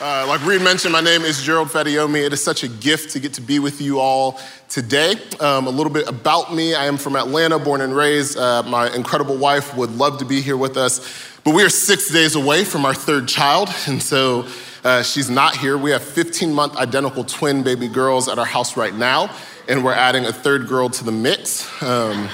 Uh, 0.00 0.24
like 0.28 0.44
Reed 0.46 0.62
mentioned, 0.62 0.92
my 0.92 1.00
name 1.00 1.22
is 1.22 1.42
Gerald 1.42 1.70
Fadiomi. 1.70 2.24
It 2.24 2.32
is 2.32 2.40
such 2.40 2.62
a 2.62 2.68
gift 2.68 3.10
to 3.14 3.18
get 3.18 3.34
to 3.34 3.40
be 3.40 3.58
with 3.58 3.80
you 3.80 3.98
all 3.98 4.38
today. 4.68 5.16
Um, 5.40 5.66
a 5.66 5.70
little 5.70 5.92
bit 5.92 6.08
about 6.08 6.54
me 6.54 6.72
I 6.72 6.86
am 6.86 6.96
from 6.96 7.16
Atlanta, 7.16 7.58
born 7.58 7.80
and 7.80 7.96
raised. 7.96 8.38
Uh, 8.38 8.62
my 8.62 8.94
incredible 8.94 9.36
wife 9.36 9.76
would 9.76 9.90
love 9.90 10.18
to 10.18 10.24
be 10.24 10.40
here 10.40 10.56
with 10.56 10.76
us, 10.76 11.00
but 11.42 11.52
we 11.52 11.64
are 11.64 11.68
six 11.68 12.12
days 12.12 12.36
away 12.36 12.62
from 12.62 12.84
our 12.84 12.94
third 12.94 13.26
child, 13.26 13.70
and 13.88 14.00
so 14.00 14.46
uh, 14.84 15.02
she's 15.02 15.28
not 15.28 15.56
here. 15.56 15.76
We 15.76 15.90
have 15.90 16.04
15 16.04 16.54
month 16.54 16.76
identical 16.76 17.24
twin 17.24 17.64
baby 17.64 17.88
girls 17.88 18.28
at 18.28 18.38
our 18.38 18.46
house 18.46 18.76
right 18.76 18.94
now, 18.94 19.34
and 19.68 19.84
we're 19.84 19.94
adding 19.94 20.26
a 20.26 20.32
third 20.32 20.68
girl 20.68 20.88
to 20.90 21.02
the 21.02 21.10
mix. 21.10 21.66
Um, 21.82 22.28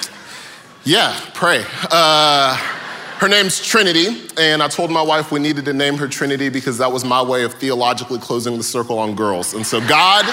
yeah, 0.84 1.18
pray. 1.32 1.64
Her 3.24 3.30
name's 3.30 3.58
Trinity, 3.58 4.20
and 4.36 4.62
I 4.62 4.68
told 4.68 4.90
my 4.90 5.00
wife 5.00 5.32
we 5.32 5.40
needed 5.40 5.64
to 5.64 5.72
name 5.72 5.96
her 5.96 6.06
Trinity 6.06 6.50
because 6.50 6.76
that 6.76 6.92
was 6.92 7.06
my 7.06 7.22
way 7.22 7.42
of 7.44 7.54
theologically 7.54 8.18
closing 8.18 8.58
the 8.58 8.62
circle 8.62 8.98
on 8.98 9.14
girls. 9.14 9.54
And 9.54 9.66
so, 9.66 9.80
God, 9.88 10.26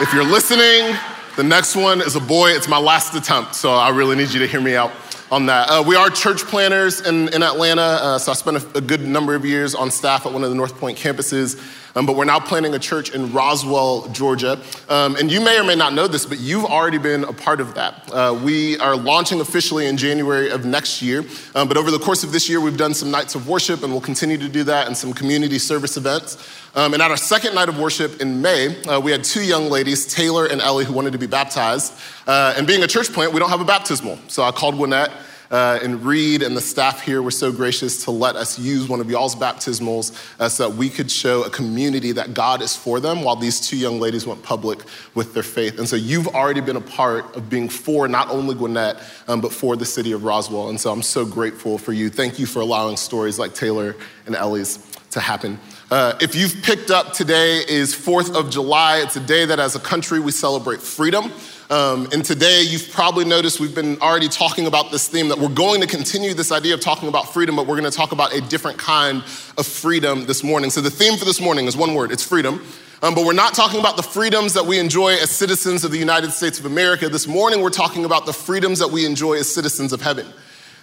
if 0.00 0.12
you're 0.12 0.24
listening, 0.24 0.98
the 1.36 1.44
next 1.44 1.76
one 1.76 2.00
is 2.00 2.16
a 2.16 2.20
boy. 2.20 2.50
It's 2.50 2.66
my 2.66 2.80
last 2.80 3.14
attempt, 3.14 3.54
so 3.54 3.70
I 3.70 3.90
really 3.90 4.16
need 4.16 4.30
you 4.30 4.40
to 4.40 4.48
hear 4.48 4.60
me 4.60 4.74
out 4.74 4.90
on 5.30 5.46
that. 5.46 5.68
Uh, 5.70 5.84
we 5.86 5.94
are 5.94 6.10
church 6.10 6.42
planners 6.42 7.06
in, 7.06 7.32
in 7.32 7.44
Atlanta, 7.44 7.82
uh, 7.82 8.18
so 8.18 8.32
I 8.32 8.34
spent 8.34 8.56
a, 8.56 8.78
a, 8.78 8.80
good 8.80 9.02
number 9.02 9.36
of 9.36 9.44
years 9.44 9.76
on 9.76 9.88
staff 9.88 10.26
at 10.26 10.32
one 10.32 10.42
of 10.42 10.50
the 10.50 10.56
North 10.56 10.76
Point 10.76 10.98
campuses. 10.98 11.54
Um, 11.98 12.06
but 12.06 12.14
we're 12.14 12.26
now 12.26 12.38
planning 12.38 12.72
a 12.74 12.78
church 12.78 13.10
in 13.10 13.32
Roswell, 13.32 14.06
Georgia. 14.12 14.60
Um, 14.88 15.16
and 15.16 15.32
you 15.32 15.40
may 15.40 15.58
or 15.58 15.64
may 15.64 15.74
not 15.74 15.94
know 15.94 16.06
this, 16.06 16.24
but 16.26 16.38
you've 16.38 16.64
already 16.64 16.98
been 16.98 17.24
a 17.24 17.32
part 17.32 17.60
of 17.60 17.74
that. 17.74 18.08
Uh, 18.12 18.40
we 18.40 18.78
are 18.78 18.96
launching 18.96 19.40
officially 19.40 19.86
in 19.86 19.96
January 19.96 20.48
of 20.48 20.64
next 20.64 21.02
year. 21.02 21.24
Um, 21.56 21.66
but 21.66 21.76
over 21.76 21.90
the 21.90 21.98
course 21.98 22.22
of 22.22 22.30
this 22.30 22.48
year, 22.48 22.60
we've 22.60 22.76
done 22.76 22.94
some 22.94 23.10
nights 23.10 23.34
of 23.34 23.48
worship, 23.48 23.82
and 23.82 23.90
we'll 23.90 24.00
continue 24.00 24.38
to 24.38 24.48
do 24.48 24.62
that 24.62 24.86
and 24.86 24.96
some 24.96 25.12
community 25.12 25.58
service 25.58 25.96
events. 25.96 26.36
Um, 26.76 26.94
and 26.94 27.02
at 27.02 27.10
our 27.10 27.16
second 27.16 27.56
night 27.56 27.68
of 27.68 27.80
worship 27.80 28.20
in 28.20 28.40
May, 28.40 28.80
uh, 28.84 29.00
we 29.00 29.10
had 29.10 29.24
two 29.24 29.42
young 29.42 29.68
ladies, 29.68 30.06
Taylor 30.06 30.46
and 30.46 30.60
Ellie, 30.60 30.84
who 30.84 30.92
wanted 30.92 31.14
to 31.14 31.18
be 31.18 31.26
baptized. 31.26 31.94
Uh, 32.28 32.54
and 32.56 32.64
being 32.64 32.84
a 32.84 32.86
church 32.86 33.12
plant, 33.12 33.32
we 33.32 33.40
don't 33.40 33.50
have 33.50 33.60
a 33.60 33.64
baptismal. 33.64 34.20
So 34.28 34.44
I 34.44 34.52
called 34.52 34.76
Gwinnett 34.76 35.10
uh, 35.50 35.78
and 35.82 36.04
Reed 36.04 36.42
and 36.42 36.56
the 36.56 36.60
staff 36.60 37.02
here 37.02 37.22
were 37.22 37.30
so 37.30 37.50
gracious 37.50 38.04
to 38.04 38.10
let 38.10 38.36
us 38.36 38.58
use 38.58 38.88
one 38.88 39.00
of 39.00 39.10
y'all's 39.10 39.34
baptismals 39.34 40.12
uh, 40.38 40.48
so 40.48 40.68
that 40.68 40.76
we 40.76 40.90
could 40.90 41.10
show 41.10 41.42
a 41.44 41.50
community 41.50 42.12
that 42.12 42.34
God 42.34 42.60
is 42.60 42.76
for 42.76 43.00
them 43.00 43.22
while 43.22 43.36
these 43.36 43.60
two 43.60 43.76
young 43.76 43.98
ladies 43.98 44.26
went 44.26 44.42
public 44.42 44.80
with 45.14 45.34
their 45.34 45.42
faith. 45.42 45.78
And 45.78 45.88
so 45.88 45.96
you've 45.96 46.28
already 46.28 46.60
been 46.60 46.76
a 46.76 46.80
part 46.80 47.34
of 47.36 47.48
being 47.48 47.68
for 47.68 48.08
not 48.08 48.30
only 48.30 48.54
Gwinnett, 48.54 48.98
um, 49.26 49.40
but 49.40 49.52
for 49.52 49.76
the 49.76 49.86
city 49.86 50.12
of 50.12 50.24
Roswell. 50.24 50.68
And 50.68 50.78
so 50.80 50.92
I'm 50.92 51.02
so 51.02 51.24
grateful 51.24 51.78
for 51.78 51.92
you. 51.92 52.10
Thank 52.10 52.38
you 52.38 52.46
for 52.46 52.60
allowing 52.60 52.96
stories 52.96 53.38
like 53.38 53.54
Taylor 53.54 53.96
and 54.26 54.36
Ellie's 54.36 54.84
to 55.10 55.20
happen. 55.20 55.58
Uh, 55.90 56.12
if 56.20 56.34
you've 56.34 56.62
picked 56.62 56.90
up, 56.90 57.14
today 57.14 57.62
is 57.66 57.94
4th 57.94 58.34
of 58.34 58.50
July. 58.50 58.98
It's 58.98 59.16
a 59.16 59.20
day 59.20 59.46
that 59.46 59.58
as 59.58 59.74
a 59.74 59.80
country 59.80 60.20
we 60.20 60.32
celebrate 60.32 60.82
freedom. 60.82 61.32
Um, 61.70 62.08
and 62.12 62.24
today, 62.24 62.62
you've 62.62 62.90
probably 62.92 63.26
noticed 63.26 63.60
we've 63.60 63.74
been 63.74 64.00
already 64.00 64.28
talking 64.28 64.66
about 64.66 64.90
this 64.90 65.06
theme 65.06 65.28
that 65.28 65.38
we're 65.38 65.50
going 65.50 65.82
to 65.82 65.86
continue 65.86 66.32
this 66.32 66.50
idea 66.50 66.72
of 66.72 66.80
talking 66.80 67.10
about 67.10 67.34
freedom, 67.34 67.56
but 67.56 67.66
we're 67.66 67.78
going 67.78 67.90
to 67.90 67.94
talk 67.94 68.12
about 68.12 68.32
a 68.32 68.40
different 68.40 68.78
kind 68.78 69.18
of 69.58 69.66
freedom 69.66 70.24
this 70.24 70.42
morning. 70.42 70.70
So, 70.70 70.80
the 70.80 70.90
theme 70.90 71.18
for 71.18 71.26
this 71.26 71.42
morning 71.42 71.66
is 71.66 71.76
one 71.76 71.94
word 71.94 72.10
it's 72.10 72.22
freedom. 72.22 72.64
Um, 73.02 73.14
but 73.14 73.24
we're 73.24 73.34
not 73.34 73.52
talking 73.54 73.80
about 73.80 73.96
the 73.96 74.02
freedoms 74.02 74.54
that 74.54 74.64
we 74.64 74.78
enjoy 74.78 75.12
as 75.12 75.30
citizens 75.30 75.84
of 75.84 75.90
the 75.92 75.98
United 75.98 76.32
States 76.32 76.58
of 76.58 76.64
America. 76.64 77.08
This 77.10 77.28
morning, 77.28 77.60
we're 77.60 77.68
talking 77.68 78.06
about 78.06 78.24
the 78.24 78.32
freedoms 78.32 78.78
that 78.78 78.88
we 78.88 79.04
enjoy 79.04 79.34
as 79.34 79.52
citizens 79.52 79.92
of 79.92 80.00
heaven. 80.00 80.26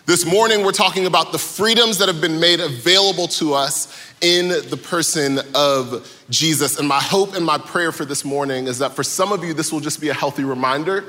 This 0.06 0.24
morning, 0.24 0.64
we're 0.64 0.72
talking 0.72 1.08
about 1.08 1.32
the 1.32 1.40
freedoms 1.40 1.98
that 1.98 2.08
have 2.08 2.22
been 2.22 2.40
made 2.40 2.60
available 2.60 3.28
to 3.30 3.56
us 3.56 4.14
in 4.22 4.50
the 4.50 4.78
person 4.78 5.40
of 5.56 6.15
Jesus. 6.30 6.80
And 6.80 6.88
my 6.88 7.02
hope 7.02 7.36
and 7.36 7.46
my 7.46 7.58
prayer 7.58 7.92
for 7.92 8.06
this 8.06 8.26
morning 8.26 8.68
is 8.68 8.80
that 8.80 8.94
for 8.94 9.04
some 9.04 9.32
of 9.32 9.44
you, 9.44 9.54
this 9.54 9.72
will 9.72 9.80
just 9.80 10.02
be 10.02 10.10
a 10.10 10.14
healthy 10.14 10.44
reminder 10.44 11.06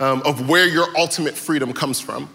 um, 0.00 0.22
of 0.24 0.48
where 0.48 0.66
your 0.66 0.86
ultimate 0.96 1.34
freedom 1.34 1.72
comes 1.72 2.00
from. 2.00 2.28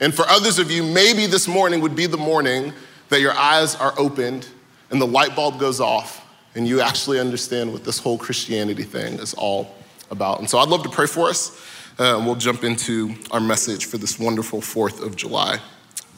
And 0.00 0.14
for 0.14 0.24
others 0.28 0.58
of 0.58 0.70
you, 0.70 0.82
maybe 0.82 1.26
this 1.26 1.46
morning 1.46 1.80
would 1.80 1.94
be 1.94 2.06
the 2.06 2.16
morning 2.16 2.72
that 3.10 3.20
your 3.20 3.32
eyes 3.32 3.76
are 3.76 3.94
opened 3.98 4.48
and 4.90 5.00
the 5.00 5.06
light 5.06 5.36
bulb 5.36 5.58
goes 5.60 5.80
off 5.80 6.26
and 6.54 6.66
you 6.66 6.80
actually 6.80 7.20
understand 7.20 7.72
what 7.72 7.84
this 7.84 7.98
whole 7.98 8.18
Christianity 8.18 8.82
thing 8.82 9.14
is 9.18 9.34
all 9.34 9.74
about. 10.10 10.40
And 10.40 10.50
so 10.50 10.58
I'd 10.58 10.68
love 10.68 10.82
to 10.82 10.88
pray 10.88 11.06
for 11.06 11.28
us. 11.28 11.60
Uh, 11.98 12.20
we'll 12.24 12.34
jump 12.34 12.64
into 12.64 13.14
our 13.30 13.40
message 13.40 13.84
for 13.84 13.98
this 13.98 14.18
wonderful 14.18 14.60
4th 14.60 15.04
of 15.04 15.16
July. 15.16 15.58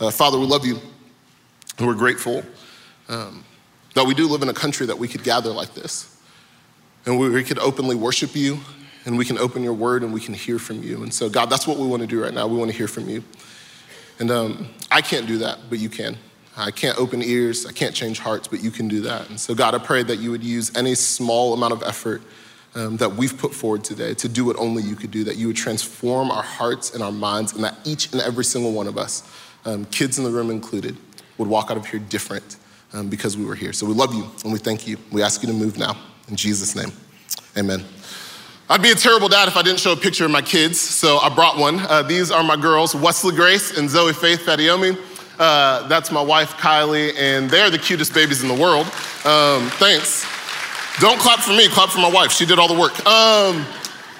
Uh, 0.00 0.10
Father, 0.10 0.38
we 0.38 0.46
love 0.46 0.64
you, 0.64 0.78
we're 1.80 1.94
grateful 1.94 2.42
um, 3.08 3.44
that 3.94 4.06
we 4.06 4.14
do 4.14 4.28
live 4.28 4.42
in 4.42 4.48
a 4.48 4.54
country 4.54 4.86
that 4.86 4.98
we 4.98 5.08
could 5.08 5.22
gather 5.22 5.50
like 5.50 5.74
this. 5.74 6.16
And 7.04 7.18
we, 7.18 7.28
we 7.28 7.42
could 7.42 7.58
openly 7.58 7.96
worship 7.96 8.34
you, 8.34 8.60
and 9.04 9.18
we 9.18 9.24
can 9.24 9.38
open 9.38 9.62
your 9.62 9.72
word, 9.72 10.02
and 10.02 10.12
we 10.12 10.20
can 10.20 10.34
hear 10.34 10.58
from 10.58 10.82
you. 10.82 11.02
And 11.02 11.12
so, 11.12 11.28
God, 11.28 11.50
that's 11.50 11.66
what 11.66 11.78
we 11.78 11.86
want 11.86 12.02
to 12.02 12.06
do 12.06 12.22
right 12.22 12.32
now. 12.32 12.46
We 12.46 12.56
want 12.56 12.70
to 12.70 12.76
hear 12.76 12.88
from 12.88 13.08
you. 13.08 13.24
And 14.18 14.30
um, 14.30 14.68
I 14.90 15.00
can't 15.00 15.26
do 15.26 15.38
that, 15.38 15.58
but 15.68 15.78
you 15.78 15.88
can. 15.88 16.16
I 16.56 16.70
can't 16.70 16.98
open 16.98 17.22
ears, 17.22 17.64
I 17.64 17.72
can't 17.72 17.94
change 17.94 18.18
hearts, 18.18 18.46
but 18.46 18.62
you 18.62 18.70
can 18.70 18.86
do 18.86 19.00
that. 19.02 19.28
And 19.30 19.40
so, 19.40 19.54
God, 19.54 19.74
I 19.74 19.78
pray 19.78 20.02
that 20.02 20.18
you 20.18 20.30
would 20.30 20.44
use 20.44 20.74
any 20.76 20.94
small 20.94 21.54
amount 21.54 21.72
of 21.72 21.82
effort 21.82 22.22
um, 22.74 22.98
that 22.98 23.16
we've 23.16 23.36
put 23.36 23.54
forward 23.54 23.84
today 23.84 24.14
to 24.14 24.28
do 24.28 24.44
what 24.44 24.56
only 24.56 24.82
you 24.82 24.94
could 24.94 25.10
do, 25.10 25.24
that 25.24 25.36
you 25.36 25.46
would 25.46 25.56
transform 25.56 26.30
our 26.30 26.42
hearts 26.42 26.92
and 26.94 27.02
our 27.02 27.12
minds, 27.12 27.54
and 27.54 27.64
that 27.64 27.76
each 27.84 28.12
and 28.12 28.20
every 28.20 28.44
single 28.44 28.72
one 28.72 28.86
of 28.86 28.98
us, 28.98 29.22
um, 29.64 29.86
kids 29.86 30.18
in 30.18 30.24
the 30.24 30.30
room 30.30 30.50
included, 30.50 30.96
would 31.38 31.48
walk 31.48 31.70
out 31.70 31.78
of 31.78 31.86
here 31.86 31.98
different 31.98 32.56
um, 32.92 33.08
because 33.08 33.36
we 33.36 33.44
were 33.44 33.54
here. 33.54 33.72
So 33.72 33.86
we 33.86 33.94
love 33.94 34.14
you 34.14 34.26
and 34.44 34.52
we 34.52 34.58
thank 34.58 34.86
you. 34.86 34.96
We 35.10 35.22
ask 35.22 35.42
you 35.42 35.48
to 35.48 35.54
move 35.54 35.78
now. 35.78 35.96
In 36.28 36.36
Jesus' 36.36 36.74
name, 36.74 36.92
amen. 37.56 37.84
I'd 38.70 38.80
be 38.80 38.90
a 38.90 38.94
terrible 38.94 39.28
dad 39.28 39.48
if 39.48 39.56
I 39.56 39.62
didn't 39.62 39.80
show 39.80 39.92
a 39.92 39.96
picture 39.96 40.24
of 40.24 40.30
my 40.30 40.40
kids, 40.40 40.80
so 40.80 41.18
I 41.18 41.28
brought 41.28 41.58
one. 41.58 41.80
Uh, 41.80 42.02
these 42.02 42.30
are 42.30 42.42
my 42.42 42.56
girls, 42.56 42.94
Wesley 42.94 43.34
Grace 43.34 43.76
and 43.76 43.90
Zoe 43.90 44.12
Faith 44.12 44.46
Fadiomi. 44.46 44.96
Uh, 45.38 45.86
that's 45.88 46.10
my 46.10 46.22
wife, 46.22 46.52
Kylie, 46.52 47.12
and 47.18 47.50
they're 47.50 47.70
the 47.70 47.78
cutest 47.78 48.14
babies 48.14 48.42
in 48.42 48.48
the 48.48 48.54
world. 48.54 48.86
Um, 49.26 49.68
thanks. 49.76 50.24
Don't 51.00 51.18
clap 51.18 51.40
for 51.40 51.52
me, 51.52 51.68
clap 51.68 51.90
for 51.90 51.98
my 51.98 52.10
wife. 52.10 52.32
She 52.32 52.46
did 52.46 52.58
all 52.58 52.68
the 52.68 52.78
work. 52.78 52.94
Um, 53.06 53.66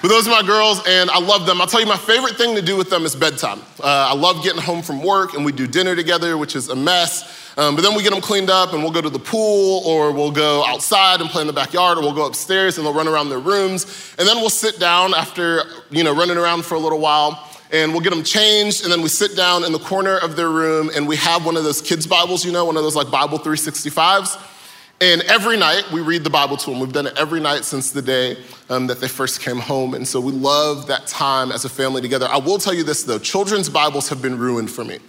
but 0.01 0.09
those 0.09 0.27
are 0.27 0.31
my 0.31 0.45
girls, 0.45 0.81
and 0.85 1.09
I 1.09 1.19
love 1.19 1.45
them. 1.45 1.61
I'll 1.61 1.67
tell 1.67 1.79
you, 1.79 1.87
my 1.87 1.97
favorite 1.97 2.35
thing 2.35 2.55
to 2.55 2.61
do 2.61 2.75
with 2.75 2.89
them 2.89 3.05
is 3.05 3.15
bedtime. 3.15 3.59
Uh, 3.79 4.11
I 4.11 4.13
love 4.13 4.43
getting 4.43 4.61
home 4.61 4.81
from 4.81 5.01
work, 5.01 5.33
and 5.33 5.45
we 5.45 5.53
do 5.53 5.65
dinner 5.65 5.95
together, 5.95 6.37
which 6.37 6.55
is 6.55 6.67
a 6.69 6.75
mess. 6.75 7.42
Um, 7.55 7.75
but 7.75 7.83
then 7.83 7.95
we 7.95 8.01
get 8.01 8.11
them 8.11 8.21
cleaned 8.21 8.49
up, 8.49 8.73
and 8.73 8.81
we'll 8.81 8.91
go 8.91 9.01
to 9.01 9.09
the 9.09 9.19
pool, 9.19 9.83
or 9.85 10.11
we'll 10.11 10.31
go 10.31 10.65
outside 10.65 11.21
and 11.21 11.29
play 11.29 11.41
in 11.41 11.47
the 11.47 11.53
backyard, 11.53 11.97
or 11.97 12.01
we'll 12.01 12.13
go 12.13 12.25
upstairs 12.25 12.77
and 12.77 12.85
they'll 12.85 12.93
run 12.93 13.07
around 13.07 13.29
their 13.29 13.39
rooms. 13.39 14.15
And 14.17 14.27
then 14.27 14.37
we'll 14.37 14.49
sit 14.49 14.79
down 14.79 15.13
after, 15.13 15.61
you 15.91 16.03
know, 16.03 16.15
running 16.15 16.37
around 16.37 16.65
for 16.65 16.75
a 16.75 16.79
little 16.79 16.99
while, 16.99 17.47
and 17.71 17.91
we'll 17.91 18.01
get 18.01 18.09
them 18.09 18.23
changed, 18.23 18.83
and 18.83 18.91
then 18.91 19.01
we 19.01 19.09
sit 19.09 19.35
down 19.35 19.63
in 19.63 19.71
the 19.71 19.79
corner 19.79 20.17
of 20.17 20.35
their 20.35 20.49
room, 20.49 20.89
and 20.95 21.07
we 21.07 21.15
have 21.17 21.45
one 21.45 21.55
of 21.55 21.63
those 21.63 21.81
kids' 21.81 22.07
Bibles, 22.07 22.43
you 22.43 22.51
know, 22.51 22.65
one 22.65 22.77
of 22.77 22.83
those 22.83 22.95
like 22.95 23.11
Bible 23.11 23.37
365s. 23.37 24.49
And 25.01 25.21
every 25.23 25.57
night 25.57 25.83
we 25.91 25.99
read 25.99 26.23
the 26.23 26.29
Bible 26.29 26.55
to 26.55 26.69
them. 26.69 26.79
We've 26.79 26.93
done 26.93 27.07
it 27.07 27.17
every 27.17 27.41
night 27.41 27.65
since 27.65 27.91
the 27.91 28.01
day 28.01 28.37
um, 28.69 28.87
that 28.87 29.01
they 29.01 29.09
first 29.09 29.41
came 29.41 29.57
home. 29.57 29.95
And 29.95 30.07
so 30.07 30.21
we 30.21 30.31
love 30.31 30.87
that 30.87 31.07
time 31.07 31.51
as 31.51 31.65
a 31.65 31.69
family 31.69 32.01
together. 32.01 32.25
I 32.29 32.37
will 32.37 32.57
tell 32.57 32.73
you 32.73 32.83
this 32.83 33.03
though 33.03 33.19
children's 33.19 33.69
Bibles 33.69 34.07
have 34.07 34.21
been 34.21 34.37
ruined 34.37 34.71
for 34.71 34.85
me. 34.85 34.99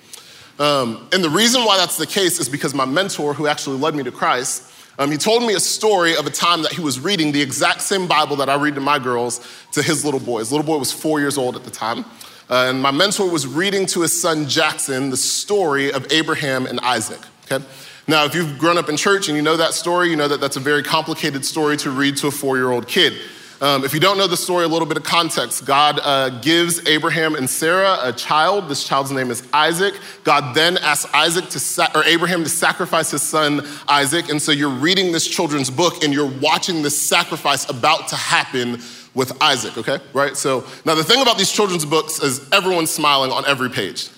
Um, 0.58 1.08
and 1.12 1.24
the 1.24 1.30
reason 1.30 1.64
why 1.64 1.76
that's 1.76 1.96
the 1.96 2.06
case 2.06 2.38
is 2.38 2.48
because 2.48 2.74
my 2.74 2.84
mentor, 2.84 3.34
who 3.34 3.46
actually 3.46 3.78
led 3.78 3.94
me 3.94 4.02
to 4.04 4.12
Christ, 4.12 4.70
um, 4.98 5.10
he 5.10 5.16
told 5.16 5.42
me 5.42 5.54
a 5.54 5.60
story 5.60 6.16
of 6.16 6.26
a 6.26 6.30
time 6.30 6.62
that 6.62 6.72
he 6.72 6.80
was 6.80 7.00
reading 7.00 7.32
the 7.32 7.42
exact 7.42 7.82
same 7.82 8.06
Bible 8.06 8.36
that 8.36 8.48
I 8.48 8.54
read 8.54 8.76
to 8.76 8.80
my 8.80 8.98
girls 8.98 9.40
to 9.72 9.82
his 9.82 10.04
little 10.04 10.20
boy. 10.20 10.38
His 10.38 10.52
little 10.52 10.66
boy 10.66 10.78
was 10.78 10.92
four 10.92 11.18
years 11.18 11.36
old 11.36 11.56
at 11.56 11.64
the 11.64 11.70
time. 11.70 12.04
Uh, 12.48 12.66
and 12.68 12.80
my 12.80 12.90
mentor 12.90 13.28
was 13.28 13.46
reading 13.46 13.86
to 13.86 14.02
his 14.02 14.20
son 14.20 14.46
Jackson 14.46 15.10
the 15.10 15.16
story 15.16 15.90
of 15.90 16.10
Abraham 16.12 16.66
and 16.66 16.78
Isaac. 16.80 17.20
Okay? 17.50 17.64
Now, 18.06 18.24
if 18.24 18.34
you've 18.34 18.58
grown 18.58 18.76
up 18.76 18.88
in 18.88 18.96
church 18.96 19.28
and 19.28 19.36
you 19.36 19.42
know 19.42 19.56
that 19.56 19.72
story, 19.72 20.10
you 20.10 20.16
know 20.16 20.28
that 20.28 20.40
that's 20.40 20.56
a 20.56 20.60
very 20.60 20.82
complicated 20.82 21.44
story 21.44 21.76
to 21.78 21.90
read 21.90 22.18
to 22.18 22.26
a 22.26 22.30
four 22.30 22.56
year 22.56 22.70
old 22.70 22.86
kid. 22.86 23.14
Um, 23.60 23.84
if 23.84 23.94
you 23.94 24.00
don't 24.00 24.18
know 24.18 24.26
the 24.26 24.36
story, 24.36 24.64
a 24.64 24.68
little 24.68 24.86
bit 24.86 24.96
of 24.96 25.04
context. 25.04 25.64
God 25.64 26.00
uh, 26.02 26.30
gives 26.40 26.86
Abraham 26.88 27.34
and 27.34 27.48
Sarah 27.48 27.98
a 28.02 28.12
child. 28.12 28.68
This 28.68 28.86
child's 28.86 29.10
name 29.10 29.30
is 29.30 29.46
Isaac. 29.52 29.94
God 30.24 30.54
then 30.54 30.76
asks 30.78 31.12
Isaac 31.14 31.48
to 31.50 31.60
sa- 31.60 31.90
or 31.94 32.04
Abraham 32.04 32.42
to 32.42 32.50
sacrifice 32.50 33.10
his 33.10 33.22
son 33.22 33.66
Isaac. 33.88 34.28
And 34.28 34.42
so 34.42 34.52
you're 34.52 34.68
reading 34.68 35.12
this 35.12 35.26
children's 35.26 35.70
book 35.70 36.02
and 36.02 36.12
you're 36.12 36.30
watching 36.40 36.82
this 36.82 37.00
sacrifice 37.00 37.68
about 37.70 38.08
to 38.08 38.16
happen 38.16 38.80
with 39.14 39.40
Isaac, 39.40 39.78
okay? 39.78 39.98
Right? 40.12 40.36
So 40.36 40.66
now 40.84 40.94
the 40.94 41.04
thing 41.04 41.22
about 41.22 41.38
these 41.38 41.50
children's 41.50 41.84
books 41.84 42.20
is 42.20 42.48
everyone's 42.52 42.90
smiling 42.90 43.30
on 43.30 43.46
every 43.46 43.70
page. 43.70 44.08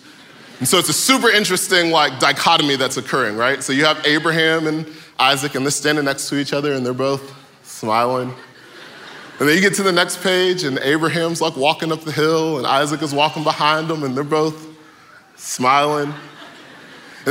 And 0.58 0.66
so 0.66 0.78
it's 0.78 0.88
a 0.88 0.94
super 0.94 1.28
interesting 1.28 1.90
like 1.90 2.18
dichotomy 2.18 2.76
that's 2.76 2.96
occurring, 2.96 3.36
right? 3.36 3.62
So 3.62 3.74
you 3.74 3.84
have 3.84 4.04
Abraham 4.06 4.66
and 4.66 4.86
Isaac 5.18 5.54
and 5.54 5.64
they're 5.64 5.70
standing 5.70 6.06
next 6.06 6.30
to 6.30 6.38
each 6.38 6.54
other 6.54 6.72
and 6.72 6.84
they're 6.84 6.94
both 6.94 7.34
smiling. 7.62 8.32
And 9.38 9.46
then 9.46 9.54
you 9.54 9.60
get 9.60 9.74
to 9.74 9.82
the 9.82 9.92
next 9.92 10.22
page, 10.22 10.64
and 10.64 10.78
Abraham's 10.78 11.42
like 11.42 11.56
walking 11.56 11.92
up 11.92 12.00
the 12.00 12.12
hill, 12.12 12.56
and 12.56 12.66
Isaac 12.66 13.02
is 13.02 13.12
walking 13.12 13.44
behind 13.44 13.90
him, 13.90 14.02
and 14.02 14.16
they're 14.16 14.24
both 14.24 14.66
smiling. 15.36 16.08
And 16.08 16.14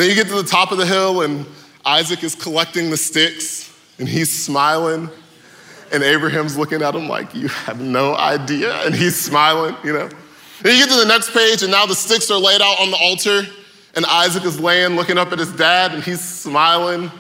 then 0.03 0.07
you 0.09 0.15
get 0.15 0.27
to 0.27 0.35
the 0.35 0.47
top 0.47 0.71
of 0.71 0.77
the 0.77 0.85
hill, 0.85 1.21
and 1.21 1.47
Isaac 1.83 2.23
is 2.23 2.35
collecting 2.35 2.91
the 2.91 2.97
sticks, 2.97 3.75
and 3.97 4.07
he's 4.07 4.31
smiling. 4.31 5.09
And 5.91 6.03
Abraham's 6.03 6.57
looking 6.57 6.83
at 6.83 6.93
him 6.93 7.07
like, 7.07 7.33
You 7.33 7.47
have 7.47 7.81
no 7.81 8.15
idea. 8.15 8.85
And 8.85 8.93
he's 8.93 9.19
smiling, 9.19 9.75
you 9.83 9.93
know. 9.93 10.09
Then 10.61 10.77
you 10.77 10.85
get 10.85 10.93
to 10.93 10.99
the 10.99 11.07
next 11.07 11.31
page, 11.31 11.63
and 11.63 11.71
now 11.71 11.87
the 11.87 11.95
sticks 11.95 12.29
are 12.29 12.39
laid 12.39 12.61
out 12.61 12.79
on 12.79 12.91
the 12.91 12.97
altar, 12.97 13.47
and 13.95 14.05
Isaac 14.05 14.45
is 14.45 14.59
laying, 14.59 14.95
looking 14.95 15.17
up 15.17 15.31
at 15.31 15.39
his 15.39 15.51
dad, 15.53 15.93
and 15.93 16.03
he's 16.03 16.21
smiling. 16.21 17.11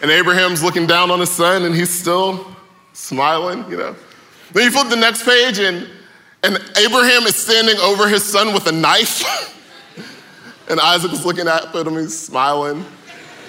And 0.00 0.10
Abraham's 0.10 0.62
looking 0.62 0.86
down 0.86 1.10
on 1.10 1.20
his 1.20 1.30
son, 1.30 1.64
and 1.64 1.74
he's 1.74 1.90
still 1.90 2.46
smiling, 2.92 3.70
you 3.70 3.76
know. 3.76 3.94
Then 4.56 4.64
you 4.64 4.70
flip 4.70 4.88
the 4.88 4.96
next 4.96 5.26
page, 5.26 5.58
and, 5.58 5.86
and 6.42 6.54
Abraham 6.78 7.24
is 7.24 7.36
standing 7.36 7.76
over 7.76 8.08
his 8.08 8.24
son 8.24 8.54
with 8.54 8.66
a 8.66 8.72
knife. 8.72 9.22
and 10.70 10.80
Isaac 10.80 11.12
is 11.12 11.26
looking 11.26 11.46
at 11.46 11.74
him, 11.74 11.92
he's 11.98 12.18
smiling. 12.18 12.82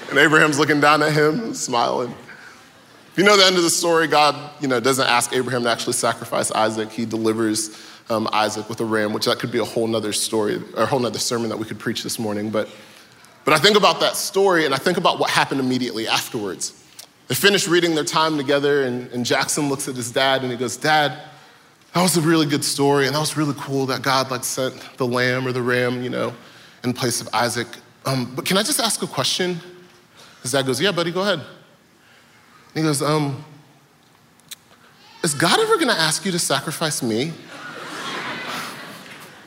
And 0.09 0.19
Abraham's 0.19 0.59
looking 0.59 0.81
down 0.81 1.01
at 1.01 1.13
him, 1.13 1.53
smiling. 1.53 2.09
If 2.11 3.13
you 3.15 3.23
know 3.23 3.37
the 3.37 3.45
end 3.45 3.55
of 3.55 3.63
the 3.63 3.69
story, 3.69 4.07
God 4.07 4.35
you 4.59 4.67
know, 4.67 4.81
doesn't 4.81 5.07
ask 5.07 5.31
Abraham 5.31 5.63
to 5.63 5.69
actually 5.69 5.93
sacrifice 5.93 6.51
Isaac. 6.51 6.91
He 6.91 7.05
delivers 7.05 7.81
um, 8.09 8.27
Isaac 8.33 8.67
with 8.67 8.81
a 8.81 8.85
ram, 8.85 9.13
which 9.13 9.27
that 9.27 9.39
could 9.39 9.51
be 9.51 9.59
a 9.59 9.65
whole 9.65 9.87
nother 9.87 10.11
story, 10.11 10.61
or 10.75 10.83
a 10.83 10.85
whole 10.85 10.99
nother 10.99 11.19
sermon 11.19 11.47
that 11.47 11.57
we 11.57 11.63
could 11.63 11.79
preach 11.79 12.03
this 12.03 12.19
morning. 12.19 12.49
But, 12.49 12.67
but 13.45 13.53
I 13.53 13.59
think 13.59 13.77
about 13.77 14.01
that 14.01 14.17
story, 14.17 14.65
and 14.65 14.75
I 14.75 14.77
think 14.77 14.97
about 14.97 15.19
what 15.19 15.29
happened 15.29 15.61
immediately 15.61 16.05
afterwards. 16.05 16.83
They 17.27 17.35
finish 17.35 17.67
reading 17.67 17.93
their 17.93 18.05
time 18.05 18.37
together, 18.37 18.83
and, 18.83 19.11
and 19.11 19.25
Jackson 19.25 19.67
looks 19.67 19.87
at 19.87 19.95
his 19.95 20.11
dad 20.11 20.43
and 20.43 20.51
he 20.51 20.57
goes, 20.57 20.77
Dad, 20.77 21.19
that 21.93 22.01
was 22.01 22.15
a 22.15 22.21
really 22.21 22.45
good 22.45 22.63
story, 22.63 23.05
and 23.05 23.15
that 23.15 23.19
was 23.19 23.35
really 23.35 23.55
cool 23.57 23.85
that 23.87 24.01
God 24.01 24.31
like 24.31 24.43
sent 24.43 24.79
the 24.97 25.05
lamb 25.05 25.45
or 25.45 25.51
the 25.51 25.61
ram, 25.61 26.01
you 26.03 26.09
know, 26.09 26.33
in 26.83 26.93
place 26.93 27.19
of 27.19 27.27
Isaac. 27.33 27.67
Um, 28.05 28.33
but 28.33 28.45
can 28.45 28.57
I 28.57 28.63
just 28.63 28.79
ask 28.79 29.01
a 29.01 29.07
question? 29.07 29.59
His 30.41 30.53
dad 30.53 30.65
goes, 30.65 30.79
Yeah, 30.79 30.91
buddy, 30.91 31.11
go 31.11 31.21
ahead. 31.21 31.39
And 31.39 31.47
he 32.75 32.81
goes, 32.83 33.01
um, 33.01 33.43
Is 35.23 35.33
God 35.33 35.59
ever 35.59 35.77
gonna 35.77 35.93
ask 35.93 36.23
you 36.23 36.31
to 36.31 36.39
sacrifice 36.39 37.03
me? 37.03 37.33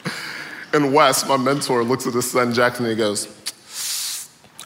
and 0.74 0.92
Wes, 0.92 1.26
my 1.26 1.38
mentor, 1.38 1.82
looks 1.82 2.06
at 2.06 2.12
his 2.12 2.30
son 2.30 2.52
Jackson 2.52 2.84
and 2.84 2.92
he 2.92 2.98
goes, 2.98 3.39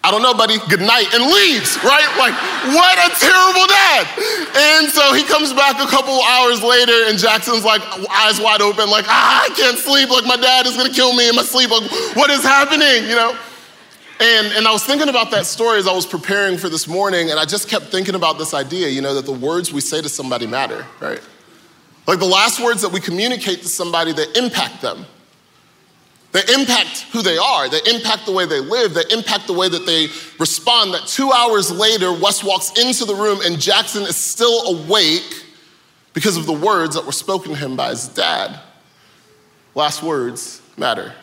I 0.05 0.11
don't 0.11 0.21
know, 0.21 0.35
buddy, 0.35 0.59
good 0.69 0.85
night, 0.85 1.09
and 1.17 1.25
leaves, 1.25 1.81
right? 1.81 2.05
Like, 2.21 2.37
what 2.77 2.97
a 3.01 3.09
terrible 3.17 3.65
dad. 3.65 4.05
And 4.53 4.93
so 4.93 5.15
he 5.15 5.25
comes 5.25 5.55
back 5.55 5.81
a 5.81 5.89
couple 5.89 6.13
hours 6.23 6.63
later, 6.63 7.09
and 7.09 7.17
Jackson's 7.17 7.65
like, 7.65 7.81
eyes 8.13 8.39
wide 8.39 8.61
open, 8.61 8.91
like, 8.91 9.07
ah, 9.09 9.45
I 9.45 9.49
can't 9.57 9.79
sleep. 9.79 10.11
Like, 10.11 10.27
my 10.27 10.37
dad 10.37 10.67
is 10.67 10.77
gonna 10.77 10.93
kill 10.93 11.15
me 11.15 11.29
in 11.31 11.35
my 11.35 11.43
sleep. 11.43 11.71
Like, 11.71 11.89
what 12.15 12.29
is 12.29 12.43
happening, 12.43 13.09
you 13.09 13.17
know? 13.17 13.35
And, 14.21 14.53
and 14.53 14.69
I 14.69 14.73
was 14.73 14.85
thinking 14.85 15.09
about 15.09 15.31
that 15.33 15.47
story 15.47 15.79
as 15.79 15.89
I 15.89 15.95
was 15.95 16.07
preparing 16.07 16.59
for 16.59 16.69
this 16.69 16.87
morning, 16.87 17.31
and 17.31 17.41
I 17.41 17.47
just 17.47 17.69
kept 17.69 17.87
thinking 17.87 18.15
about 18.15 18.37
this 18.37 18.53
idea, 18.53 18.89
you 18.89 19.01
know, 19.01 19.15
that 19.15 19.25
the 19.25 19.33
words 19.33 19.73
we 19.73 19.81
say 19.81 20.03
to 20.03 20.09
somebody 20.09 20.47
matter, 20.47 20.87
right? 21.01 21.21
Like 22.07 22.19
the 22.19 22.27
last 22.27 22.61
words 22.63 22.83
that 22.83 22.93
we 22.93 23.01
communicate 23.01 23.63
to 23.63 23.69
somebody 23.69 24.13
that 24.13 24.37
impact 24.37 24.83
them. 24.83 25.07
They 26.35 26.43
impact 26.53 27.03
who 27.13 27.23
they 27.23 27.39
are. 27.39 27.69
They 27.69 27.81
impact 27.87 28.27
the 28.27 28.33
way 28.33 28.45
they 28.45 28.59
live. 28.59 28.93
They 28.93 29.05
impact 29.13 29.47
the 29.47 29.53
way 29.53 29.69
that 29.69 29.87
they 29.87 30.09
respond. 30.41 30.93
That 30.93 31.07
two 31.07 31.31
hours 31.31 31.71
later, 31.71 32.13
Wes 32.13 32.43
walks 32.43 32.73
into 32.77 33.05
the 33.05 33.15
room 33.15 33.39
and 33.45 33.61
Jackson 33.61 34.03
is 34.03 34.17
still 34.17 34.81
awake 34.81 35.45
because 36.13 36.37
of 36.37 36.47
the 36.47 36.53
words 36.53 36.97
that 36.97 37.07
were 37.07 37.13
spoken 37.13 37.53
to 37.53 37.57
him 37.57 37.77
by 37.77 37.91
his 37.91 38.09
dad. 38.09 38.59
Last 39.77 40.03
words 40.03 40.61
matter. 40.77 41.15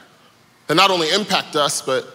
They 0.68 0.76
not 0.76 0.92
only 0.92 1.10
impact 1.10 1.58
us, 1.58 1.82
but, 1.82 2.08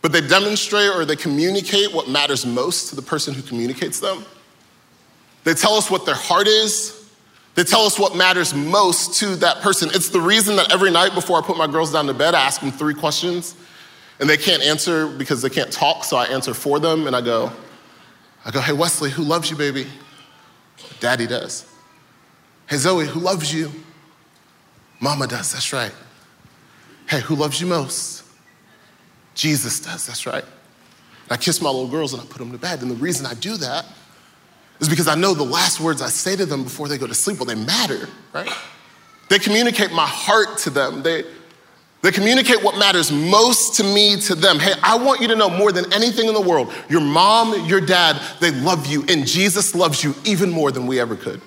but 0.00 0.12
they 0.12 0.20
demonstrate 0.20 0.90
or 0.90 1.04
they 1.04 1.16
communicate 1.16 1.92
what 1.92 2.08
matters 2.08 2.46
most 2.46 2.90
to 2.90 2.94
the 2.94 3.02
person 3.02 3.34
who 3.34 3.42
communicates 3.42 3.98
them. 3.98 4.24
They 5.42 5.54
tell 5.54 5.74
us 5.74 5.90
what 5.90 6.06
their 6.06 6.14
heart 6.14 6.46
is, 6.46 7.01
they 7.54 7.64
tell 7.64 7.82
us 7.82 7.98
what 7.98 8.16
matters 8.16 8.54
most 8.54 9.18
to 9.20 9.36
that 9.36 9.60
person. 9.60 9.90
It's 9.92 10.08
the 10.08 10.20
reason 10.20 10.56
that 10.56 10.72
every 10.72 10.90
night 10.90 11.14
before 11.14 11.38
I 11.38 11.42
put 11.42 11.56
my 11.58 11.66
girls 11.66 11.92
down 11.92 12.06
to 12.06 12.14
bed, 12.14 12.34
I 12.34 12.42
ask 12.42 12.60
them 12.60 12.72
three 12.72 12.94
questions 12.94 13.54
and 14.20 14.28
they 14.28 14.36
can't 14.36 14.62
answer 14.62 15.06
because 15.08 15.42
they 15.42 15.50
can't 15.50 15.70
talk, 15.70 16.04
so 16.04 16.16
I 16.16 16.26
answer 16.26 16.54
for 16.54 16.78
them 16.78 17.06
and 17.06 17.14
I 17.14 17.20
go, 17.20 17.52
I 18.44 18.50
go, 18.50 18.60
hey 18.60 18.72
Wesley, 18.72 19.10
who 19.10 19.22
loves 19.22 19.50
you, 19.50 19.56
baby? 19.56 19.86
Daddy 21.00 21.26
does. 21.26 21.66
Hey 22.68 22.76
Zoe, 22.76 23.06
who 23.06 23.20
loves 23.20 23.52
you? 23.52 23.70
Mama 25.00 25.26
does, 25.26 25.52
that's 25.52 25.72
right. 25.72 25.92
Hey, 27.08 27.20
who 27.20 27.34
loves 27.34 27.60
you 27.60 27.66
most? 27.66 28.24
Jesus 29.34 29.80
does, 29.80 30.06
that's 30.06 30.26
right. 30.26 30.44
And 30.44 31.32
I 31.32 31.36
kiss 31.36 31.60
my 31.60 31.68
little 31.68 31.88
girls 31.88 32.14
and 32.14 32.22
I 32.22 32.24
put 32.26 32.38
them 32.38 32.52
to 32.52 32.58
bed. 32.58 32.80
And 32.82 32.90
the 32.90 32.94
reason 32.94 33.26
I 33.26 33.34
do 33.34 33.56
that 33.58 33.84
is 34.82 34.88
because 34.88 35.06
I 35.06 35.14
know 35.14 35.32
the 35.32 35.44
last 35.44 35.80
words 35.80 36.02
I 36.02 36.08
say 36.08 36.34
to 36.34 36.44
them 36.44 36.64
before 36.64 36.88
they 36.88 36.98
go 36.98 37.06
to 37.06 37.14
sleep, 37.14 37.38
well, 37.38 37.46
they 37.46 37.54
matter, 37.54 38.08
right? 38.32 38.50
They 39.28 39.38
communicate 39.38 39.92
my 39.92 40.06
heart 40.06 40.58
to 40.58 40.70
them. 40.70 41.02
They, 41.02 41.24
they 42.02 42.10
communicate 42.10 42.64
what 42.64 42.76
matters 42.76 43.12
most 43.12 43.76
to 43.76 43.84
me 43.84 44.20
to 44.22 44.34
them. 44.34 44.58
Hey, 44.58 44.72
I 44.82 44.96
want 44.96 45.20
you 45.20 45.28
to 45.28 45.36
know 45.36 45.48
more 45.48 45.70
than 45.70 45.90
anything 45.92 46.26
in 46.26 46.34
the 46.34 46.40
world 46.40 46.72
your 46.88 47.00
mom, 47.00 47.64
your 47.64 47.80
dad, 47.80 48.20
they 48.40 48.50
love 48.50 48.86
you, 48.86 49.04
and 49.08 49.24
Jesus 49.24 49.76
loves 49.76 50.02
you 50.02 50.16
even 50.24 50.50
more 50.50 50.72
than 50.72 50.88
we 50.88 50.98
ever 50.98 51.14
could. 51.14 51.40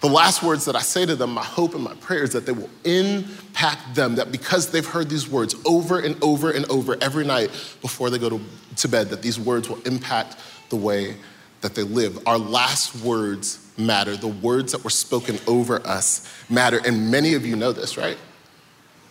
The 0.00 0.08
last 0.08 0.42
words 0.42 0.64
that 0.64 0.76
I 0.76 0.80
say 0.80 1.04
to 1.04 1.16
them, 1.16 1.32
my 1.32 1.44
hope 1.44 1.74
and 1.74 1.84
my 1.84 1.94
prayer 1.96 2.24
is 2.24 2.32
that 2.32 2.46
they 2.46 2.52
will 2.52 2.70
impact 2.84 3.94
them, 3.94 4.14
that 4.14 4.32
because 4.32 4.70
they've 4.70 4.86
heard 4.86 5.10
these 5.10 5.28
words 5.28 5.54
over 5.66 5.98
and 5.98 6.16
over 6.22 6.50
and 6.50 6.64
over 6.70 6.96
every 7.02 7.24
night 7.26 7.50
before 7.82 8.08
they 8.08 8.18
go 8.18 8.30
to, 8.30 8.40
to 8.76 8.88
bed, 8.88 9.10
that 9.10 9.20
these 9.20 9.38
words 9.38 9.68
will 9.68 9.80
impact 9.82 10.36
the 10.70 10.76
way 10.76 11.16
that 11.64 11.74
they 11.74 11.82
live. 11.82 12.18
Our 12.28 12.36
last 12.36 12.94
words 12.96 13.58
matter. 13.78 14.18
The 14.18 14.28
words 14.28 14.72
that 14.72 14.84
were 14.84 14.90
spoken 14.90 15.38
over 15.46 15.84
us 15.86 16.30
matter. 16.50 16.78
And 16.84 17.10
many 17.10 17.32
of 17.32 17.46
you 17.46 17.56
know 17.56 17.72
this, 17.72 17.96
right? 17.96 18.18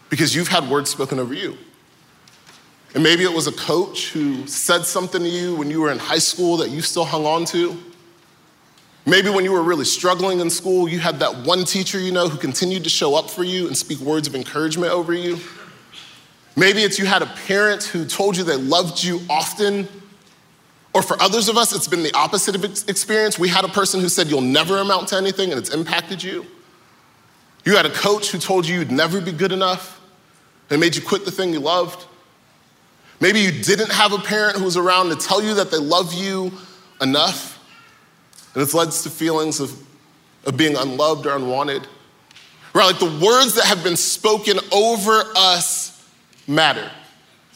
Because 0.10 0.36
you've 0.36 0.50
had 0.50 0.70
words 0.70 0.92
spoken 0.92 1.18
over 1.18 1.34
you. 1.34 1.58
And 2.94 3.02
maybe 3.02 3.24
it 3.24 3.34
was 3.34 3.48
a 3.48 3.52
coach 3.52 4.12
who 4.12 4.46
said 4.46 4.84
something 4.86 5.24
to 5.24 5.28
you 5.28 5.56
when 5.56 5.72
you 5.72 5.82
were 5.82 5.92
in 5.92 5.98
high 5.98 6.20
school 6.20 6.58
that 6.58 6.70
you 6.70 6.82
still 6.82 7.06
hung 7.06 7.26
on 7.26 7.44
to. 7.46 7.76
Maybe 9.08 9.32
when 9.32 9.44
you 9.44 9.52
were 9.52 9.64
really 9.64 9.84
struggling 9.84 10.40
in 10.40 10.52
school, 10.52 10.88
you 10.88 11.00
had 11.00 11.18
that 11.22 11.48
one 11.48 11.66
teacher 11.66 12.00
you 12.00 12.12
know 12.12 12.30
who 12.30 12.38
continued 12.38 12.84
to 12.84 12.90
show 12.92 13.16
up 13.16 13.32
for 13.32 13.44
you 13.44 13.66
and 13.66 13.76
speak 13.76 13.98
words 13.98 14.28
of 14.28 14.36
encouragement 14.36 14.92
over 14.92 15.12
you. 15.12 15.40
Maybe 16.56 16.84
it's 16.84 17.00
you 17.00 17.08
had 17.08 17.24
a 17.24 17.34
parent 17.48 17.84
who 17.84 18.06
told 18.06 18.38
you 18.38 18.44
they 18.44 18.58
loved 18.58 19.04
you 19.04 19.22
often 19.28 19.88
or 20.94 21.02
for 21.02 21.20
others 21.22 21.50
of 21.50 21.58
us, 21.58 21.76
it's 21.76 21.88
been 21.88 22.04
the 22.04 22.14
opposite 22.14 22.56
of 22.56 22.64
experience. 22.64 23.40
We 23.40 23.50
had 23.50 23.66
a 23.66 23.70
person 23.70 24.00
who 24.00 24.10
said 24.10 24.28
you'll 24.28 24.42
never 24.42 24.78
amount 24.78 25.08
to 25.10 25.18
anything 25.18 25.52
and 25.52 25.60
it's 25.60 25.74
impacted 25.74 26.22
you. 26.22 26.46
You 27.66 27.76
had 27.76 27.86
a 27.86 27.90
coach 27.90 28.32
who 28.32 28.38
told 28.38 28.68
you 28.68 28.80
you'd 28.80 28.92
never 28.92 29.20
be 29.20 29.32
good 29.32 29.52
enough 29.52 30.02
and 30.70 30.80
made 30.80 30.96
you 30.96 31.02
quit 31.02 31.26
the 31.26 31.32
thing 31.32 31.52
you 31.52 31.60
loved. 31.60 32.06
Maybe 33.20 33.40
you 33.40 33.52
didn't 33.52 33.92
have 33.92 34.12
a 34.12 34.18
parent 34.18 34.58
who 34.58 34.66
was 34.66 34.78
around 34.78 35.10
to 35.10 35.16
tell 35.16 35.42
you 35.42 35.56
that 35.56 35.72
they 35.72 35.78
love 35.78 36.14
you 36.14 36.52
enough. 37.02 37.60
And 38.54 38.62
it's 38.62 38.74
led 38.74 38.92
to 38.92 39.10
feelings 39.10 39.60
of, 39.60 39.72
of 40.46 40.58
being 40.58 40.76
unloved 40.76 41.26
or 41.26 41.36
unwanted. 41.36 41.88
Right? 42.74 42.86
Like 42.88 43.00
the 43.00 43.26
words 43.26 43.56
that 43.56 43.66
have 43.66 43.84
been 43.84 43.98
spoken 43.98 44.60
over 44.72 45.24
us 45.36 46.08
matter. 46.48 46.92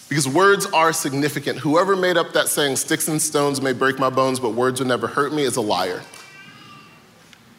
Because 0.10 0.28
words 0.28 0.66
are 0.68 0.94
significant. 0.94 1.60
Whoever 1.60 1.96
made 1.96 2.16
up 2.18 2.34
that 2.34 2.48
saying, 2.48 2.78
sticks 2.78 3.08
and 3.08 3.22
stones 3.22 3.62
may 3.62 3.74
break 3.74 4.00
my 4.00 4.10
bones, 4.10 4.40
but 4.40 4.52
words 4.52 4.80
will 4.80 4.88
never 4.88 5.08
hurt 5.08 5.34
me, 5.34 5.44
is 5.44 5.58
a 5.58 5.62
liar. 5.62 6.02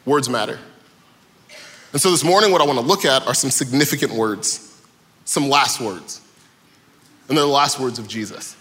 Words 0.05 0.29
matter. 0.29 0.57
And 1.91 2.01
so 2.01 2.09
this 2.11 2.23
morning, 2.23 2.51
what 2.51 2.61
I 2.61 2.65
want 2.65 2.79
to 2.79 2.85
look 2.85 3.05
at 3.05 3.27
are 3.27 3.33
some 3.33 3.51
significant 3.51 4.13
words, 4.13 4.81
some 5.25 5.49
last 5.49 5.79
words. 5.79 6.21
And 7.27 7.37
they're 7.37 7.45
the 7.45 7.51
last 7.51 7.79
words 7.79 7.99
of 7.99 8.07
Jesus. 8.07 8.55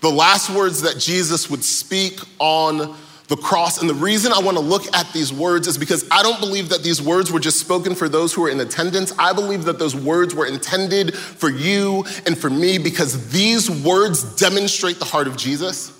The 0.00 0.10
last 0.10 0.50
words 0.50 0.82
that 0.82 0.98
Jesus 0.98 1.48
would 1.48 1.64
speak 1.64 2.20
on 2.38 2.94
the 3.28 3.36
cross. 3.36 3.80
And 3.80 3.88
the 3.88 3.94
reason 3.94 4.32
I 4.32 4.38
want 4.40 4.56
to 4.56 4.62
look 4.62 4.94
at 4.94 5.10
these 5.12 5.32
words 5.32 5.66
is 5.66 5.78
because 5.78 6.06
I 6.10 6.22
don't 6.22 6.40
believe 6.40 6.68
that 6.68 6.82
these 6.82 7.00
words 7.00 7.32
were 7.32 7.40
just 7.40 7.58
spoken 7.58 7.94
for 7.94 8.08
those 8.08 8.32
who 8.34 8.42
were 8.42 8.50
in 8.50 8.60
attendance. 8.60 9.12
I 9.18 9.32
believe 9.32 9.64
that 9.64 9.78
those 9.78 9.96
words 9.96 10.34
were 10.34 10.46
intended 10.46 11.14
for 11.14 11.48
you 11.48 12.04
and 12.26 12.36
for 12.36 12.50
me 12.50 12.78
because 12.78 13.30
these 13.30 13.70
words 13.70 14.36
demonstrate 14.36 14.98
the 14.98 15.06
heart 15.06 15.26
of 15.26 15.36
Jesus. 15.36 15.98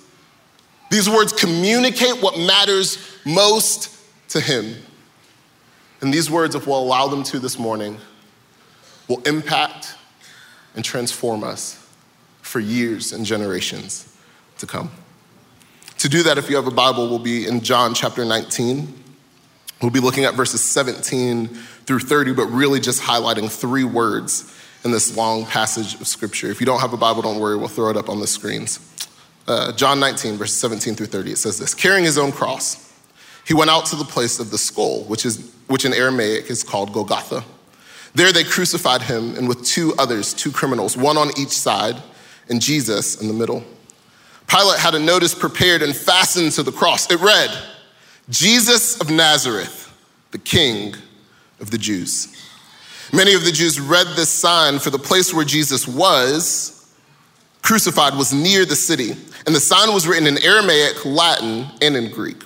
These 0.91 1.09
words 1.09 1.33
communicate 1.33 2.21
what 2.21 2.37
matters 2.37 2.99
most 3.25 3.97
to 4.29 4.39
him. 4.39 4.75
And 6.01 6.13
these 6.13 6.29
words, 6.29 6.53
if 6.53 6.67
we'll 6.67 6.79
allow 6.79 7.07
them 7.07 7.23
to 7.23 7.39
this 7.39 7.57
morning, 7.57 7.97
will 9.07 9.21
impact 9.21 9.95
and 10.75 10.85
transform 10.85 11.43
us 11.43 11.81
for 12.41 12.59
years 12.59 13.13
and 13.13 13.25
generations 13.25 14.15
to 14.59 14.67
come. 14.67 14.91
To 16.05 16.09
do 16.09 16.21
that, 16.21 16.37
if 16.37 16.51
you 16.51 16.55
have 16.55 16.67
a 16.67 16.71
Bible, 16.71 17.09
we'll 17.09 17.17
be 17.17 17.47
in 17.47 17.61
John 17.61 17.95
chapter 17.95 18.23
19. 18.23 18.93
We'll 19.81 19.89
be 19.89 19.99
looking 19.99 20.23
at 20.23 20.35
verses 20.35 20.61
17 20.61 21.47
through 21.47 21.97
30, 21.97 22.33
but 22.33 22.45
really 22.45 22.79
just 22.79 23.01
highlighting 23.01 23.51
three 23.51 23.85
words 23.85 24.55
in 24.83 24.91
this 24.91 25.17
long 25.17 25.47
passage 25.47 25.99
of 25.99 26.05
scripture. 26.05 26.51
If 26.51 26.59
you 26.59 26.67
don't 26.67 26.79
have 26.79 26.93
a 26.93 26.97
Bible, 26.97 27.23
don't 27.23 27.39
worry, 27.39 27.57
we'll 27.57 27.69
throw 27.69 27.89
it 27.89 27.97
up 27.97 28.07
on 28.07 28.19
the 28.19 28.27
screens. 28.27 28.79
Uh, 29.47 29.71
John 29.71 29.99
19, 29.99 30.35
verses 30.35 30.55
17 30.59 30.93
through 30.93 31.07
30, 31.07 31.31
it 31.31 31.37
says 31.39 31.57
this 31.57 31.73
Carrying 31.73 32.03
his 32.03 32.19
own 32.19 32.31
cross, 32.31 32.93
he 33.47 33.55
went 33.55 33.71
out 33.71 33.87
to 33.87 33.95
the 33.95 34.05
place 34.05 34.39
of 34.39 34.51
the 34.51 34.59
skull, 34.59 35.05
which, 35.05 35.25
is, 35.25 35.51
which 35.65 35.85
in 35.85 35.93
Aramaic 35.95 36.51
is 36.51 36.61
called 36.61 36.93
Golgotha. 36.93 37.43
There 38.13 38.31
they 38.31 38.43
crucified 38.43 39.01
him, 39.01 39.35
and 39.37 39.47
with 39.47 39.65
two 39.65 39.95
others, 39.97 40.35
two 40.35 40.51
criminals, 40.51 40.95
one 40.95 41.17
on 41.17 41.29
each 41.35 41.57
side, 41.57 41.95
and 42.47 42.61
Jesus 42.61 43.19
in 43.19 43.27
the 43.27 43.33
middle. 43.33 43.63
Pilate 44.47 44.79
had 44.79 44.95
a 44.95 44.99
notice 44.99 45.33
prepared 45.33 45.81
and 45.81 45.95
fastened 45.95 46.51
to 46.53 46.63
the 46.63 46.71
cross. 46.71 47.09
It 47.11 47.19
read, 47.19 47.49
Jesus 48.29 48.99
of 49.01 49.09
Nazareth, 49.09 49.91
the 50.31 50.37
King 50.37 50.95
of 51.59 51.71
the 51.71 51.77
Jews. 51.77 52.35
Many 53.13 53.33
of 53.33 53.45
the 53.45 53.51
Jews 53.51 53.79
read 53.79 54.07
this 54.15 54.29
sign, 54.29 54.79
for 54.79 54.89
the 54.89 54.99
place 54.99 55.33
where 55.33 55.45
Jesus 55.45 55.87
was 55.87 56.75
crucified 57.65 58.15
was 58.15 58.31
near 58.31 58.63
the 58.63 58.75
city, 58.75 59.11
and 59.47 59.55
the 59.55 59.59
sign 59.59 59.91
was 59.91 60.07
written 60.07 60.27
in 60.27 60.43
Aramaic, 60.43 61.03
Latin, 61.03 61.65
and 61.81 61.95
in 61.95 62.11
Greek. 62.11 62.43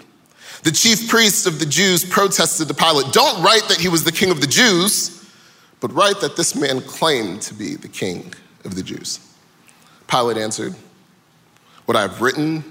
The 0.64 0.72
chief 0.72 1.10
priests 1.10 1.46
of 1.46 1.60
the 1.60 1.66
Jews 1.66 2.06
protested 2.06 2.70
to 2.70 2.74
Pilate, 2.74 3.12
Don't 3.12 3.44
write 3.44 3.64
that 3.68 3.80
he 3.80 3.90
was 3.90 4.06
the 4.06 4.14
king 4.14 4.32
of 4.32 4.40
the 4.40 4.48
Jews, 4.48 5.30
but 5.82 5.94
write 5.94 6.22
that 6.22 6.38
this 6.38 6.56
man 6.56 6.80
claimed 6.82 7.42
to 7.44 7.54
be 7.54 7.76
the 7.76 7.90
king 7.90 8.34
of 8.64 8.76
the 8.76 8.84
Jews. 8.84 9.20
Pilate 10.08 10.38
answered, 10.38 10.74
what 11.90 11.96
I've 11.96 12.22
written, 12.22 12.64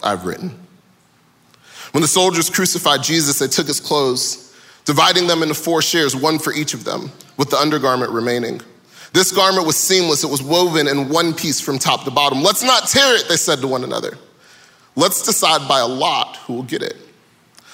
I've 0.00 0.24
written. 0.24 0.56
When 1.90 2.00
the 2.00 2.06
soldiers 2.06 2.48
crucified 2.48 3.02
Jesus, 3.02 3.40
they 3.40 3.48
took 3.48 3.66
his 3.66 3.80
clothes, 3.80 4.56
dividing 4.84 5.26
them 5.26 5.42
into 5.42 5.54
four 5.54 5.82
shares, 5.82 6.14
one 6.14 6.38
for 6.38 6.52
each 6.52 6.74
of 6.74 6.84
them, 6.84 7.10
with 7.38 7.50
the 7.50 7.56
undergarment 7.56 8.12
remaining. 8.12 8.60
This 9.12 9.32
garment 9.32 9.66
was 9.66 9.76
seamless, 9.76 10.22
it 10.22 10.30
was 10.30 10.44
woven 10.44 10.86
in 10.86 11.08
one 11.08 11.34
piece 11.34 11.60
from 11.60 11.76
top 11.76 12.04
to 12.04 12.12
bottom. 12.12 12.40
Let's 12.40 12.62
not 12.62 12.86
tear 12.86 13.16
it, 13.16 13.26
they 13.28 13.34
said 13.34 13.58
to 13.62 13.66
one 13.66 13.82
another. 13.82 14.16
Let's 14.94 15.26
decide 15.26 15.66
by 15.66 15.80
a 15.80 15.88
lot 15.88 16.36
who 16.36 16.52
will 16.52 16.62
get 16.62 16.82
it. 16.82 16.96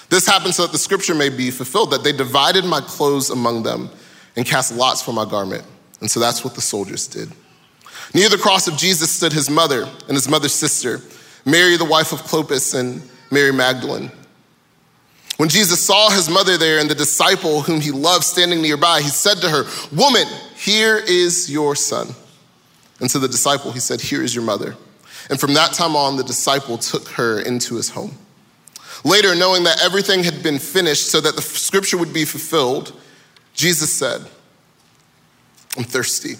This 0.09 0.25
happened 0.25 0.55
so 0.55 0.63
that 0.63 0.71
the 0.71 0.79
scripture 0.79 1.13
may 1.13 1.29
be 1.29 1.51
fulfilled 1.51 1.91
that 1.91 2.03
they 2.03 2.13
divided 2.13 2.65
my 2.65 2.81
clothes 2.81 3.29
among 3.29 3.61
them 3.61 3.91
and 4.35 4.43
cast 4.43 4.75
lots 4.75 5.03
for 5.03 5.13
my 5.13 5.23
garment. 5.25 5.65
And 5.99 6.09
so 6.09 6.19
that's 6.19 6.43
what 6.43 6.55
the 6.55 6.61
soldiers 6.61 7.05
did. 7.05 7.31
Near 8.13 8.29
the 8.29 8.37
cross 8.37 8.67
of 8.67 8.77
Jesus 8.77 9.15
stood 9.15 9.31
his 9.31 9.49
mother 9.49 9.83
and 10.07 10.17
his 10.17 10.27
mother's 10.27 10.53
sister, 10.53 11.01
Mary, 11.45 11.77
the 11.77 11.85
wife 11.85 12.11
of 12.11 12.19
Clopas, 12.23 12.77
and 12.77 13.01
Mary 13.31 13.53
Magdalene. 13.53 14.11
When 15.37 15.49
Jesus 15.49 15.83
saw 15.83 16.09
his 16.09 16.29
mother 16.29 16.57
there 16.57 16.79
and 16.79 16.89
the 16.89 16.95
disciple 16.95 17.61
whom 17.61 17.81
he 17.81 17.91
loved 17.91 18.23
standing 18.23 18.61
nearby, 18.61 19.01
he 19.01 19.07
said 19.07 19.37
to 19.37 19.49
her, 19.49 19.63
Woman, 19.95 20.27
here 20.55 20.97
is 20.97 21.49
your 21.49 21.75
son. 21.75 22.09
And 22.99 23.09
to 23.09 23.17
the 23.17 23.27
disciple, 23.27 23.71
he 23.71 23.79
said, 23.79 24.01
Here 24.01 24.21
is 24.21 24.35
your 24.35 24.43
mother. 24.43 24.75
And 25.29 25.39
from 25.39 25.53
that 25.55 25.73
time 25.73 25.95
on, 25.95 26.17
the 26.17 26.23
disciple 26.23 26.77
took 26.77 27.07
her 27.09 27.39
into 27.39 27.75
his 27.75 27.89
home. 27.89 28.15
Later, 29.03 29.33
knowing 29.33 29.63
that 29.63 29.81
everything 29.81 30.23
had 30.23 30.43
been 30.43 30.59
finished 30.59 31.07
so 31.07 31.19
that 31.21 31.35
the 31.35 31.41
scripture 31.41 31.97
would 31.97 32.13
be 32.13 32.25
fulfilled, 32.25 32.93
Jesus 33.53 33.91
said, 33.91 34.21
I'm 35.77 35.83
thirsty. 35.83 36.35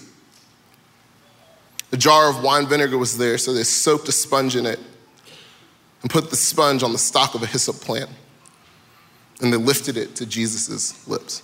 A 1.92 1.96
jar 1.96 2.30
of 2.30 2.42
wine 2.42 2.66
vinegar 2.66 2.96
was 2.96 3.18
there, 3.18 3.36
so 3.36 3.52
they 3.52 3.62
soaked 3.62 4.08
a 4.08 4.12
sponge 4.12 4.56
in 4.56 4.64
it 4.64 4.80
and 6.00 6.10
put 6.10 6.30
the 6.30 6.36
sponge 6.36 6.82
on 6.82 6.92
the 6.92 6.98
stalk 6.98 7.34
of 7.34 7.42
a 7.42 7.46
hyssop 7.46 7.76
plant. 7.76 8.10
And 9.40 9.52
they 9.52 9.58
lifted 9.58 9.96
it 9.96 10.16
to 10.16 10.26
Jesus' 10.26 11.06
lips. 11.06 11.42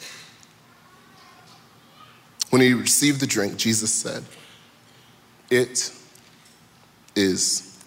When 2.51 2.63
he 2.63 2.73
received 2.73 3.21
the 3.21 3.27
drink, 3.27 3.57
Jesus 3.57 3.93
said, 3.93 4.25
It 5.51 5.93
is 7.15 7.85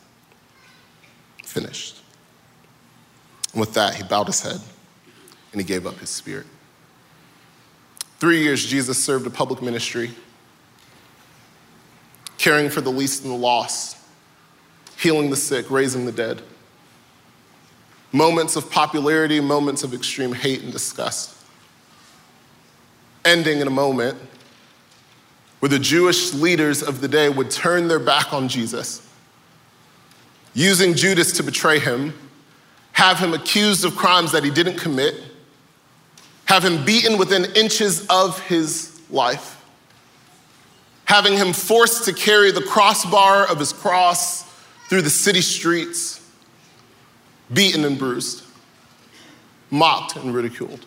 finished. 1.43 1.99
And 3.53 3.59
with 3.59 3.73
that, 3.73 3.95
he 3.95 4.03
bowed 4.03 4.27
his 4.27 4.41
head 4.41 4.59
and 5.51 5.59
he 5.59 5.65
gave 5.65 5.87
up 5.87 5.97
his 5.97 6.09
spirit. 6.09 6.45
Three 8.19 8.43
years, 8.43 8.65
Jesus 8.65 9.03
served 9.03 9.25
a 9.25 9.31
public 9.31 9.61
ministry 9.61 10.11
caring 12.41 12.71
for 12.71 12.81
the 12.81 12.89
least 12.89 13.23
and 13.23 13.31
the 13.31 13.37
lost, 13.37 13.97
healing 14.97 15.29
the 15.29 15.35
sick, 15.35 15.69
raising 15.69 16.07
the 16.07 16.11
dead. 16.11 16.41
Moments 18.11 18.55
of 18.55 18.67
popularity, 18.71 19.39
moments 19.39 19.83
of 19.83 19.93
extreme 19.93 20.33
hate 20.33 20.63
and 20.63 20.71
disgust. 20.71 21.37
Ending 23.23 23.59
in 23.59 23.67
a 23.67 23.71
moment 23.71 24.17
where 25.59 25.69
the 25.69 25.77
Jewish 25.77 26.33
leaders 26.33 26.81
of 26.81 26.99
the 26.99 27.07
day 27.07 27.29
would 27.29 27.51
turn 27.51 27.87
their 27.87 27.99
back 27.99 28.33
on 28.33 28.47
Jesus, 28.47 29.07
using 30.55 30.95
Judas 30.95 31.33
to 31.33 31.43
betray 31.43 31.77
him, 31.77 32.11
have 32.93 33.19
him 33.19 33.35
accused 33.35 33.85
of 33.85 33.95
crimes 33.95 34.31
that 34.31 34.43
he 34.43 34.49
didn't 34.49 34.79
commit, 34.79 35.13
have 36.45 36.65
him 36.65 36.83
beaten 36.85 37.19
within 37.19 37.45
inches 37.53 38.07
of 38.07 38.39
his 38.47 38.99
life 39.11 39.60
having 41.11 41.35
him 41.35 41.51
forced 41.51 42.05
to 42.05 42.13
carry 42.13 42.51
the 42.51 42.61
crossbar 42.61 43.45
of 43.51 43.59
his 43.59 43.73
cross 43.73 44.43
through 44.87 45.01
the 45.01 45.09
city 45.09 45.41
streets, 45.41 46.25
beaten 47.51 47.83
and 47.83 47.99
bruised, 47.99 48.45
mocked 49.69 50.15
and 50.15 50.33
ridiculed, 50.33 50.85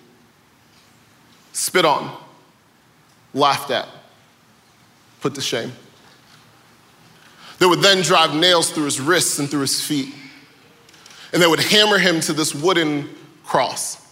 spit 1.52 1.84
on, 1.84 2.10
laughed 3.34 3.70
at, 3.70 3.86
put 5.20 5.34
to 5.34 5.42
shame. 5.42 5.70
They 7.58 7.66
would 7.66 7.82
then 7.82 8.00
drive 8.00 8.34
nails 8.34 8.70
through 8.70 8.86
his 8.86 9.02
wrists 9.02 9.38
and 9.38 9.50
through 9.50 9.60
his 9.60 9.86
feet, 9.86 10.14
and 11.34 11.42
they 11.42 11.46
would 11.46 11.60
hammer 11.60 11.98
him 11.98 12.20
to 12.20 12.32
this 12.32 12.54
wooden 12.54 13.10
cross, 13.44 14.10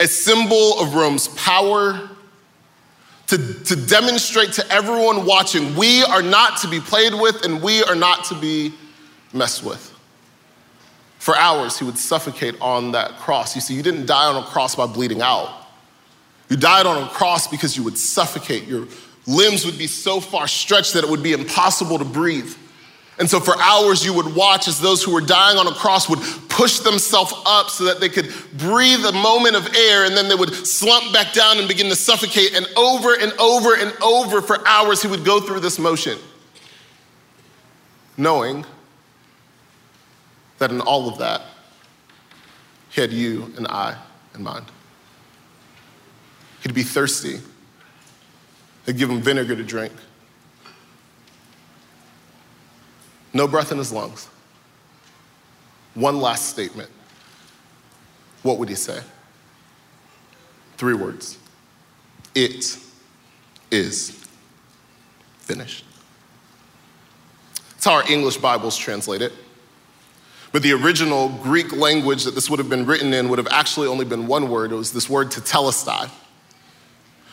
a 0.00 0.08
symbol 0.08 0.80
of 0.80 0.96
Rome's 0.96 1.28
power 1.28 2.10
to, 3.32 3.64
to 3.64 3.76
demonstrate 3.86 4.52
to 4.52 4.70
everyone 4.70 5.24
watching 5.24 5.74
we 5.74 6.02
are 6.02 6.20
not 6.20 6.58
to 6.58 6.68
be 6.68 6.80
played 6.80 7.14
with 7.14 7.46
and 7.46 7.62
we 7.62 7.82
are 7.84 7.94
not 7.94 8.24
to 8.24 8.34
be 8.34 8.74
messed 9.32 9.64
with. 9.64 9.88
For 11.18 11.34
hours, 11.34 11.78
he 11.78 11.86
would 11.86 11.96
suffocate 11.96 12.60
on 12.60 12.92
that 12.92 13.12
cross. 13.12 13.54
You 13.54 13.62
see, 13.62 13.72
you 13.72 13.82
didn't 13.82 14.04
die 14.04 14.26
on 14.26 14.42
a 14.42 14.44
cross 14.44 14.74
by 14.74 14.86
bleeding 14.86 15.22
out. 15.22 15.48
You 16.50 16.58
died 16.58 16.84
on 16.84 17.02
a 17.02 17.08
cross 17.08 17.48
because 17.48 17.74
you 17.74 17.82
would 17.84 17.96
suffocate. 17.96 18.64
Your 18.64 18.86
limbs 19.26 19.64
would 19.64 19.78
be 19.78 19.86
so 19.86 20.20
far 20.20 20.46
stretched 20.46 20.92
that 20.92 21.02
it 21.02 21.08
would 21.08 21.22
be 21.22 21.32
impossible 21.32 21.98
to 21.98 22.04
breathe. 22.04 22.54
And 23.22 23.30
so 23.30 23.38
for 23.38 23.54
hours, 23.62 24.04
you 24.04 24.12
would 24.14 24.34
watch 24.34 24.66
as 24.66 24.80
those 24.80 25.00
who 25.00 25.12
were 25.12 25.20
dying 25.20 25.56
on 25.56 25.68
a 25.68 25.70
cross 25.70 26.08
would 26.08 26.18
push 26.48 26.80
themselves 26.80 27.32
up 27.46 27.70
so 27.70 27.84
that 27.84 28.00
they 28.00 28.08
could 28.08 28.34
breathe 28.54 29.04
a 29.04 29.12
moment 29.12 29.54
of 29.54 29.72
air, 29.76 30.06
and 30.06 30.16
then 30.16 30.26
they 30.28 30.34
would 30.34 30.52
slump 30.66 31.12
back 31.12 31.32
down 31.32 31.58
and 31.58 31.68
begin 31.68 31.88
to 31.88 31.94
suffocate. 31.94 32.52
And 32.52 32.66
over 32.76 33.14
and 33.14 33.32
over 33.34 33.76
and 33.76 33.94
over 34.02 34.42
for 34.42 34.66
hours, 34.66 35.02
he 35.02 35.06
would 35.06 35.24
go 35.24 35.40
through 35.40 35.60
this 35.60 35.78
motion, 35.78 36.18
knowing 38.16 38.66
that 40.58 40.72
in 40.72 40.80
all 40.80 41.08
of 41.08 41.18
that, 41.18 41.42
he 42.90 43.02
had 43.02 43.12
you 43.12 43.52
and 43.56 43.68
I 43.68 43.96
in 44.34 44.42
mind. 44.42 44.66
He'd 46.64 46.74
be 46.74 46.82
thirsty. 46.82 47.38
They'd 48.84 48.98
give 48.98 49.10
him 49.10 49.22
vinegar 49.22 49.54
to 49.54 49.62
drink. 49.62 49.92
No 53.32 53.48
breath 53.48 53.72
in 53.72 53.78
his 53.78 53.92
lungs. 53.92 54.28
One 55.94 56.20
last 56.20 56.48
statement. 56.48 56.90
What 58.42 58.58
would 58.58 58.68
he 58.68 58.74
say? 58.74 59.00
Three 60.76 60.94
words 60.94 61.38
It 62.34 62.76
is 63.70 64.26
finished. 65.38 65.84
That's 67.70 67.84
how 67.84 67.92
our 67.92 68.10
English 68.10 68.36
Bibles 68.38 68.76
translate 68.76 69.22
it. 69.22 69.32
But 70.52 70.62
the 70.62 70.72
original 70.72 71.30
Greek 71.42 71.74
language 71.74 72.24
that 72.24 72.34
this 72.34 72.50
would 72.50 72.58
have 72.58 72.68
been 72.68 72.84
written 72.84 73.14
in 73.14 73.28
would 73.30 73.38
have 73.38 73.48
actually 73.50 73.88
only 73.88 74.04
been 74.04 74.26
one 74.26 74.48
word. 74.48 74.70
It 74.70 74.76
was 74.76 74.92
this 74.92 75.08
word 75.08 75.30
to 75.32 75.40
tetelestai. 75.40 76.10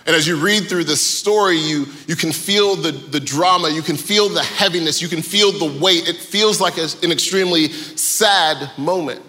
And 0.09 0.15
as 0.15 0.25
you 0.25 0.37
read 0.37 0.67
through 0.67 0.85
this 0.85 1.05
story, 1.05 1.57
you, 1.57 1.85
you 2.07 2.15
can 2.15 2.31
feel 2.31 2.75
the, 2.75 2.91
the 2.91 3.19
drama, 3.19 3.69
you 3.69 3.83
can 3.83 3.95
feel 3.95 4.27
the 4.27 4.41
heaviness, 4.41 5.03
you 5.03 5.07
can 5.07 5.21
feel 5.21 5.51
the 5.51 5.79
weight. 5.79 6.09
It 6.09 6.15
feels 6.15 6.59
like 6.59 6.79
an 6.79 7.11
extremely 7.11 7.69
sad 7.69 8.75
moment. 8.75 9.21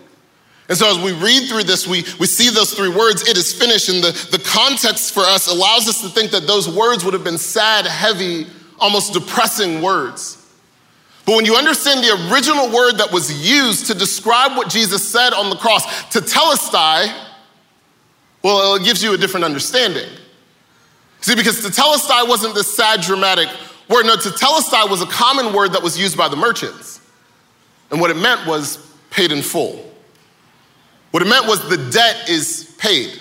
And 0.71 0.79
so, 0.79 0.91
as 0.91 0.99
we 0.99 1.13
read 1.13 1.51
through 1.51 1.65
this, 1.65 1.87
we, 1.87 2.05
we 2.19 2.27
see 2.27 2.49
those 2.49 2.73
three 2.73 2.89
words, 2.89 3.29
it 3.29 3.37
is 3.37 3.53
finished. 3.53 3.91
And 3.91 4.03
the, 4.03 4.13
the 4.31 4.43
context 4.43 5.13
for 5.13 5.21
us 5.21 5.49
allows 5.49 5.87
us 5.87 6.01
to 6.01 6.09
think 6.09 6.31
that 6.31 6.47
those 6.47 6.67
words 6.67 7.05
would 7.05 7.13
have 7.13 7.25
been 7.25 7.37
sad, 7.37 7.85
heavy, 7.85 8.47
almost 8.79 9.13
depressing 9.13 9.83
words. 9.83 10.39
But 11.27 11.37
when 11.37 11.45
you 11.45 11.57
understand 11.57 12.03
the 12.03 12.33
original 12.33 12.75
word 12.75 12.95
that 12.95 13.13
was 13.13 13.47
used 13.47 13.89
to 13.89 13.95
describe 13.95 14.57
what 14.57 14.71
Jesus 14.71 15.07
said 15.07 15.35
on 15.35 15.51
the 15.51 15.57
cross, 15.57 15.85
tetelestai, 16.05 17.15
well, 18.43 18.77
it 18.77 18.85
gives 18.85 19.03
you 19.03 19.13
a 19.13 19.19
different 19.19 19.45
understanding. 19.45 20.09
See, 21.21 21.35
because 21.35 21.61
tetelestai 21.61 22.29
wasn't 22.29 22.55
this 22.55 22.75
sad, 22.75 23.03
dramatic 23.03 23.49
word. 23.89 24.07
No, 24.07 24.17
tetelestai 24.17 24.89
was 24.89 25.03
a 25.03 25.07
common 25.07 25.53
word 25.53 25.73
that 25.73 25.83
was 25.83 25.99
used 25.99 26.17
by 26.17 26.29
the 26.29 26.37
merchants. 26.37 27.01
And 27.91 28.01
what 28.01 28.11
it 28.11 28.17
meant 28.17 28.47
was 28.47 28.79
paid 29.11 29.33
in 29.33 29.43
full. 29.43 29.85
What 31.11 31.23
it 31.23 31.29
meant 31.29 31.47
was 31.47 31.69
the 31.69 31.91
debt 31.91 32.29
is 32.29 32.75
paid. 32.79 33.21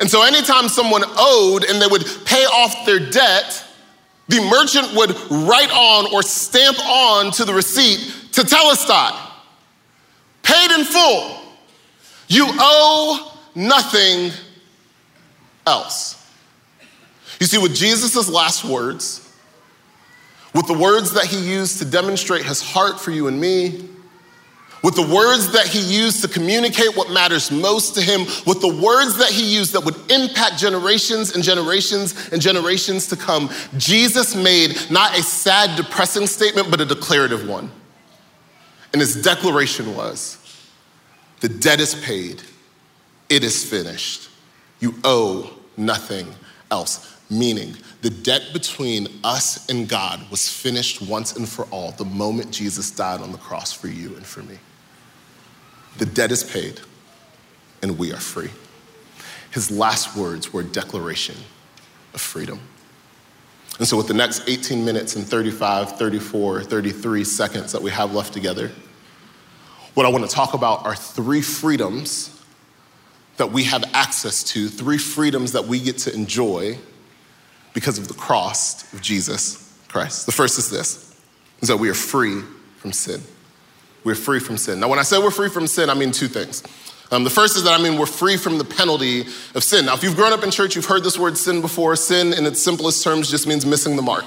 And 0.00 0.10
so 0.10 0.22
anytime 0.22 0.68
someone 0.68 1.02
owed 1.04 1.64
and 1.64 1.80
they 1.82 1.86
would 1.86 2.04
pay 2.24 2.44
off 2.44 2.86
their 2.86 2.98
debt, 2.98 3.64
the 4.28 4.40
merchant 4.48 4.94
would 4.94 5.10
write 5.30 5.70
on 5.70 6.12
or 6.14 6.22
stamp 6.22 6.78
on 6.86 7.32
to 7.32 7.44
the 7.44 7.52
receipt 7.52 7.98
tetelestai, 8.30 9.14
paid 10.42 10.70
in 10.70 10.84
full. 10.84 11.38
You 12.28 12.46
owe 12.48 13.38
nothing 13.54 14.30
else. 15.66 16.21
You 17.42 17.46
see, 17.46 17.58
with 17.58 17.74
Jesus' 17.74 18.28
last 18.28 18.64
words, 18.64 19.28
with 20.54 20.68
the 20.68 20.78
words 20.78 21.14
that 21.14 21.24
he 21.24 21.40
used 21.40 21.80
to 21.80 21.84
demonstrate 21.84 22.44
his 22.44 22.62
heart 22.62 23.00
for 23.00 23.10
you 23.10 23.26
and 23.26 23.40
me, 23.40 23.88
with 24.84 24.94
the 24.94 25.12
words 25.12 25.50
that 25.50 25.66
he 25.66 25.80
used 25.80 26.22
to 26.22 26.28
communicate 26.28 26.96
what 26.96 27.10
matters 27.10 27.50
most 27.50 27.96
to 27.96 28.00
him, 28.00 28.20
with 28.46 28.60
the 28.60 28.80
words 28.80 29.16
that 29.16 29.30
he 29.30 29.56
used 29.56 29.72
that 29.72 29.84
would 29.84 29.96
impact 30.08 30.56
generations 30.56 31.34
and 31.34 31.42
generations 31.42 32.28
and 32.28 32.40
generations 32.40 33.08
to 33.08 33.16
come, 33.16 33.50
Jesus 33.76 34.36
made 34.36 34.76
not 34.88 35.18
a 35.18 35.22
sad, 35.24 35.76
depressing 35.76 36.28
statement, 36.28 36.70
but 36.70 36.80
a 36.80 36.84
declarative 36.84 37.48
one. 37.48 37.72
And 38.92 39.00
his 39.00 39.20
declaration 39.20 39.96
was 39.96 40.38
the 41.40 41.48
debt 41.48 41.80
is 41.80 41.96
paid, 41.96 42.40
it 43.28 43.42
is 43.42 43.68
finished. 43.68 44.30
You 44.78 44.94
owe 45.02 45.52
nothing 45.76 46.32
else. 46.70 47.11
Meaning, 47.32 47.74
the 48.02 48.10
debt 48.10 48.50
between 48.52 49.08
us 49.24 49.66
and 49.70 49.88
God 49.88 50.20
was 50.30 50.50
finished 50.50 51.00
once 51.00 51.34
and 51.34 51.48
for 51.48 51.64
all 51.70 51.92
the 51.92 52.04
moment 52.04 52.50
Jesus 52.50 52.90
died 52.90 53.22
on 53.22 53.32
the 53.32 53.38
cross 53.38 53.72
for 53.72 53.88
you 53.88 54.14
and 54.16 54.26
for 54.26 54.42
me. 54.42 54.58
The 55.96 56.04
debt 56.04 56.30
is 56.30 56.44
paid, 56.44 56.82
and 57.80 57.98
we 57.98 58.12
are 58.12 58.20
free. 58.20 58.50
His 59.50 59.70
last 59.70 60.14
words 60.14 60.52
were 60.52 60.60
a 60.60 60.64
declaration 60.64 61.36
of 62.12 62.20
freedom. 62.20 62.60
And 63.78 63.88
so, 63.88 63.96
with 63.96 64.08
the 64.08 64.14
next 64.14 64.46
18 64.46 64.84
minutes 64.84 65.16
and 65.16 65.26
35, 65.26 65.96
34, 65.96 66.64
33 66.64 67.24
seconds 67.24 67.72
that 67.72 67.80
we 67.80 67.90
have 67.92 68.12
left 68.12 68.34
together, 68.34 68.70
what 69.94 70.04
I 70.04 70.10
want 70.10 70.28
to 70.28 70.30
talk 70.30 70.52
about 70.52 70.84
are 70.84 70.94
three 70.94 71.40
freedoms 71.40 72.42
that 73.38 73.50
we 73.50 73.64
have 73.64 73.84
access 73.94 74.44
to, 74.44 74.68
three 74.68 74.98
freedoms 74.98 75.52
that 75.52 75.64
we 75.64 75.80
get 75.80 75.96
to 75.98 76.14
enjoy 76.14 76.76
because 77.74 77.98
of 77.98 78.08
the 78.08 78.14
cross 78.14 78.92
of 78.92 79.00
Jesus 79.00 79.76
Christ. 79.88 80.26
The 80.26 80.32
first 80.32 80.58
is 80.58 80.70
this 80.70 81.08
is 81.60 81.68
that 81.68 81.76
we 81.76 81.88
are 81.88 81.94
free 81.94 82.42
from 82.78 82.92
sin. 82.92 83.20
We're 84.04 84.16
free 84.16 84.40
from 84.40 84.56
sin. 84.56 84.80
Now, 84.80 84.88
when 84.88 84.98
I 84.98 85.02
say 85.02 85.18
we're 85.18 85.30
free 85.30 85.48
from 85.48 85.68
sin, 85.68 85.88
I 85.88 85.94
mean 85.94 86.10
two 86.10 86.26
things. 86.26 86.64
Um, 87.12 87.24
the 87.24 87.30
first 87.30 87.56
is 87.56 87.64
that 87.64 87.78
I 87.78 87.82
mean 87.82 87.98
we're 87.98 88.06
free 88.06 88.36
from 88.36 88.58
the 88.58 88.64
penalty 88.64 89.20
of 89.54 89.62
sin. 89.62 89.86
Now, 89.86 89.94
if 89.94 90.02
you've 90.02 90.16
grown 90.16 90.32
up 90.32 90.42
in 90.42 90.50
church, 90.50 90.74
you've 90.74 90.86
heard 90.86 91.04
this 91.04 91.18
word 91.18 91.36
sin 91.38 91.60
before. 91.60 91.94
Sin, 91.94 92.32
in 92.32 92.46
its 92.46 92.60
simplest 92.60 93.04
terms, 93.04 93.30
just 93.30 93.46
means 93.46 93.64
missing 93.64 93.96
the 93.96 94.02
mark. 94.02 94.24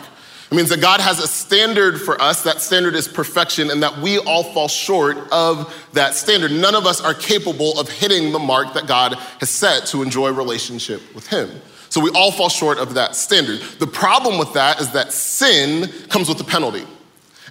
It 0.52 0.56
means 0.56 0.70
that 0.70 0.80
God 0.80 1.02
has 1.02 1.20
a 1.20 1.28
standard 1.28 2.00
for 2.00 2.22
us. 2.22 2.44
That 2.44 2.62
standard 2.62 2.94
is 2.94 3.08
perfection, 3.08 3.72
and 3.72 3.82
that 3.82 3.98
we 3.98 4.20
all 4.20 4.44
fall 4.44 4.68
short 4.68 5.18
of 5.32 5.74
that 5.94 6.14
standard. 6.14 6.52
None 6.52 6.76
of 6.76 6.86
us 6.86 7.02
are 7.02 7.16
capable 7.16 7.80
of 7.80 7.90
hitting 7.90 8.32
the 8.32 8.40
mark 8.40 8.76
that 8.76 8.86
God 8.86 9.16
has 9.40 9.50
set 9.50 9.88
to 9.88 10.04
enjoy 10.04 10.32
relationship 10.32 11.02
with 11.16 11.26
Him. 11.28 11.50
So 11.90 12.02
we 12.02 12.10
all 12.12 12.32
fall 12.32 12.50
short 12.50 12.78
of 12.78 12.94
that 12.96 13.16
standard. 13.16 13.62
The 13.80 13.88
problem 13.88 14.38
with 14.38 14.54
that 14.54 14.82
is 14.82 14.92
that 14.92 15.12
sin 15.12 15.90
comes 16.10 16.28
with 16.30 16.40
a 16.42 16.44
penalty. 16.44 16.86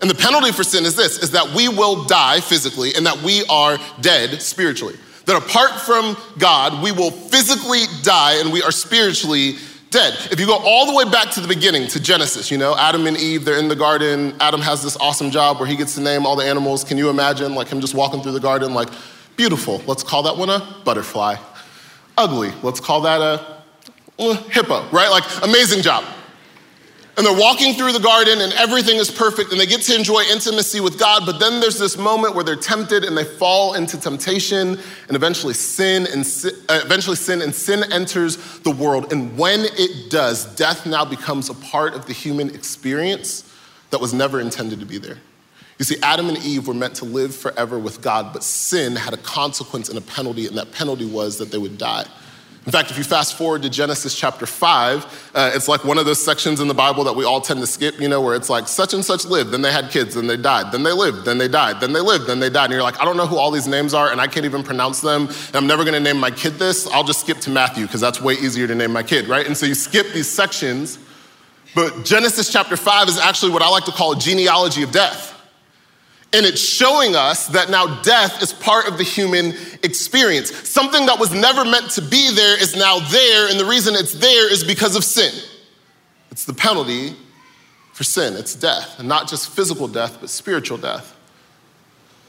And 0.00 0.10
the 0.10 0.14
penalty 0.14 0.52
for 0.52 0.64
sin 0.64 0.84
is 0.84 0.96
this 0.96 1.22
is 1.22 1.30
that 1.30 1.54
we 1.54 1.68
will 1.68 2.04
die 2.04 2.40
physically 2.40 2.94
and 2.94 3.06
that 3.06 3.22
we 3.22 3.44
are 3.46 3.78
dead 4.00 4.42
spiritually. 4.42 4.96
That 5.26 5.42
apart 5.42 5.80
from 5.80 6.16
God, 6.38 6.82
we 6.82 6.92
will 6.92 7.10
physically 7.10 7.84
die 8.02 8.40
and 8.40 8.52
we 8.52 8.62
are 8.62 8.72
spiritually 8.72 9.56
dead. 9.90 10.14
If 10.30 10.40
you 10.40 10.46
go 10.46 10.58
all 10.58 10.86
the 10.86 10.94
way 10.94 11.10
back 11.10 11.30
to 11.32 11.40
the 11.40 11.48
beginning, 11.48 11.86
to 11.88 12.00
Genesis, 12.00 12.50
you 12.50 12.58
know, 12.58 12.76
Adam 12.76 13.06
and 13.06 13.16
Eve, 13.16 13.44
they're 13.44 13.58
in 13.58 13.68
the 13.68 13.76
garden. 13.76 14.34
Adam 14.40 14.60
has 14.60 14.82
this 14.82 14.96
awesome 14.96 15.30
job 15.30 15.58
where 15.58 15.68
he 15.68 15.76
gets 15.76 15.94
to 15.94 16.00
name 16.00 16.26
all 16.26 16.36
the 16.36 16.44
animals. 16.44 16.84
Can 16.84 16.98
you 16.98 17.08
imagine, 17.08 17.54
like 17.54 17.68
him 17.68 17.80
just 17.80 17.94
walking 17.94 18.20
through 18.20 18.32
the 18.32 18.40
garden, 18.40 18.74
like, 18.74 18.88
beautiful, 19.36 19.82
let's 19.86 20.02
call 20.02 20.24
that 20.24 20.36
one 20.36 20.50
a 20.50 20.76
butterfly. 20.84 21.36
Ugly, 22.18 22.52
let's 22.62 22.80
call 22.80 23.00
that 23.02 23.20
a 23.20 23.53
hippo, 24.18 24.88
right? 24.90 25.10
Like, 25.10 25.24
amazing 25.42 25.82
job. 25.82 26.04
And 27.16 27.24
they're 27.24 27.38
walking 27.38 27.74
through 27.74 27.92
the 27.92 28.00
garden 28.00 28.40
and 28.40 28.52
everything 28.54 28.96
is 28.96 29.08
perfect 29.08 29.52
and 29.52 29.60
they 29.60 29.66
get 29.66 29.82
to 29.82 29.94
enjoy 29.94 30.22
intimacy 30.22 30.80
with 30.80 30.98
God, 30.98 31.24
but 31.24 31.38
then 31.38 31.60
there's 31.60 31.78
this 31.78 31.96
moment 31.96 32.34
where 32.34 32.42
they're 32.42 32.56
tempted 32.56 33.04
and 33.04 33.16
they 33.16 33.22
fall 33.22 33.74
into 33.74 34.00
temptation 34.00 34.76
and 35.06 35.16
eventually 35.16 35.54
sin 35.54 36.08
and 36.12 36.24
uh, 36.68 36.80
eventually 36.84 37.14
sin 37.14 37.40
and 37.40 37.54
sin 37.54 37.84
enters 37.92 38.58
the 38.60 38.72
world. 38.72 39.12
And 39.12 39.38
when 39.38 39.60
it 39.60 40.10
does, 40.10 40.56
death 40.56 40.86
now 40.86 41.04
becomes 41.04 41.50
a 41.50 41.54
part 41.54 41.94
of 41.94 42.06
the 42.06 42.12
human 42.12 42.52
experience 42.52 43.48
that 43.90 44.00
was 44.00 44.12
never 44.12 44.40
intended 44.40 44.80
to 44.80 44.86
be 44.86 44.98
there. 44.98 45.18
You 45.78 45.84
see, 45.84 45.96
Adam 46.02 46.28
and 46.28 46.38
Eve 46.38 46.66
were 46.66 46.74
meant 46.74 46.96
to 46.96 47.04
live 47.04 47.34
forever 47.34 47.78
with 47.78 48.00
God, 48.00 48.32
but 48.32 48.42
sin 48.42 48.96
had 48.96 49.14
a 49.14 49.18
consequence 49.18 49.88
and 49.88 49.98
a 49.98 50.00
penalty, 50.00 50.46
and 50.46 50.56
that 50.56 50.72
penalty 50.72 51.04
was 51.04 51.38
that 51.38 51.50
they 51.52 51.58
would 51.58 51.78
die. 51.78 52.06
In 52.66 52.72
fact, 52.72 52.90
if 52.90 52.96
you 52.96 53.04
fast 53.04 53.36
forward 53.36 53.60
to 53.62 53.68
Genesis 53.68 54.14
chapter 54.14 54.46
5, 54.46 55.30
uh, 55.34 55.50
it's 55.54 55.68
like 55.68 55.84
one 55.84 55.98
of 55.98 56.06
those 56.06 56.24
sections 56.24 56.60
in 56.60 56.68
the 56.68 56.74
Bible 56.74 57.04
that 57.04 57.12
we 57.14 57.22
all 57.22 57.42
tend 57.42 57.60
to 57.60 57.66
skip, 57.66 58.00
you 58.00 58.08
know, 58.08 58.22
where 58.22 58.34
it's 58.34 58.48
like 58.48 58.68
such 58.68 58.94
and 58.94 59.04
such 59.04 59.26
lived, 59.26 59.50
then 59.50 59.60
they 59.60 59.70
had 59.70 59.90
kids, 59.90 60.14
then 60.14 60.26
they 60.26 60.38
died, 60.38 60.72
then 60.72 60.82
they 60.82 60.92
lived, 60.92 61.26
then 61.26 61.36
they 61.36 61.46
died, 61.46 61.78
then 61.80 61.92
they 61.92 62.00
lived, 62.00 62.26
then 62.26 62.40
they 62.40 62.48
died. 62.48 62.66
And 62.66 62.72
you're 62.72 62.82
like, 62.82 62.98
I 62.98 63.04
don't 63.04 63.18
know 63.18 63.26
who 63.26 63.36
all 63.36 63.50
these 63.50 63.66
names 63.66 63.92
are, 63.92 64.10
and 64.10 64.18
I 64.18 64.26
can't 64.26 64.46
even 64.46 64.62
pronounce 64.62 65.02
them, 65.02 65.26
and 65.26 65.56
I'm 65.56 65.66
never 65.66 65.84
gonna 65.84 66.00
name 66.00 66.18
my 66.18 66.30
kid 66.30 66.54
this. 66.54 66.86
I'll 66.86 67.04
just 67.04 67.20
skip 67.20 67.38
to 67.40 67.50
Matthew, 67.50 67.84
because 67.84 68.00
that's 68.00 68.22
way 68.22 68.32
easier 68.34 68.66
to 68.66 68.74
name 68.74 68.94
my 68.94 69.02
kid, 69.02 69.28
right? 69.28 69.46
And 69.46 69.54
so 69.54 69.66
you 69.66 69.74
skip 69.74 70.12
these 70.14 70.30
sections, 70.30 70.98
but 71.74 72.02
Genesis 72.02 72.50
chapter 72.50 72.78
5 72.78 73.08
is 73.08 73.18
actually 73.18 73.52
what 73.52 73.60
I 73.60 73.68
like 73.68 73.84
to 73.84 73.92
call 73.92 74.12
a 74.12 74.18
genealogy 74.18 74.82
of 74.82 74.90
death. 74.90 75.33
And 76.34 76.44
it's 76.44 76.60
showing 76.60 77.14
us 77.14 77.46
that 77.48 77.70
now 77.70 78.02
death 78.02 78.42
is 78.42 78.52
part 78.52 78.88
of 78.88 78.98
the 78.98 79.04
human 79.04 79.54
experience. 79.84 80.52
Something 80.68 81.06
that 81.06 81.20
was 81.20 81.32
never 81.32 81.64
meant 81.64 81.90
to 81.92 82.02
be 82.02 82.30
there 82.34 82.60
is 82.60 82.74
now 82.74 82.98
there, 82.98 83.48
and 83.48 83.60
the 83.60 83.64
reason 83.64 83.94
it's 83.94 84.14
there 84.14 84.52
is 84.52 84.64
because 84.64 84.96
of 84.96 85.04
sin. 85.04 85.32
It's 86.32 86.44
the 86.44 86.52
penalty 86.52 87.14
for 87.92 88.02
sin, 88.02 88.34
it's 88.34 88.56
death, 88.56 88.98
and 88.98 89.06
not 89.06 89.28
just 89.28 89.50
physical 89.50 89.86
death, 89.86 90.18
but 90.20 90.28
spiritual 90.28 90.76
death. 90.76 91.16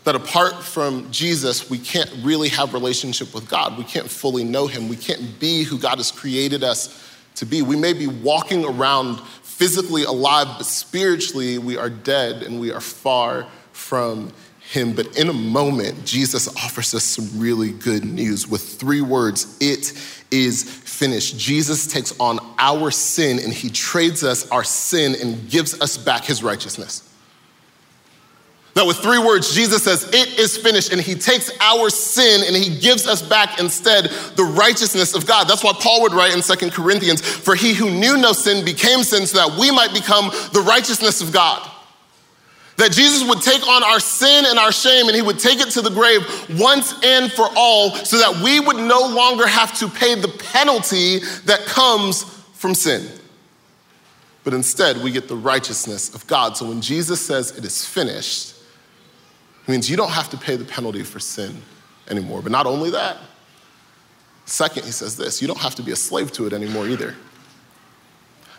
That 0.03 0.13
apart 0.13 0.61
from 0.61 1.11
Jesus, 1.11 1.67
we 1.67 1.79
can't 1.79 2.13
really 2.21 2.49
have 2.49 2.75
relationship 2.75 3.33
with 3.33 3.49
God. 3.49 3.75
We 3.75 3.85
can't 3.85 4.07
fully 4.07 4.43
know 4.43 4.67
him. 4.67 4.87
We 4.87 4.97
can't 4.97 5.39
be 5.39 5.63
who 5.63 5.79
God 5.79 5.97
has 5.97 6.11
created 6.11 6.63
us 6.63 7.11
to 7.37 7.47
be. 7.47 7.63
We 7.63 7.75
may 7.75 7.93
be 7.93 8.05
walking 8.05 8.63
around 8.63 9.19
physically 9.41 10.03
alive, 10.03 10.45
but 10.57 10.67
spiritually 10.67 11.57
we 11.57 11.75
are 11.75 11.89
dead 11.89 12.43
and 12.43 12.59
we 12.59 12.71
are 12.71 12.81
far 12.81 13.47
from 13.75 14.31
him. 14.59 14.93
But 14.93 15.17
in 15.17 15.29
a 15.29 15.33
moment, 15.33 16.05
Jesus 16.05 16.47
offers 16.55 16.95
us 16.95 17.03
some 17.03 17.39
really 17.39 17.71
good 17.71 18.05
news 18.05 18.47
with 18.47 18.61
three 18.61 19.01
words 19.01 19.57
It 19.59 19.91
is 20.31 20.63
finished. 20.63 21.37
Jesus 21.37 21.85
takes 21.85 22.17
on 22.19 22.39
our 22.57 22.89
sin 22.89 23.37
and 23.39 23.53
he 23.53 23.69
trades 23.69 24.23
us 24.23 24.49
our 24.49 24.63
sin 24.63 25.15
and 25.21 25.49
gives 25.49 25.79
us 25.81 25.97
back 25.97 26.23
his 26.23 26.41
righteousness. 26.41 27.07
That 28.73 28.85
with 28.85 28.97
three 28.97 29.19
words, 29.19 29.55
Jesus 29.55 29.83
says, 29.83 30.09
It 30.11 30.39
is 30.39 30.57
finished. 30.57 30.91
And 30.91 30.99
he 30.99 31.15
takes 31.15 31.51
our 31.61 31.89
sin 31.89 32.43
and 32.45 32.55
he 32.55 32.79
gives 32.79 33.07
us 33.07 33.21
back 33.21 33.59
instead 33.59 34.05
the 34.35 34.43
righteousness 34.43 35.13
of 35.13 35.25
God. 35.25 35.47
That's 35.47 35.63
why 35.63 35.73
Paul 35.79 36.01
would 36.01 36.13
write 36.13 36.33
in 36.33 36.41
Second 36.41 36.71
Corinthians, 36.71 37.21
For 37.21 37.55
he 37.55 37.73
who 37.73 37.89
knew 37.89 38.17
no 38.17 38.33
sin 38.33 38.65
became 38.65 39.03
sin 39.03 39.27
so 39.27 39.37
that 39.37 39.59
we 39.59 39.71
might 39.71 39.93
become 39.93 40.29
the 40.51 40.63
righteousness 40.65 41.21
of 41.21 41.31
God. 41.31 41.71
That 42.77 42.91
Jesus 42.91 43.27
would 43.27 43.41
take 43.41 43.65
on 43.67 43.83
our 43.83 44.01
sin 44.01 44.45
and 44.47 44.59
our 44.59 44.71
shame 44.71 45.07
and 45.07 45.15
he 45.15 45.21
would 45.21 45.39
take 45.39 45.59
it 45.59 45.69
to 45.71 45.81
the 45.81 45.89
grave 45.89 46.25
once 46.59 46.93
and 47.03 47.31
for 47.31 47.47
all 47.55 47.95
so 47.95 48.17
that 48.17 48.43
we 48.43 48.59
would 48.59 48.75
no 48.75 49.07
longer 49.07 49.47
have 49.47 49.77
to 49.79 49.87
pay 49.87 50.15
the 50.15 50.27
penalty 50.27 51.19
that 51.45 51.61
comes 51.65 52.23
from 52.53 52.75
sin. 52.75 53.07
But 54.43 54.53
instead, 54.53 55.01
we 55.01 55.11
get 55.11 55.27
the 55.27 55.35
righteousness 55.35 56.13
of 56.13 56.27
God. 56.27 56.57
So 56.57 56.67
when 56.67 56.81
Jesus 56.81 57.25
says 57.25 57.57
it 57.57 57.63
is 57.63 57.85
finished, 57.85 58.55
it 59.63 59.71
means 59.71 59.89
you 59.89 59.95
don't 59.95 60.11
have 60.11 60.29
to 60.31 60.37
pay 60.37 60.57
the 60.57 60.65
penalty 60.65 61.03
for 61.03 61.19
sin 61.19 61.61
anymore. 62.09 62.41
But 62.41 62.51
not 62.51 62.67
only 62.67 62.89
that, 62.91 63.17
second, 64.45 64.83
he 64.83 64.91
says 64.91 65.15
this 65.15 65.41
you 65.41 65.47
don't 65.47 65.59
have 65.59 65.75
to 65.75 65.81
be 65.81 65.91
a 65.91 65.95
slave 65.95 66.31
to 66.33 66.45
it 66.45 66.53
anymore 66.53 66.87
either. 66.87 67.15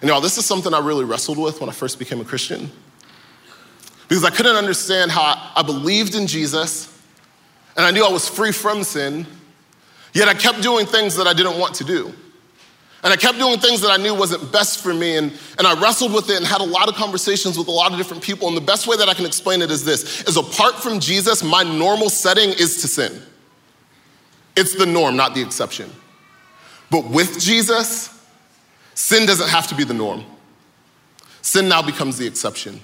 And 0.01 0.09
y'all, 0.09 0.21
this 0.21 0.39
is 0.39 0.45
something 0.45 0.73
I 0.73 0.79
really 0.79 1.05
wrestled 1.05 1.39
with 1.39 1.61
when 1.61 1.69
I 1.69 1.73
first 1.73 1.99
became 1.99 2.21
a 2.21 2.25
Christian 2.25 2.71
because 4.09 4.25
I 4.25 4.31
couldn't 4.31 4.57
understand 4.57 5.11
how 5.11 5.53
I 5.55 5.63
believed 5.63 6.15
in 6.15 6.27
Jesus 6.27 6.93
and 7.77 7.85
I 7.85 7.91
knew 7.91 8.05
I 8.05 8.11
was 8.11 8.29
free 8.29 8.53
from 8.53 8.85
sin, 8.85 9.27
yet 10.15 10.29
I 10.29 10.35
kept 10.35 10.63
doing 10.63 10.87
things 10.87 11.17
that 11.17 11.27
I 11.27 11.35
didn't 11.35 11.59
want 11.59 11.75
to 11.77 11.85
do. 11.85 12.13
And 13.03 13.13
I 13.13 13.17
kept 13.17 13.39
doing 13.39 13.59
things 13.59 13.83
that 13.83 13.91
I 13.91 14.03
knew 14.03 14.15
wasn't 14.15 14.51
best 14.51 14.83
for 14.83 14.95
me, 14.95 15.17
and, 15.17 15.33
and 15.59 15.67
I 15.67 15.81
wrestled 15.81 16.13
with 16.13 16.31
it 16.31 16.39
and 16.39 16.47
had 16.47 16.61
a 16.61 16.65
lot 16.65 16.89
of 16.89 16.95
conversations 16.95 17.59
with 17.59 17.69
a 17.69 17.73
lot 17.73 17.93
of 17.93 17.99
different 17.99 18.23
people. 18.23 18.49
And 18.49 18.57
the 18.57 18.63
best 18.63 18.87
way 18.87 18.97
that 18.97 19.09
I 19.09 19.15
can 19.15 19.27
explain 19.27 19.63
it 19.63 19.71
is 19.71 19.85
this 19.85 20.23
is 20.23 20.37
apart 20.37 20.77
from 20.77 20.99
Jesus, 20.99 21.45
my 21.45 21.63
normal 21.63 22.09
setting 22.09 22.49
is 22.51 22.81
to 22.81 22.89
sin. 22.89 23.23
It's 24.57 24.75
the 24.75 24.87
norm, 24.87 25.17
not 25.17 25.35
the 25.35 25.43
exception. 25.43 25.91
But 26.91 27.05
with 27.11 27.39
Jesus, 27.39 28.09
sin 28.95 29.27
doesn't 29.27 29.51
have 29.51 29.67
to 29.69 29.75
be 29.75 29.85
the 29.85 29.95
norm. 29.95 30.25
Sin 31.43 31.69
now 31.69 31.83
becomes 31.83 32.17
the 32.17 32.27
exception 32.27 32.81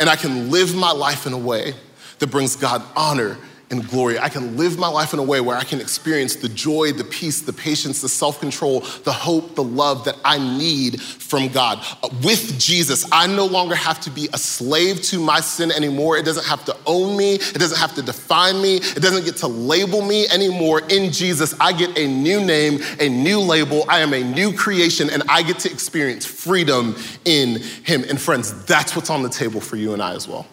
and 0.00 0.08
I 0.08 0.16
can 0.16 0.50
live 0.50 0.74
my 0.74 0.92
life 0.92 1.26
in 1.26 1.32
a 1.32 1.38
way 1.38 1.74
that 2.18 2.28
brings 2.28 2.56
God 2.56 2.82
honor 2.96 3.38
and 3.70 3.86
glory. 3.88 4.18
I 4.18 4.28
can 4.28 4.56
live 4.56 4.78
my 4.78 4.86
life 4.86 5.12
in 5.12 5.18
a 5.18 5.22
way 5.22 5.40
where 5.40 5.56
I 5.56 5.64
can 5.64 5.80
experience 5.80 6.36
the 6.36 6.48
joy, 6.48 6.92
the 6.92 7.02
peace, 7.02 7.40
the 7.40 7.52
patience, 7.52 8.00
the 8.00 8.08
self 8.08 8.38
control, 8.38 8.80
the 9.04 9.12
hope, 9.12 9.56
the 9.56 9.64
love 9.64 10.04
that 10.04 10.16
I 10.24 10.38
need 10.38 11.02
from 11.02 11.48
God. 11.48 11.84
Uh, 12.02 12.08
with 12.22 12.58
Jesus, 12.60 13.08
I 13.10 13.26
no 13.26 13.44
longer 13.44 13.74
have 13.74 14.00
to 14.02 14.10
be 14.10 14.28
a 14.32 14.38
slave 14.38 15.02
to 15.02 15.18
my 15.18 15.40
sin 15.40 15.72
anymore. 15.72 16.16
It 16.16 16.24
doesn't 16.24 16.46
have 16.46 16.64
to 16.66 16.76
own 16.86 17.16
me, 17.16 17.34
it 17.34 17.58
doesn't 17.58 17.78
have 17.78 17.94
to 17.96 18.02
define 18.02 18.62
me, 18.62 18.76
it 18.76 19.02
doesn't 19.02 19.24
get 19.24 19.36
to 19.38 19.48
label 19.48 20.00
me 20.00 20.28
anymore. 20.28 20.82
In 20.88 21.10
Jesus, 21.10 21.54
I 21.58 21.72
get 21.72 21.98
a 21.98 22.06
new 22.06 22.44
name, 22.44 22.80
a 23.00 23.08
new 23.08 23.40
label. 23.40 23.84
I 23.88 23.98
am 23.98 24.14
a 24.14 24.22
new 24.22 24.52
creation, 24.52 25.10
and 25.10 25.24
I 25.28 25.42
get 25.42 25.58
to 25.60 25.72
experience 25.72 26.24
freedom 26.24 26.94
in 27.24 27.60
Him. 27.82 28.04
And 28.08 28.20
friends, 28.20 28.64
that's 28.64 28.94
what's 28.94 29.10
on 29.10 29.24
the 29.24 29.28
table 29.28 29.60
for 29.60 29.74
you 29.74 29.92
and 29.92 30.00
I 30.00 30.14
as 30.14 30.28
well. 30.28 30.46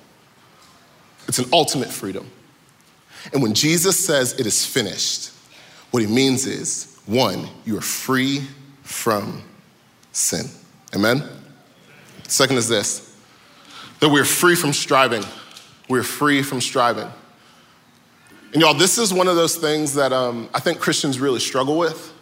It's 1.27 1.37
an 1.37 1.45
ultimate 1.53 1.89
freedom. 1.89 2.27
And 3.31 3.41
when 3.41 3.53
Jesus 3.53 4.03
says 4.03 4.39
it 4.39 4.45
is 4.45 4.65
finished, 4.65 5.31
what 5.91 6.01
he 6.01 6.07
means 6.07 6.45
is 6.45 6.99
one, 7.05 7.47
you 7.65 7.77
are 7.77 7.81
free 7.81 8.41
from 8.81 9.43
sin. 10.11 10.45
Amen? 10.95 11.23
Second 12.27 12.57
is 12.57 12.67
this 12.67 13.15
that 13.99 14.09
we're 14.09 14.25
free 14.25 14.55
from 14.55 14.73
striving. 14.73 15.23
We're 15.87 16.03
free 16.03 16.41
from 16.41 16.59
striving. 16.59 17.07
And 18.51 18.61
y'all, 18.61 18.73
this 18.73 18.97
is 18.97 19.13
one 19.13 19.27
of 19.27 19.35
those 19.35 19.55
things 19.55 19.93
that 19.95 20.11
um, 20.11 20.49
I 20.53 20.59
think 20.59 20.79
Christians 20.79 21.19
really 21.19 21.39
struggle 21.39 21.77
with. 21.77 22.13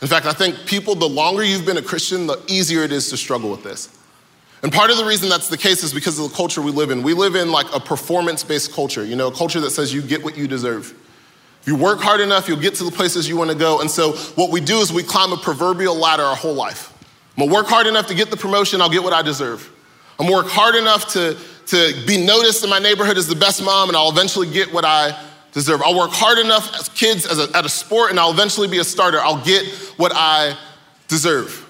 In 0.00 0.08
fact, 0.08 0.26
I 0.26 0.32
think 0.32 0.66
people, 0.66 0.94
the 0.94 1.08
longer 1.08 1.42
you've 1.42 1.66
been 1.66 1.76
a 1.76 1.82
Christian, 1.82 2.26
the 2.26 2.40
easier 2.46 2.82
it 2.82 2.92
is 2.92 3.10
to 3.10 3.16
struggle 3.16 3.50
with 3.50 3.62
this. 3.62 3.98
And 4.62 4.72
part 4.72 4.90
of 4.90 4.96
the 4.96 5.04
reason 5.04 5.28
that's 5.28 5.48
the 5.48 5.58
case 5.58 5.82
is 5.82 5.92
because 5.92 6.18
of 6.18 6.30
the 6.30 6.36
culture 6.36 6.62
we 6.62 6.72
live 6.72 6.90
in. 6.90 7.02
We 7.02 7.12
live 7.12 7.34
in 7.34 7.52
like 7.52 7.66
a 7.74 7.80
performance 7.80 8.42
based 8.42 8.72
culture, 8.72 9.04
you 9.04 9.16
know, 9.16 9.28
a 9.28 9.34
culture 9.34 9.60
that 9.60 9.70
says 9.70 9.92
you 9.92 10.02
get 10.02 10.24
what 10.24 10.36
you 10.36 10.48
deserve. 10.48 10.94
If 11.60 11.68
you 11.68 11.76
work 11.76 12.00
hard 12.00 12.20
enough, 12.20 12.48
you'll 12.48 12.60
get 12.60 12.74
to 12.76 12.84
the 12.84 12.90
places 12.90 13.28
you 13.28 13.36
want 13.36 13.50
to 13.50 13.56
go. 13.56 13.80
And 13.80 13.90
so 13.90 14.12
what 14.12 14.50
we 14.50 14.60
do 14.60 14.78
is 14.78 14.92
we 14.92 15.02
climb 15.02 15.32
a 15.32 15.36
proverbial 15.36 15.96
ladder 15.96 16.22
our 16.22 16.36
whole 16.36 16.54
life. 16.54 16.92
I'm 17.36 17.42
gonna 17.42 17.54
work 17.54 17.66
hard 17.66 17.86
enough 17.86 18.06
to 18.06 18.14
get 18.14 18.30
the 18.30 18.36
promotion, 18.36 18.80
I'll 18.80 18.88
get 18.88 19.02
what 19.02 19.12
I 19.12 19.20
deserve. 19.20 19.70
I'm 20.18 20.26
gonna 20.26 20.36
work 20.36 20.48
hard 20.48 20.74
enough 20.74 21.12
to, 21.12 21.36
to 21.66 22.06
be 22.06 22.24
noticed 22.24 22.64
in 22.64 22.70
my 22.70 22.78
neighborhood 22.78 23.18
as 23.18 23.28
the 23.28 23.34
best 23.34 23.62
mom, 23.62 23.88
and 23.88 23.96
I'll 23.96 24.10
eventually 24.10 24.50
get 24.50 24.72
what 24.72 24.84
I 24.84 25.20
deserve. 25.52 25.82
I'll 25.82 25.98
work 25.98 26.12
hard 26.12 26.38
enough 26.38 26.74
as 26.78 26.88
kids 26.88 27.26
as 27.26 27.38
a, 27.38 27.54
at 27.54 27.66
a 27.66 27.68
sport, 27.68 28.10
and 28.10 28.18
I'll 28.18 28.30
eventually 28.30 28.68
be 28.68 28.78
a 28.78 28.84
starter. 28.84 29.20
I'll 29.20 29.44
get 29.44 29.66
what 29.98 30.12
I 30.14 30.56
deserve. 31.08 31.65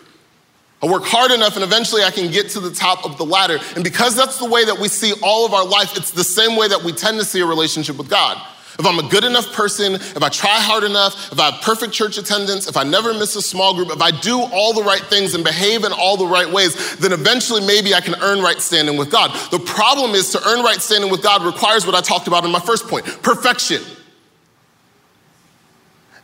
I 0.83 0.87
work 0.87 1.05
hard 1.05 1.31
enough 1.31 1.55
and 1.55 1.65
eventually 1.65 2.03
I 2.03 2.11
can 2.11 2.31
get 2.31 2.51
to 2.51 2.61
the 2.61 2.71
top 2.71 3.05
of 3.05 3.17
the 3.17 3.25
ladder. 3.25 3.59
And 3.75 3.83
because 3.83 4.15
that's 4.15 4.39
the 4.39 4.49
way 4.49 4.65
that 4.65 4.79
we 4.79 4.89
see 4.89 5.15
all 5.23 5.47
of 5.47 5.55
our 5.55 5.65
life, 5.65 5.97
it's 5.97 6.11
the 6.11 6.25
same 6.25 6.57
way 6.57 6.69
that 6.69 6.83
we 6.83 6.93
tend 6.93 7.19
to 7.19 7.25
see 7.25 7.41
a 7.41 7.47
relationship 7.47 7.97
with 7.97 8.11
God. 8.11 8.41
If 8.79 8.85
I'm 8.85 8.99
a 8.99 9.09
good 9.09 9.25
enough 9.25 9.55
person, 9.55 9.95
if 9.95 10.23
I 10.23 10.29
try 10.29 10.61
hard 10.61 10.85
enough, 10.85 11.33
if 11.33 11.41
I 11.41 11.51
have 11.51 11.63
perfect 11.63 11.95
church 11.95 12.19
attendance, 12.19 12.69
if 12.69 12.77
I 12.77 12.85
never 12.85 13.15
miss 13.15 13.35
a 13.35 13.41
small 13.41 13.75
group, 13.75 13.91
if 13.91 14.03
I 14.03 14.11
do 14.11 14.39
all 14.39 14.75
the 14.75 14.83
right 14.83 15.01
things 15.01 15.35
and 15.35 15.43
behave 15.43 15.85
in 15.85 15.93
all 15.93 16.19
the 16.19 16.27
right 16.27 16.51
ways, 16.51 16.97
then 16.97 17.13
eventually 17.13 17.67
maybe 17.67 17.95
I 17.95 18.03
can 18.03 18.15
earn 18.21 18.43
right 18.43 18.61
standing 18.61 18.99
with 18.99 19.11
God. 19.11 19.31
The 19.51 19.61
problem 19.61 20.11
is 20.11 20.31
to 20.33 20.47
earn 20.47 20.63
right 20.63 20.81
standing 20.81 21.11
with 21.11 21.23
God 21.23 21.43
requires 21.43 21.87
what 21.87 21.95
I 21.95 22.03
talked 22.03 22.29
about 22.29 22.45
in 22.45 22.51
my 22.51 22.61
first 22.61 22.87
point 22.87 23.07
perfection. 23.23 23.81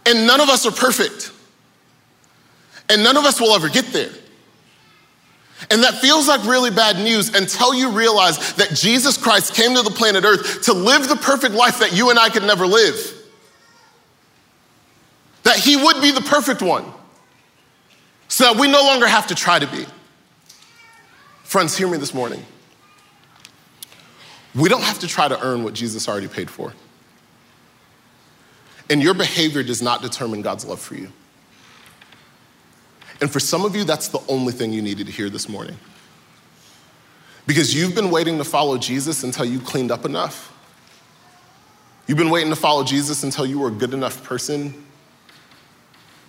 And 0.04 0.26
none 0.26 0.40
of 0.40 0.50
us 0.50 0.66
are 0.66 0.72
perfect. 0.72 1.32
And 2.90 3.02
none 3.02 3.16
of 3.16 3.24
us 3.24 3.40
will 3.40 3.54
ever 3.54 3.70
get 3.70 3.86
there. 3.86 4.10
And 5.70 5.82
that 5.82 5.94
feels 5.94 6.28
like 6.28 6.44
really 6.44 6.70
bad 6.70 6.96
news 6.96 7.34
until 7.34 7.74
you 7.74 7.90
realize 7.90 8.54
that 8.54 8.70
Jesus 8.74 9.16
Christ 9.16 9.54
came 9.54 9.74
to 9.74 9.82
the 9.82 9.90
planet 9.90 10.24
Earth 10.24 10.62
to 10.62 10.72
live 10.72 11.08
the 11.08 11.16
perfect 11.16 11.54
life 11.54 11.78
that 11.78 11.92
you 11.92 12.10
and 12.10 12.18
I 12.18 12.28
could 12.28 12.42
never 12.42 12.66
live. 12.66 12.96
That 15.44 15.56
he 15.56 15.76
would 15.76 16.00
be 16.00 16.10
the 16.10 16.20
perfect 16.20 16.62
one, 16.62 16.84
so 18.28 18.44
that 18.44 18.60
we 18.60 18.68
no 18.68 18.82
longer 18.82 19.06
have 19.06 19.26
to 19.28 19.34
try 19.34 19.58
to 19.58 19.66
be. 19.66 19.86
Friends, 21.42 21.76
hear 21.76 21.88
me 21.88 21.98
this 21.98 22.14
morning. 22.14 22.44
We 24.54 24.68
don't 24.68 24.82
have 24.82 24.98
to 25.00 25.06
try 25.06 25.28
to 25.28 25.40
earn 25.44 25.64
what 25.64 25.74
Jesus 25.74 26.08
already 26.08 26.28
paid 26.28 26.50
for. 26.50 26.74
And 28.90 29.02
your 29.02 29.14
behavior 29.14 29.62
does 29.62 29.82
not 29.82 30.02
determine 30.02 30.42
God's 30.42 30.64
love 30.64 30.80
for 30.80 30.94
you. 30.94 31.10
And 33.22 33.30
for 33.30 33.38
some 33.38 33.64
of 33.64 33.76
you, 33.76 33.84
that's 33.84 34.08
the 34.08 34.18
only 34.28 34.52
thing 34.52 34.72
you 34.72 34.82
needed 34.82 35.06
to 35.06 35.12
hear 35.12 35.30
this 35.30 35.48
morning. 35.48 35.76
Because 37.46 37.72
you've 37.72 37.94
been 37.94 38.10
waiting 38.10 38.36
to 38.38 38.44
follow 38.44 38.76
Jesus 38.76 39.22
until 39.22 39.44
you 39.44 39.60
cleaned 39.60 39.92
up 39.92 40.04
enough. 40.04 40.52
You've 42.08 42.18
been 42.18 42.30
waiting 42.30 42.50
to 42.50 42.56
follow 42.56 42.82
Jesus 42.82 43.22
until 43.22 43.46
you 43.46 43.60
were 43.60 43.68
a 43.68 43.72
good 43.72 43.94
enough 43.94 44.24
person 44.24 44.81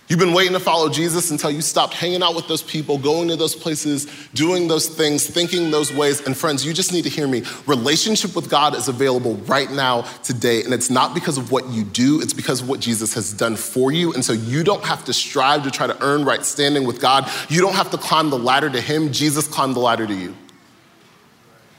You've 0.06 0.18
been 0.18 0.34
waiting 0.34 0.52
to 0.52 0.60
follow 0.60 0.90
Jesus 0.90 1.30
until 1.30 1.50
you 1.50 1.62
stopped 1.62 1.94
hanging 1.94 2.22
out 2.22 2.34
with 2.34 2.46
those 2.46 2.62
people, 2.62 2.98
going 2.98 3.28
to 3.28 3.36
those 3.36 3.54
places, 3.54 4.06
doing 4.34 4.68
those 4.68 4.86
things, 4.86 5.26
thinking 5.26 5.70
those 5.70 5.90
ways. 5.90 6.20
And 6.26 6.36
friends, 6.36 6.64
you 6.64 6.74
just 6.74 6.92
need 6.92 7.04
to 7.04 7.08
hear 7.08 7.26
me. 7.26 7.42
Relationship 7.66 8.36
with 8.36 8.50
God 8.50 8.76
is 8.76 8.88
available 8.88 9.36
right 9.46 9.70
now, 9.70 10.02
today. 10.22 10.62
And 10.62 10.74
it's 10.74 10.90
not 10.90 11.14
because 11.14 11.38
of 11.38 11.50
what 11.50 11.66
you 11.68 11.84
do, 11.84 12.20
it's 12.20 12.34
because 12.34 12.60
of 12.60 12.68
what 12.68 12.80
Jesus 12.80 13.14
has 13.14 13.32
done 13.32 13.56
for 13.56 13.92
you. 13.92 14.12
And 14.12 14.22
so 14.22 14.34
you 14.34 14.62
don't 14.62 14.84
have 14.84 15.06
to 15.06 15.14
strive 15.14 15.62
to 15.62 15.70
try 15.70 15.86
to 15.86 15.96
earn 16.04 16.26
right 16.26 16.44
standing 16.44 16.86
with 16.86 17.00
God. 17.00 17.30
You 17.48 17.62
don't 17.62 17.74
have 17.74 17.90
to 17.92 17.96
climb 17.96 18.28
the 18.28 18.38
ladder 18.38 18.68
to 18.68 18.82
Him. 18.82 19.10
Jesus 19.10 19.48
climbed 19.48 19.74
the 19.74 19.80
ladder 19.80 20.06
to 20.06 20.14
you. 20.14 20.36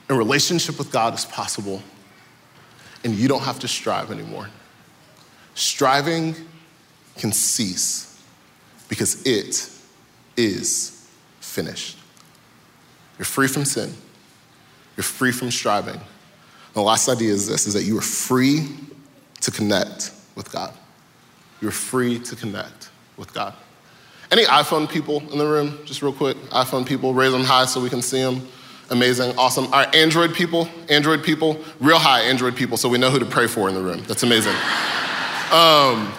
And 0.09 0.17
relationship 0.17 0.79
with 0.79 0.91
God 0.91 1.13
is 1.13 1.25
possible. 1.25 1.83
And 3.03 3.13
you 3.13 3.27
don't 3.27 3.43
have 3.43 3.59
to 3.59 3.67
strive 3.67 4.09
anymore. 4.09 4.49
Striving 5.53 6.35
can 7.17 7.31
cease 7.31 8.04
because 8.87 9.25
it 9.25 9.69
is 10.37 11.09
finished. 11.39 11.97
You're 13.17 13.25
free 13.25 13.47
from 13.47 13.65
sin. 13.65 13.93
You're 14.97 15.03
free 15.03 15.31
from 15.31 15.51
striving. 15.51 15.99
the 16.73 16.81
last 16.81 17.07
idea 17.07 17.31
is 17.31 17.47
this 17.47 17.67
is 17.67 17.73
that 17.73 17.83
you 17.83 17.97
are 17.97 18.01
free 18.01 18.67
to 19.41 19.51
connect 19.51 20.11
with 20.35 20.51
God. 20.51 20.73
You're 21.61 21.71
free 21.71 22.19
to 22.19 22.35
connect 22.35 22.89
with 23.17 23.33
God. 23.33 23.53
Any 24.31 24.43
iPhone 24.45 24.89
people 24.89 25.21
in 25.31 25.37
the 25.37 25.45
room? 25.45 25.79
Just 25.85 26.01
real 26.01 26.13
quick. 26.13 26.35
iPhone 26.49 26.85
people, 26.85 27.13
raise 27.13 27.31
them 27.31 27.43
high 27.43 27.65
so 27.65 27.79
we 27.79 27.89
can 27.89 28.01
see 28.01 28.21
them. 28.21 28.47
Amazing, 28.89 29.37
awesome. 29.37 29.65
All 29.65 29.71
right, 29.71 29.95
Android 29.95 30.33
people, 30.33 30.67
Android 30.89 31.23
people, 31.23 31.59
real 31.79 31.97
high 31.97 32.21
Android 32.21 32.55
people, 32.55 32.77
so 32.77 32.87
we 32.87 32.97
know 32.97 33.09
who 33.09 33.19
to 33.19 33.25
pray 33.25 33.47
for 33.47 33.67
in 33.69 33.75
the 33.75 33.81
room. 33.81 34.03
That's 34.07 34.23
amazing. 34.23 34.55
Um, 35.51 36.11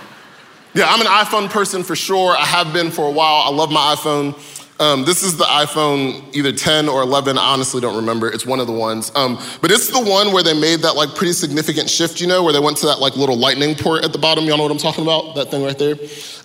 yeah, 0.77 0.89
I'm 0.89 1.01
an 1.01 1.07
iPhone 1.07 1.49
person 1.49 1.83
for 1.83 1.97
sure. 1.97 2.37
I 2.37 2.45
have 2.45 2.73
been 2.73 2.91
for 2.91 3.07
a 3.07 3.11
while. 3.11 3.43
I 3.47 3.51
love 3.51 3.71
my 3.73 3.95
iPhone. 3.95 4.35
Um, 4.79 5.07
this 5.07 5.23
is 5.23 5.39
the 5.39 5.45
iPhone 5.45 6.23
either 6.37 6.53
10 6.53 6.87
or 6.87 7.01
11. 7.01 7.39
I 7.39 7.53
honestly 7.55 7.81
don't 7.81 7.97
remember. 7.97 8.31
It's 8.31 8.45
one 8.45 8.61
of 8.61 8.67
the 8.67 8.75
ones. 8.75 9.11
Um, 9.15 9.39
but 9.63 9.71
it's 9.71 9.89
the 9.89 10.03
one 10.03 10.35
where 10.35 10.43
they 10.43 10.53
made 10.53 10.81
that 10.81 10.95
like 10.95 11.15
pretty 11.15 11.33
significant 11.33 11.89
shift, 11.89 12.21
you 12.21 12.27
know, 12.27 12.43
where 12.43 12.53
they 12.53 12.61
went 12.61 12.77
to 12.79 12.87
that 12.87 12.99
like 12.99 13.17
little 13.17 13.39
lightning 13.39 13.75
port 13.75 14.05
at 14.05 14.13
the 14.13 14.19
bottom. 14.19 14.45
Y'all 14.45 14.59
know 14.59 14.65
what 14.65 14.73
I'm 14.73 14.77
talking 14.77 15.03
about? 15.03 15.35
That 15.35 15.51
thing 15.51 15.65
right 15.65 15.79
there? 15.79 15.97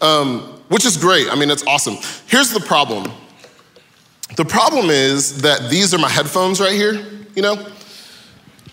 Um, 0.02 0.62
which 0.70 0.86
is 0.86 0.96
great. 0.96 1.30
I 1.30 1.36
mean, 1.36 1.52
it's 1.52 1.68
awesome. 1.68 1.98
Here's 2.28 2.54
the 2.54 2.62
problem. 2.62 3.12
The 4.38 4.46
problem 4.46 4.90
is 4.90 5.42
that 5.42 5.70
these 5.70 5.94
are 5.94 5.98
my 5.98 6.10
headphones 6.10 6.62
right 6.62 6.72
here, 6.72 7.06
you 7.36 7.42
know? 7.42 7.56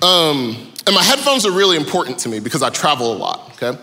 Um, 0.03 0.73
and 0.87 0.95
my 0.95 1.03
headphones 1.03 1.45
are 1.45 1.51
really 1.51 1.77
important 1.77 2.21
to 2.21 2.29
me 2.29 2.39
because 2.39 2.63
I 2.63 2.71
travel 2.71 3.13
a 3.13 3.19
lot, 3.19 3.61
okay? 3.61 3.77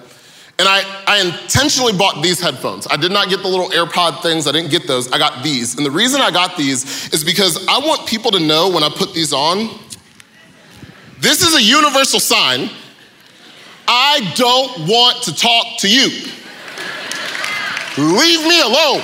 And 0.57 0.69
I, 0.69 1.03
I 1.05 1.19
intentionally 1.19 1.91
bought 1.91 2.23
these 2.23 2.39
headphones. 2.39 2.87
I 2.89 2.95
did 2.95 3.11
not 3.11 3.27
get 3.27 3.41
the 3.41 3.47
little 3.47 3.69
AirPod 3.69 4.21
things, 4.21 4.47
I 4.47 4.53
didn't 4.53 4.71
get 4.71 4.87
those. 4.87 5.11
I 5.11 5.17
got 5.17 5.43
these. 5.43 5.75
And 5.75 5.85
the 5.85 5.91
reason 5.91 6.21
I 6.21 6.31
got 6.31 6.55
these 6.55 7.13
is 7.13 7.25
because 7.25 7.67
I 7.67 7.79
want 7.79 8.07
people 8.07 8.31
to 8.31 8.39
know 8.39 8.69
when 8.69 8.83
I 8.83 8.89
put 8.89 9.13
these 9.13 9.33
on, 9.33 9.69
this 11.19 11.41
is 11.41 11.55
a 11.55 11.61
universal 11.61 12.19
sign. 12.21 12.69
I 13.87 14.31
don't 14.35 14.87
want 14.87 15.23
to 15.23 15.35
talk 15.35 15.77
to 15.79 15.89
you. 15.89 16.07
Leave 17.97 18.47
me 18.47 18.61
alone. 18.61 19.03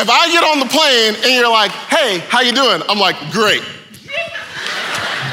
If 0.00 0.08
I 0.08 0.30
get 0.30 0.44
on 0.44 0.60
the 0.60 0.66
plane 0.66 1.16
and 1.24 1.34
you're 1.34 1.50
like, 1.50 1.72
hey, 1.72 2.20
how 2.28 2.40
you 2.40 2.52
doing? 2.52 2.82
I'm 2.88 2.98
like, 2.98 3.16
great. 3.32 3.62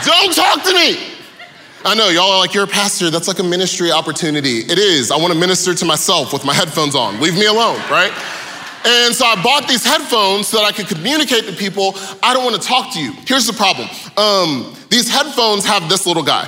Don't 0.04 0.34
talk 0.34 0.64
to 0.64 0.74
me. 0.74 1.15
I 1.86 1.94
know, 1.94 2.10
y'all 2.10 2.32
are 2.32 2.40
like, 2.40 2.56
you're 2.56 2.64
a 2.64 2.68
pastor. 2.68 3.12
That's 3.12 3.28
like 3.28 3.38
a 3.38 3.44
ministry 3.44 3.92
opportunity. 3.92 4.62
It 4.62 4.80
is. 4.80 5.12
I 5.12 5.18
want 5.18 5.32
to 5.34 5.40
minister 5.40 5.76
to 5.76 5.86
myself 5.86 6.34
with 6.34 6.44
my 6.44 6.54
headphones 6.54 6.96
on. 6.96 7.22
Leave 7.22 7.36
me 7.36 7.46
alone, 7.46 7.78
right? 7.92 8.12
And 8.88 9.14
so 9.14 9.24
I 9.24 9.40
bought 9.44 9.68
these 9.68 9.86
headphones 9.86 10.48
so 10.48 10.58
that 10.58 10.64
I 10.66 10.72
could 10.72 10.88
communicate 10.88 11.46
to 11.46 11.54
people, 11.54 11.94
I 12.24 12.34
don't 12.34 12.44
want 12.44 12.60
to 12.60 12.68
talk 12.68 12.92
to 12.94 13.00
you. 13.00 13.14
Here's 13.28 13.46
the 13.46 13.54
problem 13.54 13.88
um, 14.18 14.76
these 14.90 15.08
headphones 15.08 15.64
have 15.66 15.88
this 15.88 16.08
little 16.08 16.24
guy. 16.24 16.46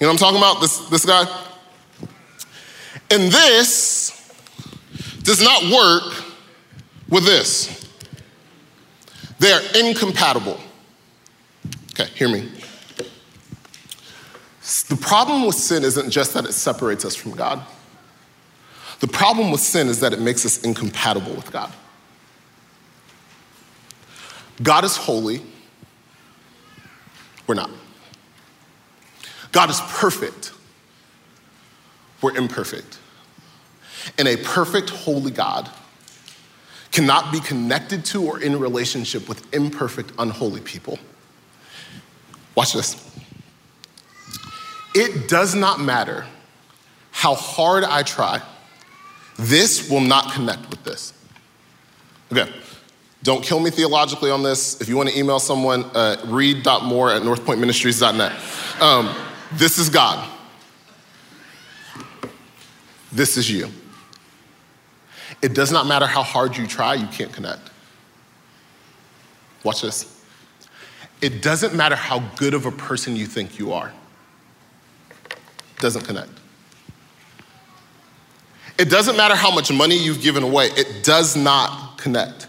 You 0.00 0.06
know 0.06 0.12
what 0.12 0.12
I'm 0.12 0.16
talking 0.18 0.38
about? 0.38 0.60
This, 0.60 0.78
this 0.90 1.06
guy? 1.06 1.24
And 3.10 3.32
this 3.32 4.34
does 5.22 5.42
not 5.42 5.62
work 5.72 6.24
with 7.08 7.24
this. 7.24 7.90
They 9.38 9.50
are 9.50 9.62
incompatible. 9.74 10.60
Okay, 11.92 12.10
hear 12.14 12.28
me. 12.28 12.50
The 14.88 14.96
problem 14.96 15.46
with 15.46 15.56
sin 15.56 15.82
isn't 15.82 16.10
just 16.10 16.32
that 16.34 16.44
it 16.44 16.52
separates 16.52 17.04
us 17.04 17.16
from 17.16 17.32
God. 17.32 17.60
The 19.00 19.08
problem 19.08 19.50
with 19.50 19.60
sin 19.60 19.88
is 19.88 19.98
that 20.00 20.12
it 20.12 20.20
makes 20.20 20.46
us 20.46 20.62
incompatible 20.62 21.34
with 21.34 21.50
God. 21.50 21.72
God 24.62 24.84
is 24.84 24.96
holy, 24.96 25.42
we're 27.46 27.54
not. 27.54 27.70
God 29.50 29.70
is 29.70 29.80
perfect, 29.80 30.52
we're 32.22 32.36
imperfect. 32.36 32.98
And 34.18 34.28
a 34.28 34.36
perfect, 34.36 34.90
holy 34.90 35.32
God 35.32 35.68
cannot 36.92 37.32
be 37.32 37.40
connected 37.40 38.04
to 38.04 38.24
or 38.24 38.40
in 38.40 38.58
relationship 38.58 39.28
with 39.28 39.52
imperfect, 39.52 40.12
unholy 40.18 40.60
people. 40.60 40.98
Watch 42.54 42.72
this. 42.72 43.10
It 44.94 45.28
does 45.28 45.54
not 45.54 45.80
matter 45.80 46.26
how 47.10 47.34
hard 47.34 47.84
I 47.84 48.02
try, 48.02 48.40
this 49.36 49.90
will 49.90 50.00
not 50.00 50.32
connect 50.32 50.68
with 50.70 50.82
this. 50.84 51.12
Okay, 52.32 52.50
don't 53.22 53.42
kill 53.42 53.60
me 53.60 53.70
theologically 53.70 54.30
on 54.30 54.42
this. 54.42 54.80
If 54.80 54.88
you 54.88 54.96
want 54.96 55.08
to 55.08 55.18
email 55.18 55.38
someone, 55.38 55.84
uh, 55.94 56.16
read.more 56.26 57.10
at 57.10 57.22
northpointministries.net. 57.22 58.32
Um, 58.80 59.14
this 59.52 59.78
is 59.78 59.88
God. 59.88 60.28
This 63.12 63.36
is 63.36 63.50
you. 63.50 63.68
It 65.42 65.54
does 65.54 65.72
not 65.72 65.86
matter 65.86 66.06
how 66.06 66.22
hard 66.22 66.56
you 66.56 66.66
try, 66.66 66.94
you 66.94 67.06
can't 67.08 67.32
connect. 67.32 67.70
Watch 69.64 69.82
this. 69.82 70.24
It 71.20 71.42
doesn't 71.42 71.74
matter 71.74 71.96
how 71.96 72.20
good 72.36 72.54
of 72.54 72.66
a 72.66 72.70
person 72.70 73.16
you 73.16 73.26
think 73.26 73.58
you 73.58 73.72
are 73.72 73.92
doesn't 75.80 76.02
connect. 76.02 76.30
It 78.78 78.88
doesn't 78.88 79.16
matter 79.16 79.34
how 79.34 79.50
much 79.50 79.70
money 79.70 79.96
you've 79.96 80.22
given 80.22 80.42
away, 80.42 80.66
it 80.68 81.04
does 81.04 81.36
not 81.36 81.98
connect. 81.98 82.48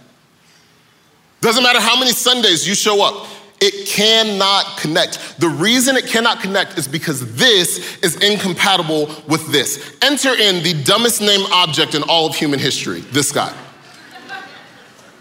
Doesn't 1.41 1.63
matter 1.63 1.81
how 1.81 1.99
many 1.99 2.11
Sundays 2.11 2.67
you 2.67 2.75
show 2.75 3.03
up, 3.03 3.27
it 3.59 3.87
cannot 3.87 4.77
connect. 4.77 5.39
The 5.39 5.49
reason 5.49 5.95
it 5.95 6.07
cannot 6.07 6.39
connect 6.39 6.77
is 6.77 6.87
because 6.87 7.35
this 7.35 7.97
is 8.01 8.15
incompatible 8.17 9.07
with 9.27 9.51
this. 9.51 9.97
Enter 10.01 10.33
in 10.33 10.63
the 10.63 10.81
dumbest 10.83 11.21
named 11.21 11.45
object 11.51 11.95
in 11.95 12.03
all 12.03 12.27
of 12.27 12.35
human 12.35 12.59
history 12.59 13.01
this 13.11 13.31
guy, 13.31 13.53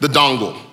the 0.00 0.08
dongle. 0.08 0.69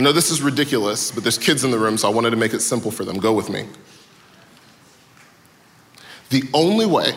I 0.00 0.02
know 0.02 0.12
this 0.12 0.30
is 0.30 0.40
ridiculous, 0.40 1.10
but 1.10 1.24
there's 1.24 1.36
kids 1.36 1.62
in 1.62 1.70
the 1.70 1.78
room, 1.78 1.98
so 1.98 2.08
I 2.08 2.10
wanted 2.10 2.30
to 2.30 2.36
make 2.36 2.54
it 2.54 2.60
simple 2.60 2.90
for 2.90 3.04
them. 3.04 3.18
Go 3.18 3.34
with 3.34 3.50
me. 3.50 3.66
The 6.30 6.42
only 6.54 6.86
way 6.86 7.12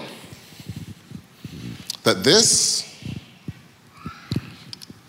that 2.04 2.26
this 2.26 2.94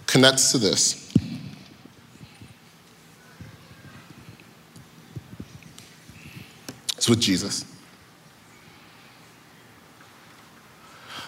connects 0.07 0.53
to 0.53 0.59
this 0.59 1.13
is 6.97 7.09
with 7.09 7.21
Jesus. 7.21 7.65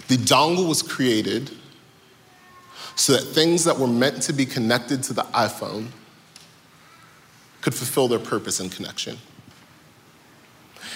The 0.06 0.16
dongle 0.16 0.68
was 0.68 0.80
created 0.80 1.50
so 2.94 3.14
that 3.14 3.22
things 3.22 3.64
that 3.64 3.76
were 3.76 3.88
meant 3.88 4.22
to 4.22 4.32
be 4.32 4.46
connected 4.46 5.02
to 5.02 5.12
the 5.12 5.22
iPhone 5.22 5.88
could 7.66 7.74
fulfill 7.74 8.06
their 8.06 8.20
purpose 8.20 8.60
and 8.60 8.70
connection. 8.70 9.18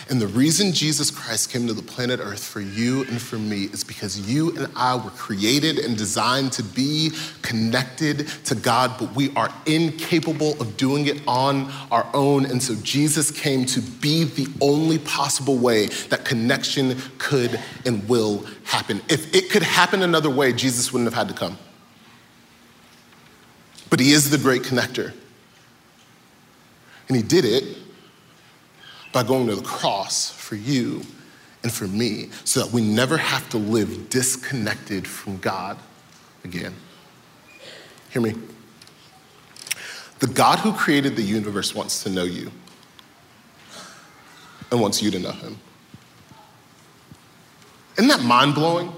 And 0.09 0.21
the 0.21 0.29
reason 0.29 0.73
Jesus 0.73 1.11
Christ 1.11 1.51
came 1.51 1.67
to 1.67 1.73
the 1.73 1.83
planet 1.83 2.21
Earth 2.23 2.45
for 2.45 2.61
you 2.61 3.03
and 3.07 3.21
for 3.21 3.39
me 3.39 3.65
is 3.65 3.83
because 3.83 4.21
you 4.33 4.57
and 4.57 4.69
I 4.77 4.95
were 4.95 5.11
created 5.11 5.81
and 5.81 5.99
designed 5.99 6.53
to 6.53 6.63
be 6.63 7.11
connected 7.43 8.29
to 8.45 8.55
God, 8.55 8.95
but 9.01 9.17
we 9.17 9.35
are 9.35 9.53
incapable 9.67 10.53
of 10.63 10.77
doing 10.77 11.09
it 11.09 11.21
on 11.27 11.73
our 11.91 12.09
own. 12.15 12.47
And 12.47 12.63
so 12.63 12.77
Jesus 12.85 13.33
came 13.33 13.65
to 13.65 13.81
be 13.81 14.23
the 14.23 14.47
only 14.61 14.99
possible 14.99 15.59
way 15.59 15.87
that 16.11 16.25
connection 16.25 16.97
could 17.19 17.59
and 17.85 18.09
will 18.09 18.47
happen. 18.63 19.03
If 19.09 19.35
it 19.35 19.51
could 19.51 19.65
happen 19.65 20.03
another 20.03 20.31
way, 20.31 20.53
Jesus 20.53 20.93
wouldn't 20.93 21.13
have 21.13 21.19
had 21.19 21.35
to 21.35 21.35
come. 21.35 21.59
But 23.89 23.99
he 23.99 24.13
is 24.13 24.31
the 24.31 24.39
great 24.39 24.63
connector. 24.63 25.15
And 27.11 27.17
he 27.17 27.25
did 27.25 27.45
it 27.45 27.77
by 29.13 29.25
going 29.25 29.49
to 29.49 29.57
the 29.57 29.63
cross 29.63 30.31
for 30.31 30.55
you 30.55 31.03
and 31.65 31.73
for 31.73 31.89
me 31.89 32.31
so 32.45 32.63
that 32.63 32.73
we 32.73 32.83
never 32.83 33.17
have 33.17 33.49
to 33.49 33.59
live 33.59 34.09
disconnected 34.11 35.09
from 35.09 35.39
God 35.39 35.77
again. 36.45 36.73
Hear 38.11 38.23
me. 38.23 38.35
The 40.21 40.29
God 40.29 40.61
who 40.61 40.73
created 40.73 41.17
the 41.17 41.23
universe 41.23 41.75
wants 41.75 42.05
to 42.05 42.11
know 42.11 42.23
you 42.23 42.53
and 44.71 44.81
wants 44.81 45.03
you 45.03 45.11
to 45.11 45.19
know 45.19 45.33
him. 45.33 45.59
Isn't 47.99 48.07
that 48.07 48.23
mind 48.23 48.55
blowing? 48.55 48.93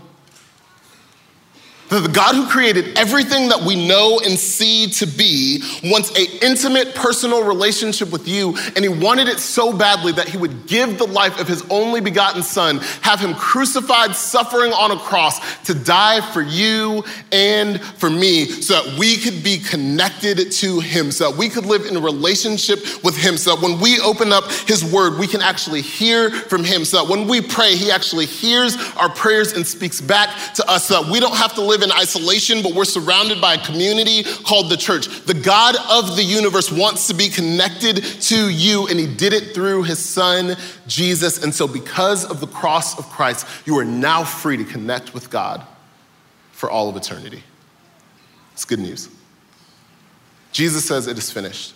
The 2.00 2.09
God 2.09 2.35
who 2.35 2.48
created 2.48 2.96
everything 2.96 3.50
that 3.50 3.61
we 3.61 3.87
know 3.87 4.18
and 4.24 4.38
see 4.38 4.87
to 4.92 5.07
be 5.07 5.62
wants 5.85 6.11
a 6.16 6.42
intimate 6.42 6.94
personal 6.94 7.44
relationship 7.44 8.11
with 8.11 8.26
you 8.26 8.57
and 8.74 8.78
he 8.78 8.88
wanted 8.88 9.28
it 9.28 9.38
so 9.38 9.76
badly 9.76 10.12
that 10.12 10.26
he 10.26 10.38
would 10.38 10.66
give 10.66 10.96
the 10.96 11.07
life 11.07 11.38
of 11.38 11.46
his 11.46 11.62
only 11.68 12.00
begotten 12.00 12.42
son, 12.42 12.78
have 13.02 13.20
him 13.20 13.35
crucified, 13.35 14.16
suffering 14.16 14.72
on 14.72 14.90
a 14.90 14.96
cross 14.96 15.64
to 15.64 15.74
die 15.74 16.22
for 16.33 16.40
you 16.40 17.05
and 17.31 17.78
for 17.83 18.09
me 18.09 18.46
so 18.46 18.83
that 18.83 18.98
we 18.98 19.18
could 19.18 19.44
be 19.44 19.59
connected 19.59 20.50
to 20.50 20.81
him, 20.81 21.12
so 21.12 21.31
that 21.31 21.37
we 21.37 21.50
could 21.50 21.66
live 21.66 21.85
in 21.85 22.02
relationship 22.02 22.78
with 23.05 23.16
him, 23.16 23.37
so 23.37 23.55
that 23.55 23.62
when 23.62 23.78
we 23.78 24.00
open 24.00 24.33
up 24.33 24.50
his 24.66 24.83
word, 24.83 25.18
we 25.18 25.26
can 25.26 25.42
actually 25.42 25.83
hear 25.83 26.31
from 26.31 26.64
him, 26.64 26.87
so 26.87 27.05
that 27.05 27.11
when 27.11 27.28
we 27.28 27.42
pray, 27.42 27.76
he 27.76 27.90
actually 27.90 28.24
hears 28.24 28.78
our 28.96 29.11
prayers 29.11 29.52
and 29.52 29.66
speaks 29.66 30.00
back 30.00 30.55
to 30.55 30.66
us, 30.70 30.87
so 30.87 31.02
that 31.02 31.12
we 31.12 31.20
don't 31.20 31.37
have 31.37 31.52
to 31.55 31.61
live 31.61 31.82
live 31.83 31.90
in 31.90 32.01
isolation, 32.01 32.62
but 32.62 32.75
we're 32.75 32.85
surrounded 32.85 33.40
by 33.40 33.55
a 33.55 33.64
community 33.64 34.23
called 34.45 34.71
the 34.71 34.77
church. 34.77 35.25
The 35.25 35.35
God 35.35 35.77
of 35.90 36.16
the 36.16 36.23
universe 36.23 36.71
wants 36.71 37.07
to 37.09 37.14
be 37.14 37.29
connected 37.29 37.97
to 37.97 38.49
you, 38.49 38.87
and 38.88 38.99
He 38.99 39.07
did 39.07 39.33
it 39.33 39.55
through 39.55 39.85
His 39.85 39.99
Son, 39.99 40.57
Jesus. 40.87 41.42
And 41.42 41.55
so, 41.55 41.66
because 41.66 42.25
of 42.25 42.40
the 42.40 42.47
cross 42.47 42.99
of 42.99 43.09
Christ, 43.11 43.47
you 43.66 43.79
are 43.79 43.85
now 43.85 44.25
free 44.25 44.57
to 44.57 44.64
connect 44.64 45.14
with 45.14 45.31
God 45.31 45.66
for 46.53 46.71
all 46.71 46.88
of 46.88 46.97
eternity. 46.97 47.42
It's 48.53 48.64
good 48.64 48.81
news. 48.81 49.09
Jesus 50.53 50.85
says 50.85 51.07
it 51.07 51.18
is 51.18 51.31
finished. 51.31 51.75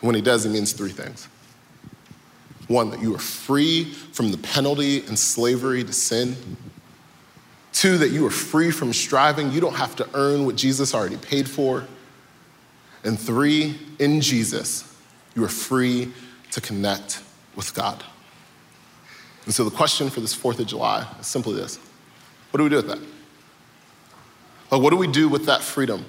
When 0.00 0.14
He 0.14 0.20
does, 0.20 0.44
He 0.44 0.50
means 0.50 0.72
three 0.72 0.92
things. 0.92 1.28
One, 2.68 2.90
that 2.90 3.00
you 3.00 3.14
are 3.14 3.20
free 3.20 3.84
from 3.84 4.32
the 4.32 4.38
penalty 4.38 5.06
and 5.06 5.16
slavery 5.16 5.84
to 5.84 5.92
sin. 5.92 6.36
Two, 7.76 7.98
that 7.98 8.08
you 8.08 8.24
are 8.24 8.30
free 8.30 8.70
from 8.70 8.94
striving. 8.94 9.52
You 9.52 9.60
don't 9.60 9.74
have 9.74 9.94
to 9.96 10.08
earn 10.14 10.46
what 10.46 10.56
Jesus 10.56 10.94
already 10.94 11.18
paid 11.18 11.46
for. 11.46 11.84
And 13.04 13.20
three, 13.20 13.78
in 13.98 14.22
Jesus, 14.22 14.96
you 15.34 15.44
are 15.44 15.48
free 15.48 16.10
to 16.52 16.62
connect 16.62 17.20
with 17.54 17.74
God. 17.74 18.02
And 19.44 19.52
so 19.52 19.62
the 19.62 19.70
question 19.70 20.08
for 20.08 20.20
this 20.20 20.34
4th 20.34 20.58
of 20.58 20.68
July 20.68 21.06
is 21.20 21.26
simply 21.26 21.52
this 21.52 21.78
What 22.50 22.56
do 22.56 22.64
we 22.64 22.70
do 22.70 22.76
with 22.76 22.88
that? 22.88 22.98
Like, 24.70 24.80
what 24.80 24.88
do 24.88 24.96
we 24.96 25.06
do 25.06 25.28
with 25.28 25.44
that 25.44 25.62
freedom? 25.62 26.06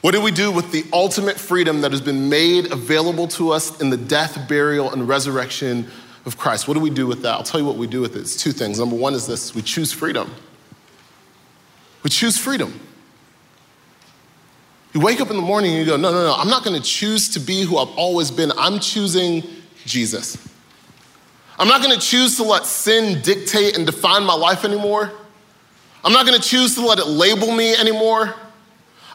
What 0.00 0.14
do 0.14 0.20
we 0.20 0.32
do 0.32 0.50
with 0.50 0.72
the 0.72 0.84
ultimate 0.92 1.38
freedom 1.38 1.82
that 1.82 1.92
has 1.92 2.00
been 2.00 2.28
made 2.28 2.72
available 2.72 3.28
to 3.28 3.52
us 3.52 3.80
in 3.80 3.90
the 3.90 3.96
death, 3.96 4.48
burial, 4.48 4.92
and 4.92 5.06
resurrection 5.06 5.88
of 6.26 6.36
Christ? 6.36 6.68
What 6.68 6.74
do 6.74 6.80
we 6.80 6.90
do 6.90 7.06
with 7.06 7.22
that? 7.22 7.32
I'll 7.32 7.42
tell 7.42 7.60
you 7.60 7.66
what 7.66 7.76
we 7.76 7.86
do 7.86 8.00
with 8.00 8.16
it. 8.16 8.20
It's 8.20 8.36
two 8.36 8.52
things. 8.52 8.78
Number 8.78 8.96
one 8.96 9.14
is 9.14 9.26
this 9.26 9.54
we 9.54 9.62
choose 9.62 9.92
freedom. 9.92 10.30
We 12.02 12.10
choose 12.10 12.38
freedom. 12.38 12.78
You 14.92 15.00
wake 15.00 15.20
up 15.20 15.30
in 15.30 15.36
the 15.36 15.42
morning 15.42 15.72
and 15.72 15.80
you 15.80 15.86
go, 15.86 15.96
no, 15.96 16.10
no, 16.10 16.24
no, 16.24 16.34
I'm 16.34 16.48
not 16.48 16.64
gonna 16.64 16.80
choose 16.80 17.28
to 17.30 17.40
be 17.40 17.62
who 17.62 17.78
I've 17.78 17.96
always 17.96 18.30
been. 18.30 18.50
I'm 18.58 18.80
choosing 18.80 19.44
Jesus. 19.84 20.36
I'm 21.58 21.68
not 21.68 21.82
gonna 21.82 21.98
choose 21.98 22.36
to 22.36 22.42
let 22.42 22.66
sin 22.66 23.20
dictate 23.22 23.76
and 23.76 23.86
define 23.86 24.24
my 24.24 24.34
life 24.34 24.64
anymore. 24.64 25.12
I'm 26.02 26.12
not 26.12 26.26
gonna 26.26 26.38
choose 26.38 26.74
to 26.74 26.84
let 26.84 26.98
it 26.98 27.06
label 27.06 27.52
me 27.52 27.74
anymore. 27.76 28.34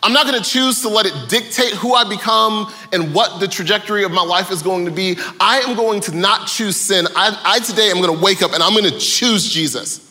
I'm 0.03 0.13
not 0.13 0.25
gonna 0.25 0.41
choose 0.41 0.81
to 0.81 0.89
let 0.89 1.05
it 1.05 1.13
dictate 1.29 1.71
who 1.71 1.93
I 1.93 2.07
become 2.07 2.71
and 2.93 3.13
what 3.13 3.39
the 3.39 3.47
trajectory 3.47 4.03
of 4.03 4.11
my 4.11 4.23
life 4.23 4.51
is 4.51 4.61
going 4.61 4.85
to 4.85 4.91
be. 4.91 5.17
I 5.39 5.59
am 5.61 5.75
going 5.75 6.01
to 6.01 6.15
not 6.15 6.47
choose 6.47 6.77
sin. 6.77 7.07
I, 7.15 7.39
I 7.43 7.59
today 7.59 7.89
am 7.89 8.01
gonna 8.01 8.19
wake 8.19 8.41
up 8.41 8.53
and 8.53 8.61
I'm 8.61 8.73
gonna 8.73 8.91
choose 8.91 9.49
Jesus. 9.49 10.05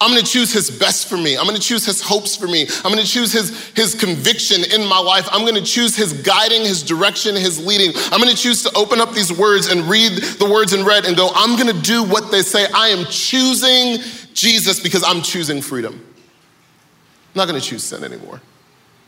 I'm 0.00 0.10
gonna 0.10 0.22
choose 0.22 0.52
his 0.52 0.70
best 0.70 1.08
for 1.08 1.16
me. 1.16 1.36
I'm 1.36 1.44
gonna 1.44 1.58
choose 1.58 1.84
his 1.84 2.00
hopes 2.00 2.36
for 2.36 2.46
me. 2.46 2.68
I'm 2.84 2.92
gonna 2.92 3.02
choose 3.02 3.32
his, 3.32 3.70
his 3.70 3.94
conviction 3.94 4.62
in 4.72 4.86
my 4.86 4.98
life. 4.98 5.28
I'm 5.32 5.44
gonna 5.44 5.60
choose 5.60 5.96
his 5.96 6.12
guiding, 6.12 6.62
his 6.62 6.82
direction, 6.84 7.34
his 7.34 7.64
leading. 7.64 7.92
I'm 8.12 8.20
gonna 8.20 8.34
choose 8.34 8.62
to 8.62 8.72
open 8.76 9.00
up 9.00 9.12
these 9.12 9.32
words 9.32 9.66
and 9.66 9.82
read 9.82 10.12
the 10.12 10.48
words 10.48 10.72
in 10.72 10.84
red 10.84 11.04
and 11.04 11.16
go, 11.16 11.30
I'm 11.34 11.58
gonna 11.58 11.72
do 11.72 12.04
what 12.04 12.30
they 12.30 12.42
say. 12.42 12.66
I 12.72 12.88
am 12.88 13.06
choosing 13.06 13.98
Jesus 14.34 14.78
because 14.78 15.02
I'm 15.02 15.20
choosing 15.20 15.60
freedom. 15.60 15.94
I'm 15.94 17.34
not 17.34 17.46
gonna 17.46 17.60
choose 17.60 17.82
sin 17.82 18.04
anymore. 18.04 18.40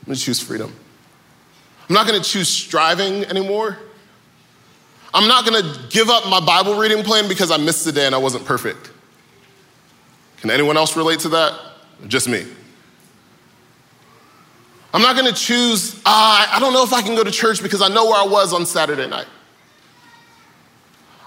I'm 0.00 0.06
gonna 0.06 0.16
choose 0.16 0.40
freedom. 0.40 0.74
I'm 1.88 1.94
not 1.94 2.06
gonna 2.06 2.20
choose 2.20 2.48
striving 2.48 3.24
anymore. 3.24 3.78
I'm 5.12 5.26
not 5.26 5.44
gonna 5.44 5.74
give 5.90 6.08
up 6.08 6.28
my 6.28 6.40
Bible 6.40 6.78
reading 6.78 7.02
plan 7.02 7.28
because 7.28 7.50
I 7.50 7.56
missed 7.56 7.84
the 7.84 7.92
day 7.92 8.06
and 8.06 8.14
I 8.14 8.18
wasn't 8.18 8.44
perfect. 8.44 8.90
Can 10.38 10.50
anyone 10.50 10.76
else 10.76 10.96
relate 10.96 11.20
to 11.20 11.28
that? 11.30 11.58
Just 12.06 12.28
me. 12.28 12.46
I'm 14.92 15.02
not 15.02 15.16
gonna 15.16 15.32
choose, 15.32 15.96
uh, 15.96 16.46
I 16.50 16.58
don't 16.60 16.72
know 16.72 16.82
if 16.82 16.92
I 16.92 17.02
can 17.02 17.14
go 17.14 17.22
to 17.22 17.30
church 17.30 17.62
because 17.62 17.82
I 17.82 17.88
know 17.88 18.06
where 18.06 18.20
I 18.20 18.26
was 18.26 18.52
on 18.52 18.66
Saturday 18.66 19.06
night. 19.06 19.26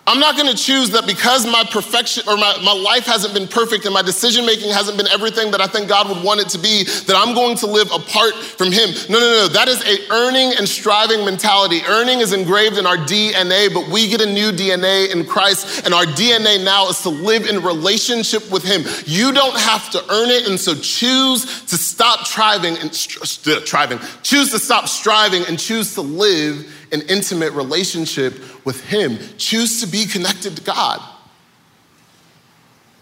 I'm 0.06 0.20
not 0.20 0.36
gonna 0.36 0.54
choose 0.54 0.89
that 0.92 1.08
because 1.08 1.46
my 1.46 1.63
perfection 1.72 2.24
or 2.28 2.36
my, 2.36 2.60
my 2.62 2.74
life 2.74 3.06
hasn't 3.06 3.34
been 3.34 3.48
perfect 3.48 3.86
and 3.86 3.94
my 3.94 4.02
decision 4.02 4.46
making 4.46 4.70
hasn't 4.70 4.98
been 4.98 5.08
everything 5.08 5.50
that 5.52 5.62
I 5.62 5.68
think 5.68 5.88
God 5.88 6.10
would 6.10 6.22
want 6.22 6.42
it 6.42 6.50
to 6.50 6.58
be, 6.58 6.84
that 6.84 7.16
I'm 7.16 7.34
going 7.34 7.56
to 7.58 7.68
live 7.68 7.89
apart 7.89 8.34
from 8.36 8.74
Him. 8.74 8.89
No, 9.10 9.20
no, 9.20 9.32
no. 9.32 9.48
That 9.48 9.70
is 9.70 9.82
a 9.86 10.12
earning 10.12 10.54
and 10.58 10.68
striving 10.68 11.24
mentality. 11.24 11.82
Earning 11.88 12.20
is 12.20 12.34
engraved 12.34 12.78
in 12.78 12.86
our 12.86 12.98
DNA, 12.98 13.74
but 13.74 13.88
we 13.88 14.10
get 14.10 14.20
a 14.20 14.26
new 14.26 14.52
DNA 14.52 15.10
in 15.10 15.26
Christ, 15.26 15.86
and 15.86 15.94
our 15.94 16.06
DNA 16.06 16.62
now 16.62 16.89
is 16.89 17.02
to 17.04 17.10
live 17.10 17.48
in 17.48 17.63
relationship 17.63 18.52
with 18.52 18.63
Him. 18.63 18.84
You 19.06 19.32
don't 19.32 19.58
have 19.58 19.89
to 19.92 20.00
earn 20.12 20.30
it, 20.30 20.50
and 20.50 20.60
so 20.60 20.76
choose 20.76 21.63
to 21.68 21.78
stop 21.78 22.28
striving 22.28 22.78
and 22.78 22.94
striving. 22.94 24.00
Choose 24.22 24.52
to 24.52 24.60
stop 24.60 24.89
striving 24.89 25.46
and 25.48 25.58
choose 25.58 25.94
to 25.94 26.02
live 26.02 26.73
an 26.93 27.01
intimate 27.10 27.51
relationship 27.53 28.65
with 28.65 28.86
Him. 28.86 29.17
Choose 29.38 29.82
to 29.82 29.88
be 29.88 30.06
connected 30.06 30.56
to 30.56 30.63
God. 30.63 31.01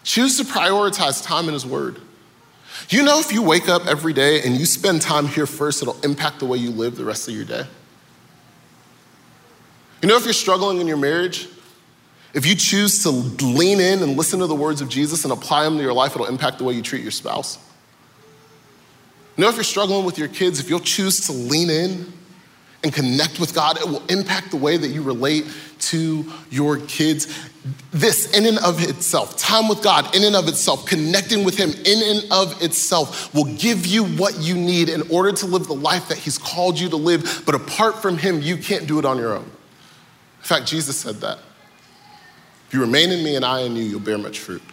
Choose 0.03 0.37
to 0.37 0.43
prioritize 0.43 1.23
time 1.23 1.47
in 1.47 1.53
His 1.53 1.65
Word. 1.65 1.99
You 2.89 3.03
know, 3.03 3.19
if 3.19 3.31
you 3.31 3.43
wake 3.43 3.69
up 3.69 3.85
every 3.85 4.13
day 4.13 4.41
and 4.41 4.57
you 4.57 4.65
spend 4.65 5.01
time 5.01 5.27
here 5.27 5.45
first, 5.45 5.81
it'll 5.81 5.99
impact 6.01 6.39
the 6.39 6.45
way 6.45 6.57
you 6.57 6.71
live 6.71 6.95
the 6.95 7.05
rest 7.05 7.27
of 7.27 7.35
your 7.35 7.45
day. 7.45 7.63
You 10.01 10.09
know, 10.09 10.17
if 10.17 10.23
you're 10.23 10.33
struggling 10.33 10.79
in 10.79 10.87
your 10.87 10.97
marriage, 10.97 11.47
if 12.33 12.45
you 12.45 12.55
choose 12.55 13.03
to 13.03 13.09
lean 13.09 13.79
in 13.79 14.01
and 14.01 14.17
listen 14.17 14.39
to 14.39 14.47
the 14.47 14.55
words 14.55 14.81
of 14.81 14.89
Jesus 14.89 15.25
and 15.25 15.33
apply 15.33 15.63
them 15.65 15.77
to 15.77 15.83
your 15.83 15.93
life, 15.93 16.15
it'll 16.15 16.25
impact 16.25 16.57
the 16.57 16.63
way 16.63 16.73
you 16.73 16.81
treat 16.81 17.03
your 17.03 17.11
spouse. 17.11 17.59
You 19.37 19.43
know, 19.43 19.49
if 19.49 19.55
you're 19.55 19.63
struggling 19.63 20.05
with 20.05 20.17
your 20.17 20.27
kids, 20.27 20.59
if 20.59 20.69
you'll 20.69 20.79
choose 20.79 21.27
to 21.27 21.33
lean 21.33 21.69
in 21.69 22.11
and 22.83 22.91
connect 22.91 23.39
with 23.39 23.53
God, 23.53 23.79
it 23.79 23.87
will 23.87 24.03
impact 24.07 24.51
the 24.51 24.57
way 24.57 24.77
that 24.77 24.87
you 24.87 25.01
relate 25.01 25.45
to 25.79 26.25
your 26.49 26.77
kids. 26.77 27.27
This, 27.91 28.35
in 28.35 28.45
and 28.45 28.57
of 28.59 28.81
itself, 28.81 29.37
time 29.37 29.67
with 29.67 29.83
God, 29.83 30.15
in 30.15 30.23
and 30.23 30.35
of 30.35 30.47
itself, 30.47 30.85
connecting 30.87 31.43
with 31.43 31.57
Him, 31.57 31.69
in 31.85 32.17
and 32.17 32.31
of 32.31 32.59
itself, 32.61 33.33
will 33.35 33.55
give 33.55 33.85
you 33.85 34.03
what 34.03 34.39
you 34.39 34.55
need 34.55 34.89
in 34.89 35.03
order 35.11 35.31
to 35.31 35.45
live 35.45 35.67
the 35.67 35.73
life 35.75 36.07
that 36.09 36.17
He's 36.17 36.39
called 36.39 36.79
you 36.79 36.89
to 36.89 36.95
live. 36.95 37.43
But 37.45 37.53
apart 37.53 38.01
from 38.01 38.17
Him, 38.17 38.41
you 38.41 38.57
can't 38.57 38.87
do 38.87 38.97
it 38.97 39.05
on 39.05 39.17
your 39.17 39.35
own. 39.35 39.43
In 39.43 40.47
fact, 40.47 40.65
Jesus 40.65 40.97
said 40.97 41.15
that. 41.17 41.37
If 42.67 42.73
you 42.73 42.81
remain 42.81 43.11
in 43.11 43.23
me 43.23 43.35
and 43.35 43.45
I 43.45 43.61
in 43.61 43.75
you, 43.75 43.83
you'll 43.83 43.99
bear 43.99 44.17
much 44.17 44.39
fruit. 44.39 44.63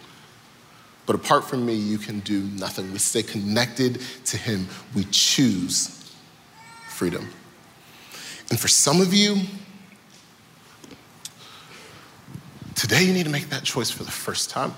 But 1.05 1.15
apart 1.15 1.43
from 1.43 1.65
me, 1.65 1.73
you 1.73 1.97
can 1.97 2.21
do 2.21 2.41
nothing. 2.41 2.91
We 2.91 2.99
stay 2.99 3.21
connected 3.21 4.01
to 4.25 4.37
Him, 4.37 4.67
we 4.95 5.03
choose 5.11 6.11
freedom. 6.87 7.27
And 8.49 8.59
for 8.59 8.67
some 8.67 9.01
of 9.01 9.13
you, 9.13 9.37
today 12.75 13.03
you 13.03 13.13
need 13.13 13.25
to 13.25 13.29
make 13.29 13.49
that 13.49 13.63
choice 13.63 13.91
for 13.91 14.03
the 14.03 14.11
first 14.11 14.49
time. 14.49 14.73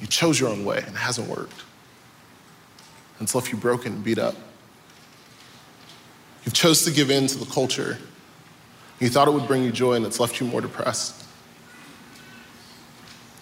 You 0.00 0.06
chose 0.06 0.40
your 0.40 0.48
own 0.48 0.64
way 0.64 0.78
and 0.78 0.88
it 0.88 0.98
hasn't 0.98 1.28
worked. 1.28 1.62
And 3.18 3.26
it's 3.26 3.34
left 3.34 3.52
you 3.52 3.58
broken 3.58 3.92
and 3.92 4.04
beat 4.04 4.18
up. 4.18 4.34
You've 6.44 6.54
chose 6.54 6.84
to 6.84 6.90
give 6.90 7.10
in 7.10 7.28
to 7.28 7.38
the 7.38 7.46
culture. 7.46 7.98
You 8.98 9.08
thought 9.08 9.28
it 9.28 9.30
would 9.30 9.46
bring 9.46 9.62
you 9.62 9.70
joy 9.70 9.94
and 9.94 10.04
it's 10.04 10.18
left 10.18 10.40
you 10.40 10.46
more 10.46 10.60
depressed. 10.60 11.21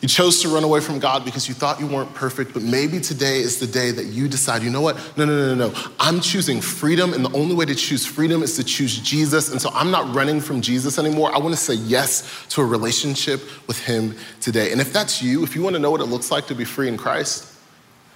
You 0.00 0.08
chose 0.08 0.40
to 0.42 0.48
run 0.48 0.64
away 0.64 0.80
from 0.80 0.98
God 0.98 1.26
because 1.26 1.46
you 1.46 1.52
thought 1.52 1.78
you 1.78 1.86
weren't 1.86 2.14
perfect, 2.14 2.54
but 2.54 2.62
maybe 2.62 3.00
today 3.00 3.40
is 3.40 3.60
the 3.60 3.66
day 3.66 3.90
that 3.90 4.06
you 4.06 4.28
decide, 4.28 4.62
you 4.62 4.70
know 4.70 4.80
what? 4.80 4.96
No, 5.18 5.26
no, 5.26 5.36
no, 5.36 5.54
no, 5.54 5.68
no. 5.68 5.80
I'm 5.98 6.22
choosing 6.22 6.62
freedom, 6.62 7.12
and 7.12 7.22
the 7.22 7.32
only 7.36 7.54
way 7.54 7.66
to 7.66 7.74
choose 7.74 8.06
freedom 8.06 8.42
is 8.42 8.56
to 8.56 8.64
choose 8.64 8.98
Jesus. 8.98 9.50
And 9.50 9.60
so 9.60 9.68
I'm 9.74 9.90
not 9.90 10.14
running 10.14 10.40
from 10.40 10.62
Jesus 10.62 10.98
anymore. 10.98 11.34
I 11.34 11.38
want 11.38 11.54
to 11.54 11.60
say 11.60 11.74
yes 11.74 12.46
to 12.50 12.62
a 12.62 12.64
relationship 12.64 13.42
with 13.68 13.78
Him 13.78 14.16
today. 14.40 14.72
And 14.72 14.80
if 14.80 14.90
that's 14.90 15.22
you, 15.22 15.42
if 15.42 15.54
you 15.54 15.60
want 15.60 15.76
to 15.76 15.80
know 15.80 15.90
what 15.90 16.00
it 16.00 16.06
looks 16.06 16.30
like 16.30 16.46
to 16.46 16.54
be 16.54 16.64
free 16.64 16.88
in 16.88 16.96
Christ, 16.96 17.54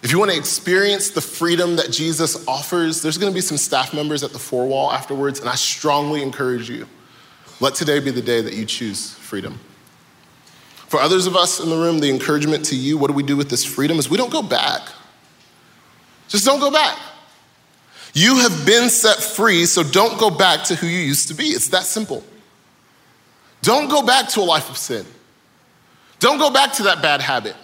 if 0.02 0.10
you 0.10 0.18
want 0.18 0.30
to 0.30 0.36
experience 0.38 1.10
the 1.10 1.20
freedom 1.20 1.76
that 1.76 1.90
Jesus 1.90 2.46
offers, 2.48 3.02
there's 3.02 3.18
going 3.18 3.30
to 3.30 3.34
be 3.34 3.42
some 3.42 3.58
staff 3.58 3.92
members 3.92 4.22
at 4.22 4.32
the 4.32 4.38
four 4.38 4.66
wall 4.66 4.90
afterwards, 4.90 5.38
and 5.38 5.50
I 5.50 5.54
strongly 5.54 6.22
encourage 6.22 6.70
you. 6.70 6.86
Let 7.60 7.74
today 7.74 8.00
be 8.00 8.10
the 8.10 8.22
day 8.22 8.40
that 8.40 8.54
you 8.54 8.64
choose 8.64 9.12
freedom. 9.12 9.60
For 10.94 11.00
others 11.00 11.26
of 11.26 11.34
us 11.34 11.58
in 11.58 11.70
the 11.70 11.76
room, 11.76 11.98
the 11.98 12.08
encouragement 12.08 12.66
to 12.66 12.76
you, 12.76 12.96
what 12.96 13.08
do 13.08 13.14
we 13.14 13.24
do 13.24 13.36
with 13.36 13.50
this 13.50 13.64
freedom, 13.64 13.98
is 13.98 14.08
we 14.08 14.16
don't 14.16 14.30
go 14.30 14.42
back. 14.42 14.80
Just 16.28 16.44
don't 16.44 16.60
go 16.60 16.70
back. 16.70 16.96
You 18.12 18.36
have 18.36 18.64
been 18.64 18.88
set 18.88 19.16
free, 19.16 19.66
so 19.66 19.82
don't 19.82 20.20
go 20.20 20.30
back 20.30 20.62
to 20.66 20.76
who 20.76 20.86
you 20.86 21.00
used 21.00 21.26
to 21.26 21.34
be. 21.34 21.46
It's 21.46 21.66
that 21.70 21.82
simple. 21.82 22.22
Don't 23.62 23.88
go 23.90 24.06
back 24.06 24.28
to 24.28 24.40
a 24.40 24.44
life 24.44 24.70
of 24.70 24.76
sin. 24.76 25.04
Don't 26.20 26.38
go 26.38 26.52
back 26.52 26.72
to 26.74 26.84
that 26.84 27.02
bad 27.02 27.20
habit. 27.20 27.56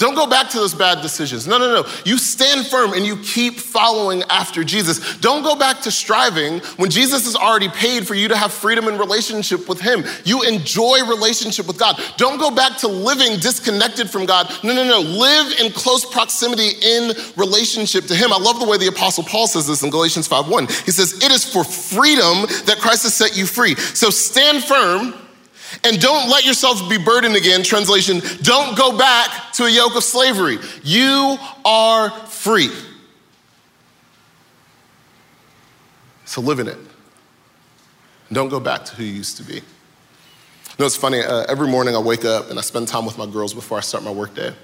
Don't 0.00 0.14
go 0.14 0.26
back 0.26 0.48
to 0.48 0.56
those 0.56 0.72
bad 0.72 1.02
decisions. 1.02 1.46
No, 1.46 1.58
no, 1.58 1.82
no. 1.82 1.88
You 2.06 2.16
stand 2.16 2.66
firm 2.66 2.94
and 2.94 3.04
you 3.04 3.18
keep 3.18 3.60
following 3.60 4.22
after 4.30 4.64
Jesus. 4.64 5.18
Don't 5.18 5.42
go 5.42 5.54
back 5.54 5.82
to 5.82 5.90
striving 5.90 6.60
when 6.78 6.88
Jesus 6.88 7.26
has 7.26 7.36
already 7.36 7.68
paid 7.68 8.06
for 8.06 8.14
you 8.14 8.26
to 8.28 8.36
have 8.36 8.50
freedom 8.50 8.88
in 8.88 8.96
relationship 8.96 9.68
with 9.68 9.78
Him. 9.78 10.02
You 10.24 10.42
enjoy 10.42 11.00
relationship 11.06 11.66
with 11.66 11.78
God. 11.78 12.00
Don't 12.16 12.38
go 12.38 12.50
back 12.50 12.78
to 12.78 12.88
living 12.88 13.38
disconnected 13.40 14.08
from 14.08 14.24
God. 14.24 14.50
No, 14.64 14.72
no, 14.72 14.84
no. 14.84 15.00
Live 15.00 15.60
in 15.60 15.70
close 15.70 16.06
proximity 16.06 16.70
in 16.80 17.12
relationship 17.36 18.06
to 18.06 18.14
Him. 18.14 18.32
I 18.32 18.38
love 18.38 18.58
the 18.58 18.66
way 18.66 18.78
the 18.78 18.86
Apostle 18.86 19.24
Paul 19.24 19.48
says 19.48 19.66
this 19.66 19.82
in 19.82 19.90
Galatians 19.90 20.26
5:1. 20.26 20.70
He 20.86 20.92
says, 20.92 21.22
It 21.22 21.30
is 21.30 21.44
for 21.44 21.62
freedom 21.62 22.46
that 22.64 22.78
Christ 22.80 23.02
has 23.02 23.12
set 23.12 23.36
you 23.36 23.44
free. 23.44 23.74
So 23.74 24.08
stand 24.08 24.64
firm 24.64 25.12
and 25.84 26.00
don't 26.00 26.28
let 26.28 26.44
yourself 26.44 26.88
be 26.88 26.98
burdened 26.98 27.36
again. 27.36 27.62
Translation, 27.62 28.20
don't 28.42 28.76
go 28.76 28.96
back 28.96 29.52
to 29.54 29.64
a 29.64 29.70
yoke 29.70 29.96
of 29.96 30.04
slavery. 30.04 30.58
You 30.82 31.38
are 31.64 32.10
free. 32.26 32.70
So 36.24 36.40
live 36.40 36.60
in 36.60 36.68
it. 36.68 36.78
Don't 38.32 38.48
go 38.48 38.60
back 38.60 38.84
to 38.84 38.94
who 38.94 39.02
you 39.02 39.12
used 39.12 39.36
to 39.38 39.42
be. 39.42 39.54
You 39.54 39.62
know, 40.78 40.86
it's 40.86 40.96
funny, 40.96 41.20
uh, 41.20 41.44
every 41.48 41.66
morning 41.66 41.96
I 41.96 41.98
wake 41.98 42.24
up 42.24 42.48
and 42.50 42.58
I 42.58 42.62
spend 42.62 42.86
time 42.88 43.04
with 43.04 43.18
my 43.18 43.26
girls 43.26 43.52
before 43.52 43.78
I 43.78 43.80
start 43.80 44.04
my 44.04 44.12
workday. 44.12 44.54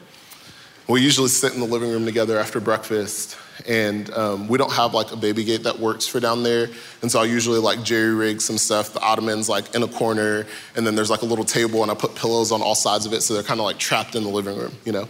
We 0.88 1.00
usually 1.00 1.28
sit 1.28 1.52
in 1.52 1.60
the 1.60 1.66
living 1.66 1.90
room 1.90 2.04
together 2.04 2.38
after 2.38 2.60
breakfast, 2.60 3.36
and 3.66 4.12
um, 4.12 4.48
we 4.48 4.58
don't 4.58 4.72
have 4.72 4.94
like 4.94 5.12
a 5.12 5.16
baby 5.16 5.44
gate 5.44 5.62
that 5.64 5.78
works 5.78 6.06
for 6.06 6.20
down 6.20 6.42
there. 6.42 6.68
And 7.02 7.10
so 7.10 7.20
I 7.20 7.24
usually 7.24 7.58
like 7.58 7.82
jerry 7.82 8.14
rig 8.14 8.40
some 8.40 8.58
stuff. 8.58 8.92
The 8.92 9.00
ottoman's 9.00 9.48
like 9.48 9.74
in 9.74 9.82
a 9.82 9.88
corner, 9.88 10.46
and 10.74 10.86
then 10.86 10.94
there's 10.94 11.10
like 11.10 11.22
a 11.22 11.26
little 11.26 11.44
table, 11.44 11.82
and 11.82 11.90
I 11.90 11.94
put 11.94 12.14
pillows 12.14 12.52
on 12.52 12.62
all 12.62 12.74
sides 12.74 13.06
of 13.06 13.12
it, 13.12 13.22
so 13.22 13.34
they're 13.34 13.42
kind 13.42 13.60
of 13.60 13.64
like 13.64 13.78
trapped 13.78 14.14
in 14.14 14.22
the 14.22 14.30
living 14.30 14.56
room, 14.56 14.72
you 14.84 14.92
know. 14.92 15.08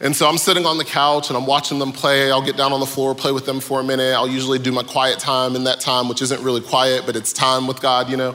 And 0.00 0.14
so 0.14 0.28
I'm 0.28 0.38
sitting 0.38 0.66
on 0.66 0.76
the 0.76 0.84
couch 0.84 1.30
and 1.30 1.36
I'm 1.36 1.46
watching 1.46 1.78
them 1.78 1.92
play. 1.92 2.30
I'll 2.30 2.44
get 2.44 2.56
down 2.56 2.72
on 2.72 2.80
the 2.80 2.86
floor, 2.86 3.14
play 3.14 3.30
with 3.32 3.46
them 3.46 3.60
for 3.60 3.80
a 3.80 3.84
minute. 3.84 4.12
I'll 4.14 4.28
usually 4.28 4.58
do 4.58 4.72
my 4.72 4.82
quiet 4.82 5.20
time 5.20 5.54
in 5.54 5.64
that 5.64 5.80
time, 5.80 6.08
which 6.08 6.20
isn't 6.20 6.42
really 6.42 6.60
quiet, 6.60 7.06
but 7.06 7.14
it's 7.14 7.32
time 7.32 7.66
with 7.66 7.80
God, 7.80 8.10
you 8.10 8.16
know. 8.16 8.34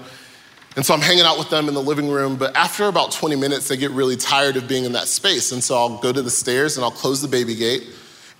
And 0.75 0.85
so 0.85 0.93
I'm 0.93 1.01
hanging 1.01 1.25
out 1.25 1.37
with 1.37 1.49
them 1.49 1.67
in 1.67 1.73
the 1.73 1.81
living 1.81 2.09
room, 2.09 2.37
but 2.37 2.55
after 2.55 2.87
about 2.87 3.11
20 3.11 3.35
minutes, 3.35 3.67
they 3.67 3.75
get 3.75 3.91
really 3.91 4.15
tired 4.15 4.55
of 4.55 4.67
being 4.67 4.85
in 4.85 4.93
that 4.93 5.07
space. 5.07 5.51
And 5.51 5.61
so 5.63 5.75
I'll 5.75 5.97
go 5.97 6.13
to 6.13 6.21
the 6.21 6.29
stairs 6.29 6.77
and 6.77 6.85
I'll 6.85 6.91
close 6.91 7.21
the 7.21 7.27
baby 7.27 7.55
gate 7.55 7.83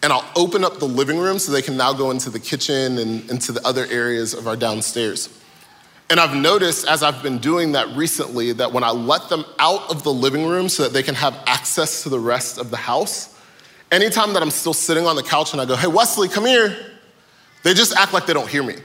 and 0.01 0.13
I'll 0.13 0.29
open 0.35 0.63
up 0.63 0.79
the 0.79 0.85
living 0.85 1.17
room 1.17 1.39
so 1.39 1.51
they 1.51 1.61
can 1.61 1.77
now 1.77 1.93
go 1.93 2.11
into 2.11 2.29
the 2.29 2.39
kitchen 2.39 2.97
and 2.97 3.29
into 3.29 3.51
the 3.51 3.65
other 3.65 3.85
areas 3.85 4.33
of 4.33 4.47
our 4.47 4.55
downstairs. 4.55 5.29
And 6.09 6.19
I've 6.19 6.35
noticed 6.35 6.87
as 6.87 7.03
I've 7.03 7.21
been 7.21 7.37
doing 7.37 7.73
that 7.73 7.87
recently 7.95 8.51
that 8.53 8.71
when 8.71 8.83
I 8.83 8.89
let 8.89 9.29
them 9.29 9.45
out 9.59 9.91
of 9.91 10.03
the 10.03 10.11
living 10.11 10.47
room 10.47 10.67
so 10.67 10.83
that 10.83 10.93
they 10.93 11.03
can 11.03 11.15
have 11.15 11.37
access 11.45 12.03
to 12.03 12.09
the 12.09 12.19
rest 12.19 12.57
of 12.57 12.71
the 12.71 12.77
house, 12.77 13.37
anytime 13.91 14.33
that 14.33 14.41
I'm 14.41 14.49
still 14.49 14.73
sitting 14.73 15.05
on 15.05 15.15
the 15.15 15.23
couch 15.23 15.51
and 15.51 15.61
I 15.61 15.65
go, 15.65 15.75
hey, 15.75 15.87
Wesley, 15.87 16.27
come 16.27 16.45
here, 16.45 16.75
they 17.63 17.73
just 17.73 17.95
act 17.95 18.13
like 18.13 18.25
they 18.25 18.33
don't 18.33 18.49
hear 18.49 18.63
me. 18.63 18.75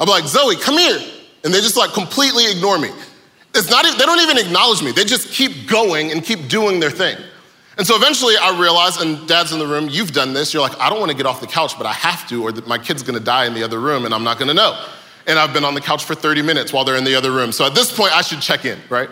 I'm 0.00 0.08
like, 0.08 0.24
Zoe, 0.24 0.56
come 0.56 0.76
here 0.76 0.98
and 1.44 1.54
they 1.54 1.60
just 1.60 1.76
like 1.76 1.92
completely 1.92 2.50
ignore 2.50 2.78
me. 2.78 2.90
It's 3.54 3.70
not, 3.70 3.84
they 3.84 4.04
don't 4.04 4.20
even 4.20 4.38
acknowledge 4.38 4.82
me. 4.82 4.90
They 4.90 5.04
just 5.04 5.30
keep 5.30 5.68
going 5.68 6.10
and 6.10 6.22
keep 6.22 6.48
doing 6.48 6.80
their 6.80 6.90
thing. 6.90 7.16
And 7.78 7.86
so 7.86 7.94
eventually 7.94 8.34
I 8.40 8.58
realized, 8.58 9.02
and 9.02 9.28
dad's 9.28 9.52
in 9.52 9.58
the 9.58 9.66
room, 9.66 9.88
you've 9.90 10.12
done 10.12 10.32
this. 10.32 10.54
You're 10.54 10.62
like, 10.62 10.78
I 10.80 10.88
don't 10.88 10.98
want 10.98 11.10
to 11.10 11.16
get 11.16 11.26
off 11.26 11.40
the 11.40 11.46
couch, 11.46 11.76
but 11.76 11.86
I 11.86 11.92
have 11.92 12.26
to, 12.28 12.42
or 12.42 12.52
my 12.66 12.78
kid's 12.78 13.02
going 13.02 13.18
to 13.18 13.24
die 13.24 13.46
in 13.46 13.54
the 13.54 13.62
other 13.62 13.80
room 13.80 14.06
and 14.06 14.14
I'm 14.14 14.24
not 14.24 14.38
going 14.38 14.48
to 14.48 14.54
know. 14.54 14.82
And 15.26 15.38
I've 15.38 15.52
been 15.52 15.64
on 15.64 15.74
the 15.74 15.80
couch 15.80 16.04
for 16.04 16.14
30 16.14 16.40
minutes 16.42 16.72
while 16.72 16.84
they're 16.84 16.96
in 16.96 17.04
the 17.04 17.14
other 17.14 17.32
room. 17.32 17.52
So 17.52 17.66
at 17.66 17.74
this 17.74 17.94
point, 17.94 18.16
I 18.16 18.22
should 18.22 18.40
check 18.40 18.64
in, 18.64 18.78
right? 18.88 19.10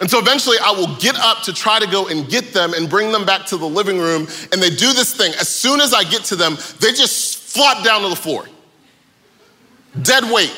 And 0.00 0.10
so 0.10 0.18
eventually 0.18 0.56
I 0.62 0.70
will 0.70 0.96
get 0.96 1.16
up 1.16 1.42
to 1.42 1.52
try 1.52 1.78
to 1.78 1.86
go 1.86 2.08
and 2.08 2.26
get 2.28 2.54
them 2.54 2.72
and 2.72 2.88
bring 2.88 3.12
them 3.12 3.26
back 3.26 3.44
to 3.46 3.58
the 3.58 3.68
living 3.68 3.98
room. 3.98 4.26
And 4.50 4.62
they 4.62 4.70
do 4.70 4.94
this 4.94 5.14
thing. 5.14 5.34
As 5.38 5.48
soon 5.48 5.80
as 5.80 5.92
I 5.92 6.04
get 6.04 6.24
to 6.24 6.36
them, 6.36 6.56
they 6.78 6.92
just 6.92 7.36
flop 7.36 7.84
down 7.84 8.00
to 8.02 8.08
the 8.08 8.16
floor. 8.16 8.46
Dead 10.00 10.24
weight 10.32 10.56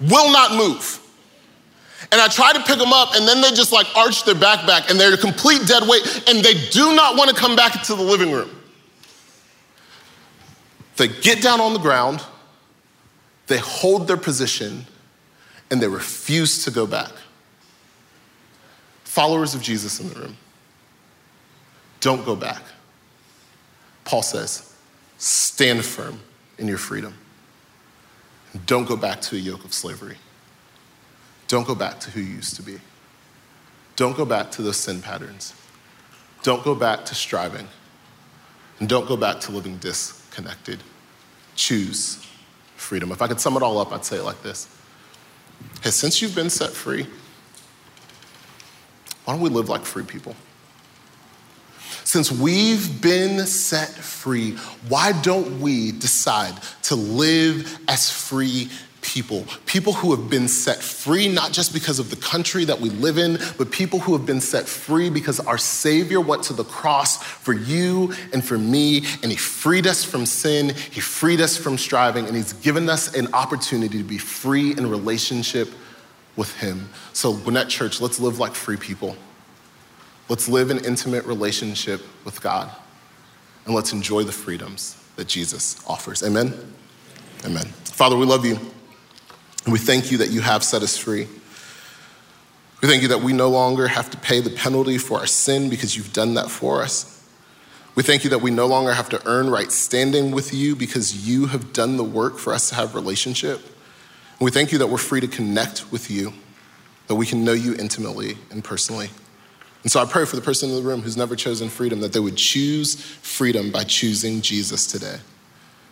will 0.00 0.30
not 0.30 0.54
move. 0.54 0.98
And 2.10 2.20
I 2.20 2.28
try 2.28 2.52
to 2.52 2.60
pick 2.60 2.78
them 2.78 2.92
up, 2.92 3.14
and 3.14 3.26
then 3.26 3.40
they 3.40 3.50
just 3.50 3.72
like 3.72 3.86
arch 3.94 4.24
their 4.24 4.34
back 4.34 4.66
back, 4.66 4.90
and 4.90 4.98
they're 4.98 5.14
a 5.14 5.18
complete 5.18 5.66
dead 5.66 5.86
weight, 5.86 6.24
and 6.28 6.44
they 6.44 6.54
do 6.70 6.94
not 6.94 7.16
want 7.16 7.30
to 7.30 7.36
come 7.36 7.54
back 7.54 7.76
into 7.76 7.94
the 7.94 8.02
living 8.02 8.32
room. 8.32 8.50
They 10.96 11.08
get 11.08 11.42
down 11.42 11.60
on 11.60 11.72
the 11.72 11.78
ground, 11.78 12.22
they 13.46 13.58
hold 13.58 14.08
their 14.08 14.16
position, 14.16 14.86
and 15.70 15.80
they 15.80 15.88
refuse 15.88 16.64
to 16.64 16.70
go 16.70 16.86
back. 16.86 17.12
Followers 19.04 19.54
of 19.54 19.62
Jesus 19.62 20.00
in 20.00 20.08
the 20.08 20.14
room, 20.18 20.36
don't 22.00 22.24
go 22.24 22.34
back. 22.34 22.62
Paul 24.04 24.22
says, 24.22 24.74
stand 25.18 25.84
firm 25.84 26.20
in 26.58 26.66
your 26.66 26.78
freedom. 26.78 27.14
Don't 28.66 28.86
go 28.86 28.96
back 28.96 29.20
to 29.22 29.36
a 29.36 29.38
yoke 29.38 29.64
of 29.64 29.72
slavery. 29.72 30.16
Don't 31.52 31.66
go 31.66 31.74
back 31.74 32.00
to 32.00 32.10
who 32.10 32.20
you 32.22 32.36
used 32.36 32.56
to 32.56 32.62
be. 32.62 32.78
Don't 33.96 34.16
go 34.16 34.24
back 34.24 34.50
to 34.52 34.62
those 34.62 34.78
sin 34.78 35.02
patterns. 35.02 35.52
Don't 36.42 36.64
go 36.64 36.74
back 36.74 37.04
to 37.04 37.14
striving. 37.14 37.68
And 38.80 38.88
don't 38.88 39.06
go 39.06 39.18
back 39.18 39.38
to 39.40 39.52
living 39.52 39.76
disconnected. 39.76 40.82
Choose 41.54 42.26
freedom. 42.76 43.12
If 43.12 43.20
I 43.20 43.26
could 43.26 43.38
sum 43.38 43.54
it 43.58 43.62
all 43.62 43.76
up, 43.76 43.92
I'd 43.92 44.02
say 44.02 44.16
it 44.16 44.22
like 44.22 44.42
this 44.42 44.66
Hey, 45.82 45.90
since 45.90 46.22
you've 46.22 46.34
been 46.34 46.48
set 46.48 46.70
free, 46.70 47.06
why 49.26 49.34
don't 49.34 49.42
we 49.42 49.50
live 49.50 49.68
like 49.68 49.82
free 49.82 50.04
people? 50.04 50.34
Since 52.02 52.32
we've 52.32 53.02
been 53.02 53.44
set 53.46 53.90
free, 53.90 54.52
why 54.88 55.12
don't 55.20 55.60
we 55.60 55.92
decide 55.92 56.54
to 56.84 56.94
live 56.94 57.78
as 57.88 58.10
free 58.10 58.70
people? 59.02 59.44
People 59.66 59.92
who 59.92 60.14
have 60.16 60.30
been 60.30 60.48
set 60.48 60.78
free, 60.78 61.28
not 61.28 61.52
just 61.52 61.74
because 61.74 61.98
of 61.98 62.08
the 62.08 62.16
country 62.16 62.64
that 62.64 62.80
we 62.80 62.88
live 62.88 63.18
in, 63.18 63.38
but 63.58 63.70
people 63.70 63.98
who 63.98 64.16
have 64.16 64.24
been 64.24 64.40
set 64.40 64.66
free 64.66 65.10
because 65.10 65.38
our 65.40 65.58
Savior 65.58 66.20
went 66.20 66.44
to 66.44 66.52
the 66.54 66.64
cross 66.64 67.22
for 67.22 67.52
you 67.52 68.12
and 68.32 68.42
for 68.42 68.56
me, 68.56 69.04
and 69.22 69.30
He 69.30 69.36
freed 69.36 69.86
us 69.86 70.02
from 70.02 70.24
sin, 70.24 70.70
He 70.90 71.00
freed 71.00 71.40
us 71.40 71.56
from 71.56 71.76
striving, 71.76 72.26
and 72.26 72.34
He's 72.34 72.54
given 72.54 72.88
us 72.88 73.14
an 73.14 73.32
opportunity 73.34 73.98
to 73.98 74.04
be 74.04 74.18
free 74.18 74.72
in 74.72 74.88
relationship 74.88 75.68
with 76.36 76.56
Him. 76.56 76.88
So, 77.12 77.34
Gwinnett 77.34 77.68
Church, 77.68 78.00
let's 78.00 78.18
live 78.18 78.38
like 78.38 78.54
free 78.54 78.76
people. 78.76 79.16
Let's 80.28 80.48
live 80.48 80.70
in 80.70 80.82
intimate 80.84 81.26
relationship 81.26 82.00
with 82.24 82.40
God 82.40 82.70
and 83.66 83.74
let's 83.74 83.92
enjoy 83.92 84.22
the 84.22 84.32
freedoms 84.32 84.96
that 85.16 85.28
Jesus 85.28 85.84
offers. 85.86 86.22
Amen? 86.22 86.54
Amen. 87.44 87.66
Father, 87.84 88.16
we 88.16 88.24
love 88.24 88.44
you 88.46 88.58
we 89.66 89.78
thank 89.78 90.10
you 90.10 90.18
that 90.18 90.30
you 90.30 90.40
have 90.40 90.64
set 90.64 90.82
us 90.82 90.96
free. 90.96 91.28
We 92.80 92.88
thank 92.88 93.02
you 93.02 93.08
that 93.08 93.20
we 93.20 93.32
no 93.32 93.48
longer 93.48 93.86
have 93.86 94.10
to 94.10 94.16
pay 94.16 94.40
the 94.40 94.50
penalty 94.50 94.98
for 94.98 95.18
our 95.18 95.26
sin 95.26 95.70
because 95.70 95.96
you've 95.96 96.12
done 96.12 96.34
that 96.34 96.50
for 96.50 96.82
us. 96.82 97.08
We 97.94 98.02
thank 98.02 98.24
you 98.24 98.30
that 98.30 98.40
we 98.40 98.50
no 98.50 98.66
longer 98.66 98.92
have 98.92 99.08
to 99.10 99.22
earn 99.26 99.50
right 99.50 99.70
standing 99.70 100.32
with 100.32 100.52
you 100.52 100.74
because 100.74 101.28
you 101.28 101.46
have 101.46 101.72
done 101.72 101.96
the 101.96 102.04
work 102.04 102.38
for 102.38 102.52
us 102.52 102.70
to 102.70 102.74
have 102.74 102.94
relationship. 102.94 103.60
And 103.60 104.44
we 104.44 104.50
thank 104.50 104.72
you 104.72 104.78
that 104.78 104.88
we're 104.88 104.98
free 104.98 105.20
to 105.20 105.28
connect 105.28 105.92
with 105.92 106.10
you, 106.10 106.32
that 107.06 107.14
we 107.14 107.26
can 107.26 107.44
know 107.44 107.52
you 107.52 107.74
intimately 107.74 108.38
and 108.50 108.64
personally. 108.64 109.10
And 109.82 109.92
so 109.92 110.00
I 110.00 110.04
pray 110.04 110.24
for 110.24 110.36
the 110.36 110.42
person 110.42 110.70
in 110.70 110.76
the 110.76 110.82
room 110.82 111.02
who's 111.02 111.16
never 111.16 111.36
chosen 111.36 111.68
freedom 111.68 112.00
that 112.00 112.12
they 112.12 112.20
would 112.20 112.36
choose 112.36 112.94
freedom 112.94 113.70
by 113.70 113.84
choosing 113.84 114.40
Jesus 114.40 114.86
today. 114.86 115.18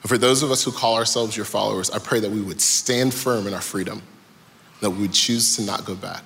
And 0.03 0.09
for 0.09 0.19
those 0.19 0.43
of 0.43 0.51
us 0.51 0.65
who 0.65 0.73
call 0.73 0.97
ourselves 0.97 1.37
your 1.37 1.47
followers, 1.47 1.91
I 1.91 1.99
pray 1.99 2.21
that 2.21 2.31
we 2.31 2.41
would 2.41 2.61
stand 2.61 3.13
firm 3.13 3.47
in 3.47 3.55
our 3.55 3.61
freedom, 3.61 4.03
that 4.81 4.91
we 4.91 5.03
would 5.03 5.13
choose 5.13 5.57
to 5.57 5.63
not 5.63 5.85
go 5.85 5.95
back. 5.95 6.25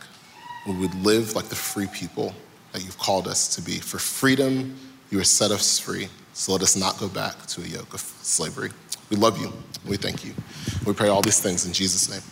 We 0.66 0.74
would 0.74 0.94
live 0.94 1.34
like 1.34 1.46
the 1.46 1.56
free 1.56 1.88
people 1.88 2.34
that 2.72 2.84
you've 2.84 2.98
called 2.98 3.28
us 3.28 3.54
to 3.56 3.62
be. 3.62 3.78
For 3.78 3.98
freedom, 3.98 4.76
you 5.10 5.18
have 5.18 5.26
set 5.26 5.50
us 5.50 5.78
free. 5.78 6.08
So 6.32 6.52
let 6.52 6.62
us 6.62 6.76
not 6.76 6.98
go 6.98 7.08
back 7.08 7.46
to 7.46 7.62
a 7.62 7.64
yoke 7.64 7.94
of 7.94 8.00
slavery. 8.00 8.70
We 9.10 9.16
love 9.16 9.40
you. 9.40 9.52
We 9.86 9.96
thank 9.96 10.24
you. 10.24 10.34
We 10.86 10.92
pray 10.92 11.08
all 11.08 11.22
these 11.22 11.40
things 11.40 11.66
in 11.66 11.72
Jesus' 11.72 12.10
name. 12.10 12.22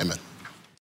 Amen. 0.00 0.27